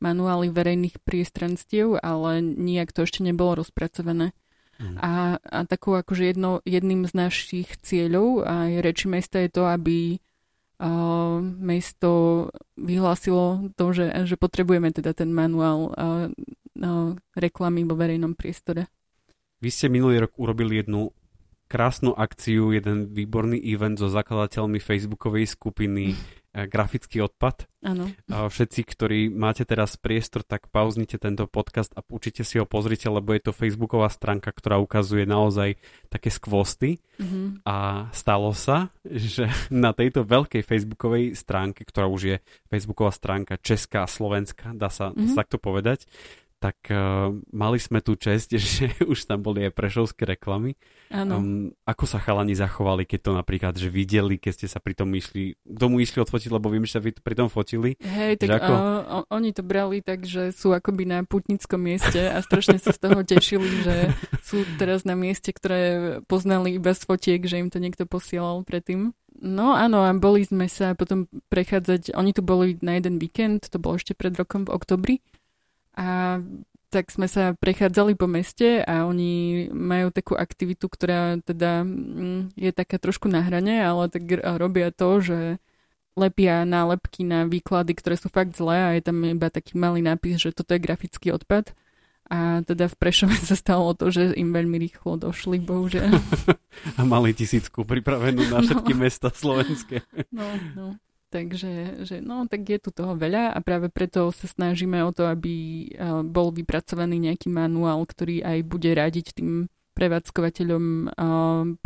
manuáli 0.00 0.52
verejných 0.52 1.00
priestranstiev, 1.00 1.96
ale 2.00 2.44
nijak 2.44 2.92
to 2.92 3.08
ešte 3.08 3.24
nebolo 3.24 3.64
rozpracované. 3.64 4.36
Mm. 4.80 4.96
A, 4.96 5.12
a 5.36 5.58
takú 5.68 5.92
akože 5.92 6.32
jedno, 6.32 6.64
jedným 6.64 7.04
z 7.04 7.12
našich 7.12 7.68
cieľov 7.84 8.48
aj 8.48 8.80
reči 8.80 9.12
mesta 9.12 9.40
je 9.44 9.52
to, 9.52 9.68
aby 9.68 10.16
uh, 10.80 11.36
mesto 11.40 12.48
vyhlásilo 12.80 13.68
to, 13.76 13.92
že, 13.92 14.08
že 14.24 14.40
potrebujeme 14.40 14.88
teda 14.88 15.12
ten 15.12 15.28
manuál 15.36 15.92
uh, 15.92 16.28
uh, 16.32 17.12
reklamy 17.36 17.84
vo 17.84 17.92
verejnom 17.92 18.32
priestore. 18.32 18.88
Vy 19.60 19.68
ste 19.68 19.92
minulý 19.92 20.24
rok 20.24 20.32
urobili 20.40 20.80
jednu 20.80 21.12
krásnu 21.70 22.10
akciu, 22.18 22.74
jeden 22.74 23.14
výborný 23.14 23.62
event 23.62 24.02
so 24.02 24.10
zakladateľmi 24.10 24.82
facebookovej 24.82 25.54
skupiny 25.54 26.18
Eh, 26.50 26.66
grafický 26.66 27.22
odpad. 27.22 27.70
Áno. 27.86 28.10
Všetci, 28.26 28.82
ktorí 28.82 29.30
máte 29.30 29.62
teraz 29.62 29.94
priestor, 29.94 30.42
tak 30.42 30.66
pauznite 30.74 31.14
tento 31.14 31.46
podcast 31.46 31.94
a 31.94 32.02
určite 32.10 32.42
si 32.42 32.58
ho 32.58 32.66
pozrite, 32.66 33.06
lebo 33.06 33.30
je 33.30 33.46
to 33.46 33.52
facebooková 33.54 34.10
stránka, 34.10 34.50
ktorá 34.50 34.82
ukazuje 34.82 35.30
naozaj 35.30 35.78
také 36.10 36.26
skvosty. 36.26 36.98
Mm-hmm. 37.22 37.62
A 37.62 38.10
stalo 38.10 38.50
sa, 38.50 38.90
že 39.06 39.46
na 39.70 39.94
tejto 39.94 40.26
veľkej 40.26 40.66
facebookovej 40.66 41.38
stránke, 41.38 41.86
ktorá 41.86 42.10
už 42.10 42.22
je 42.26 42.36
facebooková 42.66 43.14
stránka 43.14 43.54
česká 43.62 44.02
a 44.02 44.10
slovenská, 44.10 44.74
dá 44.74 44.90
sa, 44.90 45.14
mm-hmm. 45.14 45.38
takto 45.38 45.62
povedať, 45.62 46.10
tak 46.60 46.76
uh, 46.92 47.32
mali 47.56 47.80
sme 47.80 48.04
tú 48.04 48.14
čest, 48.20 48.52
že 48.60 48.92
už 49.08 49.24
tam 49.24 49.40
boli 49.40 49.64
aj 49.64 49.72
prešovské 49.72 50.28
reklamy. 50.28 50.76
Áno. 51.08 51.40
Um, 51.40 51.72
ako 51.88 52.04
sa 52.04 52.20
chalani 52.20 52.52
zachovali, 52.52 53.08
keď 53.08 53.20
to 53.24 53.32
napríklad, 53.32 53.74
že 53.80 53.88
videli, 53.88 54.36
keď 54.36 54.52
ste 54.54 54.66
sa 54.68 54.78
pri 54.78 54.92
tom 54.92 55.10
išli, 55.16 55.56
k 55.56 55.78
tomu 55.80 55.98
išli 55.98 56.20
odfotiť, 56.20 56.52
lebo 56.52 56.68
viem, 56.68 56.84
že 56.84 57.00
sa 57.00 57.02
vy 57.02 57.16
pri 57.16 57.34
tom 57.34 57.48
fotili. 57.48 57.96
Hej, 57.98 58.44
tak 58.44 58.60
ako... 58.60 58.72
uh, 58.76 59.24
oni 59.32 59.56
to 59.56 59.64
brali 59.64 60.04
tak, 60.04 60.28
že 60.28 60.52
sú 60.52 60.76
akoby 60.76 61.08
na 61.08 61.24
putnickom 61.24 61.80
mieste 61.80 62.28
a 62.28 62.38
strašne 62.44 62.76
sa 62.76 62.92
z 62.92 63.00
toho 63.00 63.24
tešili, 63.24 63.68
že 63.80 63.96
sú 64.44 64.62
teraz 64.76 65.08
na 65.08 65.16
mieste, 65.16 65.50
ktoré 65.50 66.20
poznali 66.28 66.76
iba 66.76 66.92
z 66.92 67.02
fotiek, 67.08 67.40
že 67.48 67.56
im 67.56 67.72
to 67.72 67.80
niekto 67.80 68.04
posielal 68.04 68.60
predtým. 68.62 69.16
No 69.40 69.72
áno, 69.72 70.04
a 70.04 70.12
boli 70.12 70.44
sme 70.44 70.68
sa 70.68 70.92
potom 70.92 71.24
prechádzať, 71.48 72.12
oni 72.12 72.36
tu 72.36 72.44
boli 72.44 72.76
na 72.84 73.00
jeden 73.00 73.16
víkend, 73.16 73.72
to 73.72 73.80
bolo 73.80 73.96
ešte 73.96 74.12
pred 74.12 74.36
rokom 74.36 74.68
v 74.68 74.74
oktobri, 74.76 75.16
a 76.00 76.40
tak 76.90 77.12
sme 77.12 77.30
sa 77.30 77.54
prechádzali 77.54 78.18
po 78.18 78.26
meste 78.26 78.82
a 78.82 79.06
oni 79.06 79.68
majú 79.70 80.10
takú 80.10 80.34
aktivitu, 80.34 80.90
ktorá 80.90 81.38
teda 81.38 81.86
mm, 81.86 82.58
je 82.58 82.70
taká 82.74 82.98
trošku 82.98 83.30
na 83.30 83.46
hrane, 83.46 83.78
ale 83.78 84.10
tak 84.10 84.26
robia 84.58 84.90
to, 84.90 85.22
že 85.22 85.38
lepia 86.18 86.66
nálepky 86.66 87.22
na 87.22 87.46
výklady, 87.46 87.94
ktoré 87.94 88.18
sú 88.18 88.26
fakt 88.26 88.58
zlé 88.58 88.76
a 88.82 88.88
je 88.98 89.02
tam 89.06 89.22
iba 89.22 89.46
taký 89.52 89.78
malý 89.78 90.02
nápis, 90.02 90.42
že 90.42 90.50
toto 90.50 90.74
je 90.74 90.82
grafický 90.82 91.30
odpad. 91.30 91.70
A 92.30 92.62
teda 92.62 92.86
v 92.86 92.98
Prešove 92.98 93.38
sa 93.50 93.54
stalo 93.54 93.94
to, 93.94 94.10
že 94.10 94.34
im 94.34 94.50
veľmi 94.50 94.82
rýchlo 94.82 95.14
došli, 95.14 95.62
bohužiaľ. 95.62 96.10
a 96.98 97.00
mali 97.06 97.38
tisícku 97.38 97.86
pripravenú 97.86 98.50
na 98.50 98.66
všetky 98.66 98.98
no. 98.98 99.00
mesta 99.06 99.30
slovenské. 99.30 100.02
no, 100.34 100.46
no. 100.74 100.86
Takže 101.30 102.02
že, 102.02 102.18
no, 102.18 102.50
tak 102.50 102.66
je 102.66 102.82
tu 102.82 102.90
toho 102.90 103.14
veľa 103.14 103.54
a 103.54 103.58
práve 103.62 103.86
preto 103.86 104.34
sa 104.34 104.50
snažíme 104.50 104.98
o 105.06 105.14
to, 105.14 105.30
aby 105.30 105.86
bol 106.26 106.50
vypracovaný 106.50 107.22
nejaký 107.30 107.46
manuál, 107.46 108.02
ktorý 108.02 108.42
aj 108.42 108.58
bude 108.66 108.90
radiť 108.90 109.38
tým 109.38 109.70
prevádzkovateľom 109.94 111.14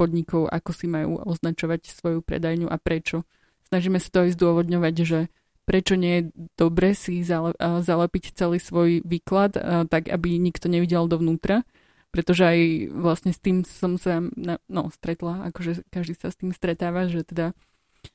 podnikov, 0.01 0.49
ako 0.49 0.71
si 0.73 0.89
majú 0.89 1.21
označovať 1.29 1.93
svoju 1.93 2.25
predajňu 2.25 2.73
a 2.73 2.81
prečo. 2.81 3.29
Snažíme 3.69 4.01
sa 4.01 4.09
to 4.09 4.19
aj 4.25 4.33
zdôvodňovať, 4.33 4.95
že 5.05 5.29
prečo 5.69 5.93
nie 6.01 6.15
je 6.21 6.23
dobre 6.57 6.97
si 6.97 7.21
zalepiť 7.61 8.33
celý 8.33 8.57
svoj 8.57 9.05
výklad, 9.05 9.61
tak 9.93 10.09
aby 10.09 10.41
nikto 10.41 10.73
nevidel 10.73 11.05
dovnútra 11.05 11.69
pretože 12.15 12.47
aj 12.47 12.61
vlastne 12.95 13.35
s 13.35 13.43
tým 13.43 13.67
som 13.67 13.99
sa 13.99 14.23
no, 14.23 14.83
stretla, 14.95 15.51
akože 15.51 15.83
každý 15.91 16.15
sa 16.15 16.31
s 16.31 16.39
tým 16.39 16.55
stretáva, 16.55 17.11
že 17.11 17.27
teda 17.27 17.59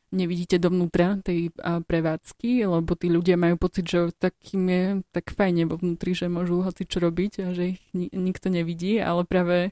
nevidíte 0.09 0.57
dovnútra 0.57 1.21
tej 1.21 1.53
prevádzky, 1.59 2.65
lebo 2.65 2.97
tí 2.97 3.13
ľudia 3.13 3.37
majú 3.37 3.61
pocit, 3.61 3.85
že 3.85 4.09
takým 4.17 4.63
je 4.69 4.83
tak 5.13 5.29
fajne 5.33 5.69
vo 5.69 5.77
vnútri, 5.77 6.17
že 6.17 6.31
môžu 6.31 6.65
hoci 6.65 6.89
čo 6.89 6.97
robiť 7.01 7.33
a 7.45 7.47
že 7.53 7.77
ich 7.77 7.81
ni- 7.93 8.09
nikto 8.09 8.49
nevidí, 8.49 8.97
ale 8.97 9.23
práve 9.23 9.71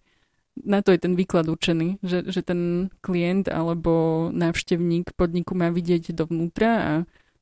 na 0.58 0.82
to 0.82 0.90
je 0.90 1.00
ten 1.02 1.14
výklad 1.14 1.46
určený, 1.46 2.02
že, 2.02 2.26
že 2.26 2.42
ten 2.42 2.90
klient 3.06 3.46
alebo 3.50 4.28
návštevník 4.34 5.14
podniku 5.14 5.54
má 5.54 5.70
vidieť 5.70 6.18
dovnútra 6.18 6.72
a 6.82 6.94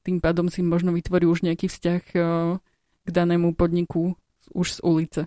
tým 0.03 0.19
pádom 0.19 0.51
si 0.51 0.61
možno 0.61 0.91
vytvorí 0.91 1.25
už 1.25 1.47
nejaký 1.47 1.71
vzťah 1.71 2.01
k 3.05 3.09
danému 3.09 3.55
podniku 3.55 4.19
už 4.53 4.77
z 4.77 4.79
ulice. 4.83 5.21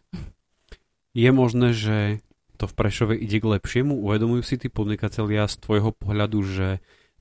Je 1.16 1.30
možné, 1.32 1.74
že 1.74 2.22
to 2.59 2.66
v 2.66 2.74
Prešove 2.74 3.14
ide 3.18 3.38
k 3.38 3.51
lepšiemu? 3.59 3.94
Uvedomujú 3.94 4.42
si 4.42 4.55
tí 4.59 4.68
podnikatelia 4.70 5.46
z 5.46 5.57
tvojho 5.62 5.90
pohľadu, 5.94 6.38
že 6.42 6.68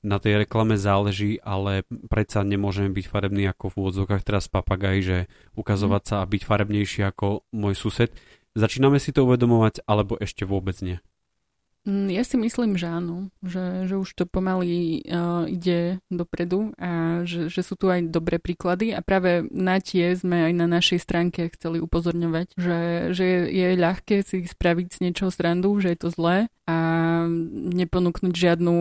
na 0.02 0.22
tej 0.22 0.46
reklame 0.46 0.78
záleží, 0.78 1.42
ale 1.42 1.82
predsa 2.06 2.46
nemôžeme 2.46 2.94
byť 2.94 3.06
farební 3.10 3.50
ako 3.50 3.74
v 3.74 3.76
úvodzovkách 3.82 4.22
teraz 4.22 4.46
papagaj, 4.46 4.96
že 5.02 5.18
ukazovať 5.58 6.02
sa 6.06 6.16
a 6.22 6.28
byť 6.30 6.42
farebnejší 6.46 7.02
ako 7.08 7.48
môj 7.50 7.74
sused. 7.74 8.14
Začíname 8.54 9.02
si 9.02 9.10
to 9.10 9.26
uvedomovať, 9.26 9.86
alebo 9.86 10.14
ešte 10.18 10.46
vôbec 10.46 10.78
nie? 10.82 11.02
Mm, 11.86 12.10
ja 12.10 12.26
si 12.26 12.34
myslím, 12.34 12.74
že 12.74 12.90
áno, 12.90 13.30
že, 13.40 13.86
že 13.86 13.94
už 13.94 14.10
to 14.18 14.24
pomaly 14.26 15.00
uh, 15.06 15.46
ide 15.46 16.02
dopredu 16.10 16.74
a 16.76 17.22
že, 17.22 17.46
že 17.46 17.62
sú 17.62 17.78
tu 17.78 17.86
aj 17.86 18.10
dobré 18.10 18.42
príklady 18.42 18.90
a 18.90 19.00
práve 19.00 19.46
na 19.54 19.78
tie 19.78 20.12
sme 20.18 20.50
aj 20.50 20.52
na 20.58 20.66
našej 20.66 20.98
stránke 20.98 21.46
chceli 21.54 21.78
upozorňovať, 21.78 22.58
že, 22.58 22.78
že 23.14 23.24
je, 23.24 23.40
je 23.54 23.68
ľahké 23.78 24.26
si 24.26 24.42
spraviť 24.42 24.86
z 24.90 24.98
niečoho 25.06 25.30
srandu, 25.30 25.78
že 25.78 25.94
je 25.94 25.98
to 26.02 26.08
zlé 26.10 26.50
a 26.68 26.76
neponúknuť 27.72 28.34
žiadnu, 28.36 28.74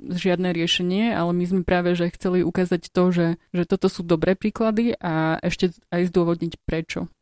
žiadne 0.00 0.48
riešenie, 0.54 1.12
ale 1.12 1.36
my 1.36 1.44
sme 1.44 1.62
práve 1.66 1.92
že 1.92 2.08
chceli 2.16 2.40
ukázať 2.40 2.88
to, 2.88 3.04
že, 3.12 3.28
že 3.52 3.64
toto 3.68 3.92
sú 3.92 4.00
dobré 4.06 4.32
príklady 4.32 4.96
a 4.96 5.36
ešte 5.44 5.76
aj 5.92 6.08
zdôvodniť 6.08 6.52
prečo. 6.64 7.12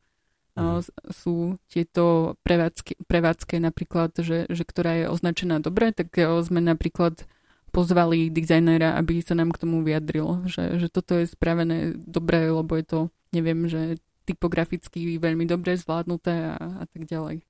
Mm. 0.56 0.80
Sú 1.12 1.60
tieto 1.68 2.34
prevádzky, 2.40 3.04
prevádzke 3.04 3.60
napríklad, 3.60 4.16
že, 4.24 4.48
že 4.48 4.64
ktorá 4.64 5.04
je 5.04 5.06
označená 5.12 5.60
dobre, 5.60 5.92
tak 5.92 6.16
sme 6.16 6.64
napríklad 6.64 7.28
pozvali 7.76 8.32
dizajnera, 8.32 8.96
aby 8.96 9.20
sa 9.20 9.36
nám 9.36 9.52
k 9.52 9.60
tomu 9.60 9.84
vyjadril, 9.84 10.48
že, 10.48 10.80
že 10.80 10.88
toto 10.88 11.20
je 11.20 11.28
spravené 11.28 11.92
dobre, 11.92 12.48
lebo 12.48 12.72
je 12.72 12.84
to, 12.88 13.00
neviem, 13.36 13.68
že 13.68 14.00
typograficky 14.24 15.20
veľmi 15.20 15.44
dobre 15.44 15.76
zvládnuté 15.76 16.56
a, 16.56 16.82
a 16.82 16.84
tak 16.88 17.04
ďalej. 17.04 17.44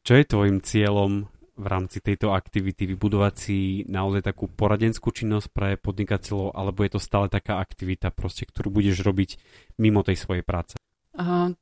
Čo 0.00 0.12
je 0.16 0.24
tvojim 0.24 0.58
cieľom 0.64 1.28
v 1.54 1.66
rámci 1.70 2.02
tejto 2.02 2.34
aktivity 2.34 2.88
vybudovať 2.88 3.34
si 3.38 3.58
naozaj 3.86 4.26
takú 4.26 4.50
poradenskú 4.50 5.14
činnosť 5.14 5.48
pre 5.54 5.68
podnikateľov, 5.78 6.56
alebo 6.56 6.82
je 6.82 6.98
to 6.98 7.00
stále 7.00 7.30
taká 7.30 7.62
aktivita, 7.62 8.10
proste, 8.10 8.42
ktorú 8.48 8.74
budeš 8.74 9.06
robiť 9.06 9.38
mimo 9.78 10.02
tej 10.02 10.18
svojej 10.18 10.42
práce? 10.42 10.74
A, 11.14 11.54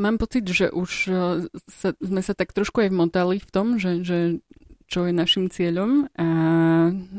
mám 0.00 0.16
pocit, 0.16 0.48
že 0.48 0.72
už 0.72 0.90
e, 1.06 1.12
sa, 1.68 1.92
sme 2.00 2.20
sa 2.24 2.32
tak 2.32 2.56
trošku 2.56 2.80
aj 2.80 2.90
vmotali 2.90 3.36
v 3.38 3.50
tom, 3.52 3.76
že, 3.76 4.00
že 4.02 4.18
čo 4.90 5.06
je 5.06 5.14
našim 5.14 5.46
cieľom 5.46 6.10
a 6.18 6.28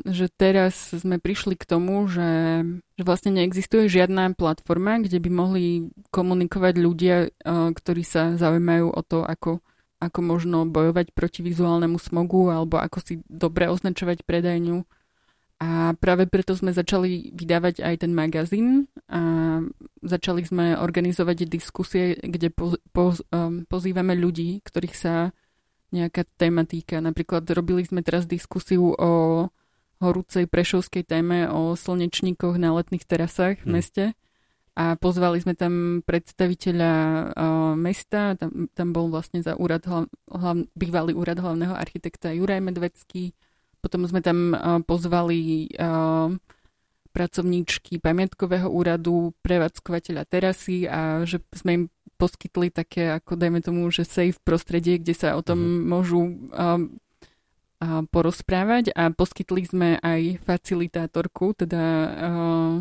že 0.04 0.28
teraz 0.28 0.92
sme 0.92 1.24
prišli 1.24 1.56
k 1.56 1.64
tomu, 1.64 2.04
že, 2.12 2.68
že 3.00 3.04
vlastne 3.08 3.32
neexistuje 3.32 3.88
žiadna 3.88 4.36
platforma, 4.36 5.00
kde 5.00 5.24
by 5.24 5.30
mohli 5.32 5.66
komunikovať 6.12 6.74
ľudia, 6.76 7.18
e, 7.26 7.30
ktorí 7.72 8.04
sa 8.04 8.36
zaujímajú 8.36 8.92
o 8.92 9.02
to, 9.08 9.24
ako, 9.24 9.64
ako 10.04 10.20
možno 10.20 10.68
bojovať 10.68 11.16
proti 11.16 11.40
vizuálnemu 11.48 11.96
smogu 11.96 12.52
alebo 12.52 12.76
ako 12.76 13.00
si 13.00 13.14
dobre 13.32 13.72
označovať 13.72 14.28
predajňu. 14.28 14.84
A 15.62 15.94
práve 15.94 16.26
preto 16.26 16.58
sme 16.58 16.74
začali 16.74 17.30
vydávať 17.38 17.86
aj 17.86 17.96
ten 18.02 18.18
magazín 18.18 18.90
a 19.06 19.22
začali 20.02 20.42
sme 20.42 20.74
organizovať 20.74 21.46
diskusie, 21.46 22.18
kde 22.18 22.50
po, 22.50 22.82
po, 22.90 23.14
um, 23.30 23.62
pozývame 23.70 24.18
ľudí, 24.18 24.66
ktorých 24.66 24.96
sa 24.98 25.30
nejaká 25.94 26.26
tematika. 26.42 26.98
Napríklad 26.98 27.46
robili 27.54 27.86
sme 27.86 28.02
teraz 28.02 28.26
diskusiu 28.26 28.98
o 28.98 29.12
horúcej 30.02 30.50
prešovskej 30.50 31.06
téme 31.06 31.46
o 31.46 31.78
slnečníkoch 31.78 32.58
na 32.58 32.74
letných 32.74 33.06
terasách 33.06 33.62
v 33.62 33.70
hm. 33.70 33.74
meste 33.78 34.04
a 34.74 34.98
pozvali 34.98 35.38
sme 35.44 35.54
tam 35.54 36.02
predstaviteľa 36.02 36.94
uh, 37.38 37.74
mesta, 37.78 38.34
tam, 38.34 38.72
tam 38.74 38.96
bol 38.96 39.14
vlastne 39.14 39.46
za 39.46 39.54
úrad 39.60 39.86
hlav, 39.86 40.10
hlav, 40.32 40.66
bývalý 40.74 41.14
úrad 41.14 41.38
hlavného 41.38 41.76
architekta 41.76 42.34
Juraj 42.34 42.64
Medvecký, 42.64 43.36
potom 43.82 44.06
sme 44.06 44.22
tam 44.22 44.54
uh, 44.54 44.80
pozvali 44.86 45.70
uh, 45.76 46.32
pracovníčky 47.12 48.00
pamiatkového 48.00 48.72
úradu, 48.72 49.36
prevádzkovateľa 49.44 50.24
terasy 50.26 50.88
a 50.88 51.28
že 51.28 51.44
sme 51.52 51.72
im 51.76 51.84
poskytli 52.16 52.70
také, 52.72 53.18
ako 53.18 53.36
dajme 53.36 53.60
tomu, 53.66 53.90
že 53.90 54.08
safe 54.08 54.38
prostredie, 54.46 55.02
kde 55.02 55.18
sa 55.18 55.36
o 55.36 55.42
tom 55.42 55.60
uh-huh. 55.60 55.86
môžu 55.90 56.22
um, 56.22 56.94
a 57.82 58.06
porozprávať 58.14 58.94
a 58.94 59.10
poskytli 59.10 59.66
sme 59.66 59.90
aj 60.06 60.38
facilitátorku, 60.46 61.58
teda 61.58 61.82
uh, 61.82 62.74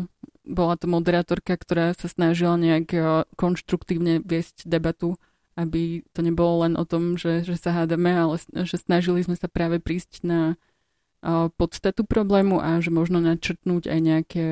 bola 0.45 0.77
to 0.77 0.85
moderátorka, 0.85 1.57
ktorá 1.57 1.97
sa 1.97 2.05
snažila 2.05 2.53
nejak 2.53 2.87
uh, 2.93 3.25
konštruktívne 3.33 4.21
viesť 4.21 4.69
debatu, 4.69 5.17
aby 5.57 6.05
to 6.13 6.21
nebolo 6.21 6.69
len 6.69 6.77
o 6.77 6.85
tom, 6.85 7.17
že, 7.17 7.41
že 7.41 7.57
sa 7.57 7.73
hádame, 7.73 8.13
ale 8.13 8.37
že 8.45 8.77
snažili 8.77 9.25
sme 9.25 9.33
sa 9.33 9.49
práve 9.49 9.81
prísť 9.81 10.21
na 10.21 10.53
podstatu 11.55 12.03
problému 12.03 12.57
a 12.57 12.81
že 12.81 12.89
možno 12.89 13.21
načrtnúť 13.21 13.87
aj 13.87 13.99
nejaké 14.01 14.45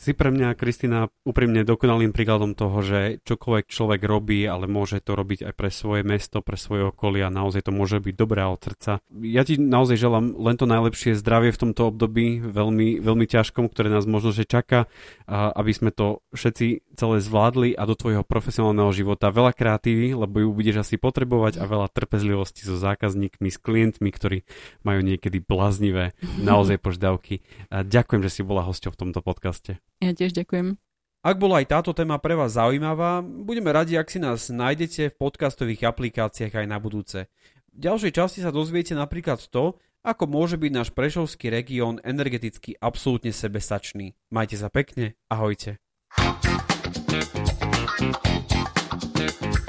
si 0.00 0.16
pre 0.16 0.32
mňa, 0.32 0.56
Kristina, 0.56 1.12
úprimne 1.28 1.60
dokonalým 1.60 2.16
príkladom 2.16 2.56
toho, 2.56 2.80
že 2.80 3.20
čokoľvek 3.28 3.68
človek 3.68 4.00
robí, 4.08 4.48
ale 4.48 4.64
môže 4.64 5.04
to 5.04 5.12
robiť 5.12 5.44
aj 5.44 5.52
pre 5.52 5.68
svoje 5.68 6.00
mesto, 6.08 6.40
pre 6.40 6.56
svoje 6.56 6.88
okolie 6.88 7.20
a 7.20 7.28
naozaj 7.28 7.68
to 7.68 7.72
môže 7.76 8.00
byť 8.00 8.14
dobré 8.16 8.40
od 8.48 8.56
srdca. 8.56 9.04
Ja 9.20 9.44
ti 9.44 9.60
naozaj 9.60 10.00
želám 10.00 10.40
len 10.40 10.56
to 10.56 10.64
najlepšie 10.64 11.20
zdravie 11.20 11.52
v 11.52 11.60
tomto 11.68 11.92
období, 11.92 12.40
veľmi, 12.40 13.04
veľmi 13.04 13.26
ťažkom, 13.28 13.68
ktoré 13.68 13.92
nás 13.92 14.08
možno 14.08 14.32
že 14.32 14.48
čaká, 14.48 14.88
aby 15.28 15.72
sme 15.76 15.92
to 15.92 16.24
všetci 16.32 16.96
celé 16.96 17.20
zvládli 17.20 17.76
a 17.76 17.84
do 17.84 17.92
tvojho 17.92 18.24
profesionálneho 18.24 18.96
života 18.96 19.28
veľa 19.28 19.52
kreatívy, 19.52 20.16
lebo 20.16 20.40
ju 20.40 20.48
budeš 20.56 20.88
asi 20.88 20.96
potrebovať 20.96 21.60
a 21.60 21.68
veľa 21.68 21.92
trpezlivosti 21.92 22.64
so 22.64 22.80
zákazníkmi, 22.80 23.52
s 23.52 23.60
klientmi, 23.60 24.08
ktorí 24.08 24.48
majú 24.80 25.04
niekedy 25.04 25.44
bláznivé 25.44 26.16
naozaj 26.40 26.80
požiadavky. 26.80 27.44
Ďakujem, 27.68 28.24
že 28.24 28.32
si 28.32 28.40
bola 28.40 28.64
hosťou 28.64 28.96
v 28.96 29.00
tomto 29.04 29.20
podcaste. 29.20 29.76
Ja 30.00 30.16
tiež 30.16 30.32
ďakujem. 30.32 30.80
Ak 31.20 31.36
bola 31.36 31.60
aj 31.60 31.68
táto 31.68 31.92
téma 31.92 32.16
pre 32.16 32.32
vás 32.32 32.56
zaujímavá, 32.56 33.20
budeme 33.20 33.68
radi, 33.68 34.00
ak 34.00 34.08
si 34.08 34.16
nás 34.16 34.48
nájdete 34.48 35.12
v 35.12 35.18
podcastových 35.20 35.92
aplikáciách 35.92 36.64
aj 36.64 36.66
na 36.66 36.80
budúce. 36.80 37.28
V 37.76 37.78
ďalšej 37.84 38.16
časti 38.16 38.40
sa 38.40 38.48
dozviete 38.48 38.96
napríklad 38.96 39.44
to, 39.52 39.76
ako 40.00 40.24
môže 40.24 40.56
byť 40.56 40.72
náš 40.72 40.88
prešovský 40.96 41.52
región 41.52 42.00
energeticky 42.00 42.72
absolútne 42.80 43.36
sebestačný. 43.36 44.16
Majte 44.32 44.56
sa 44.56 44.72
pekne, 44.72 45.20
ahojte. 45.28 45.76
thank 46.10 46.44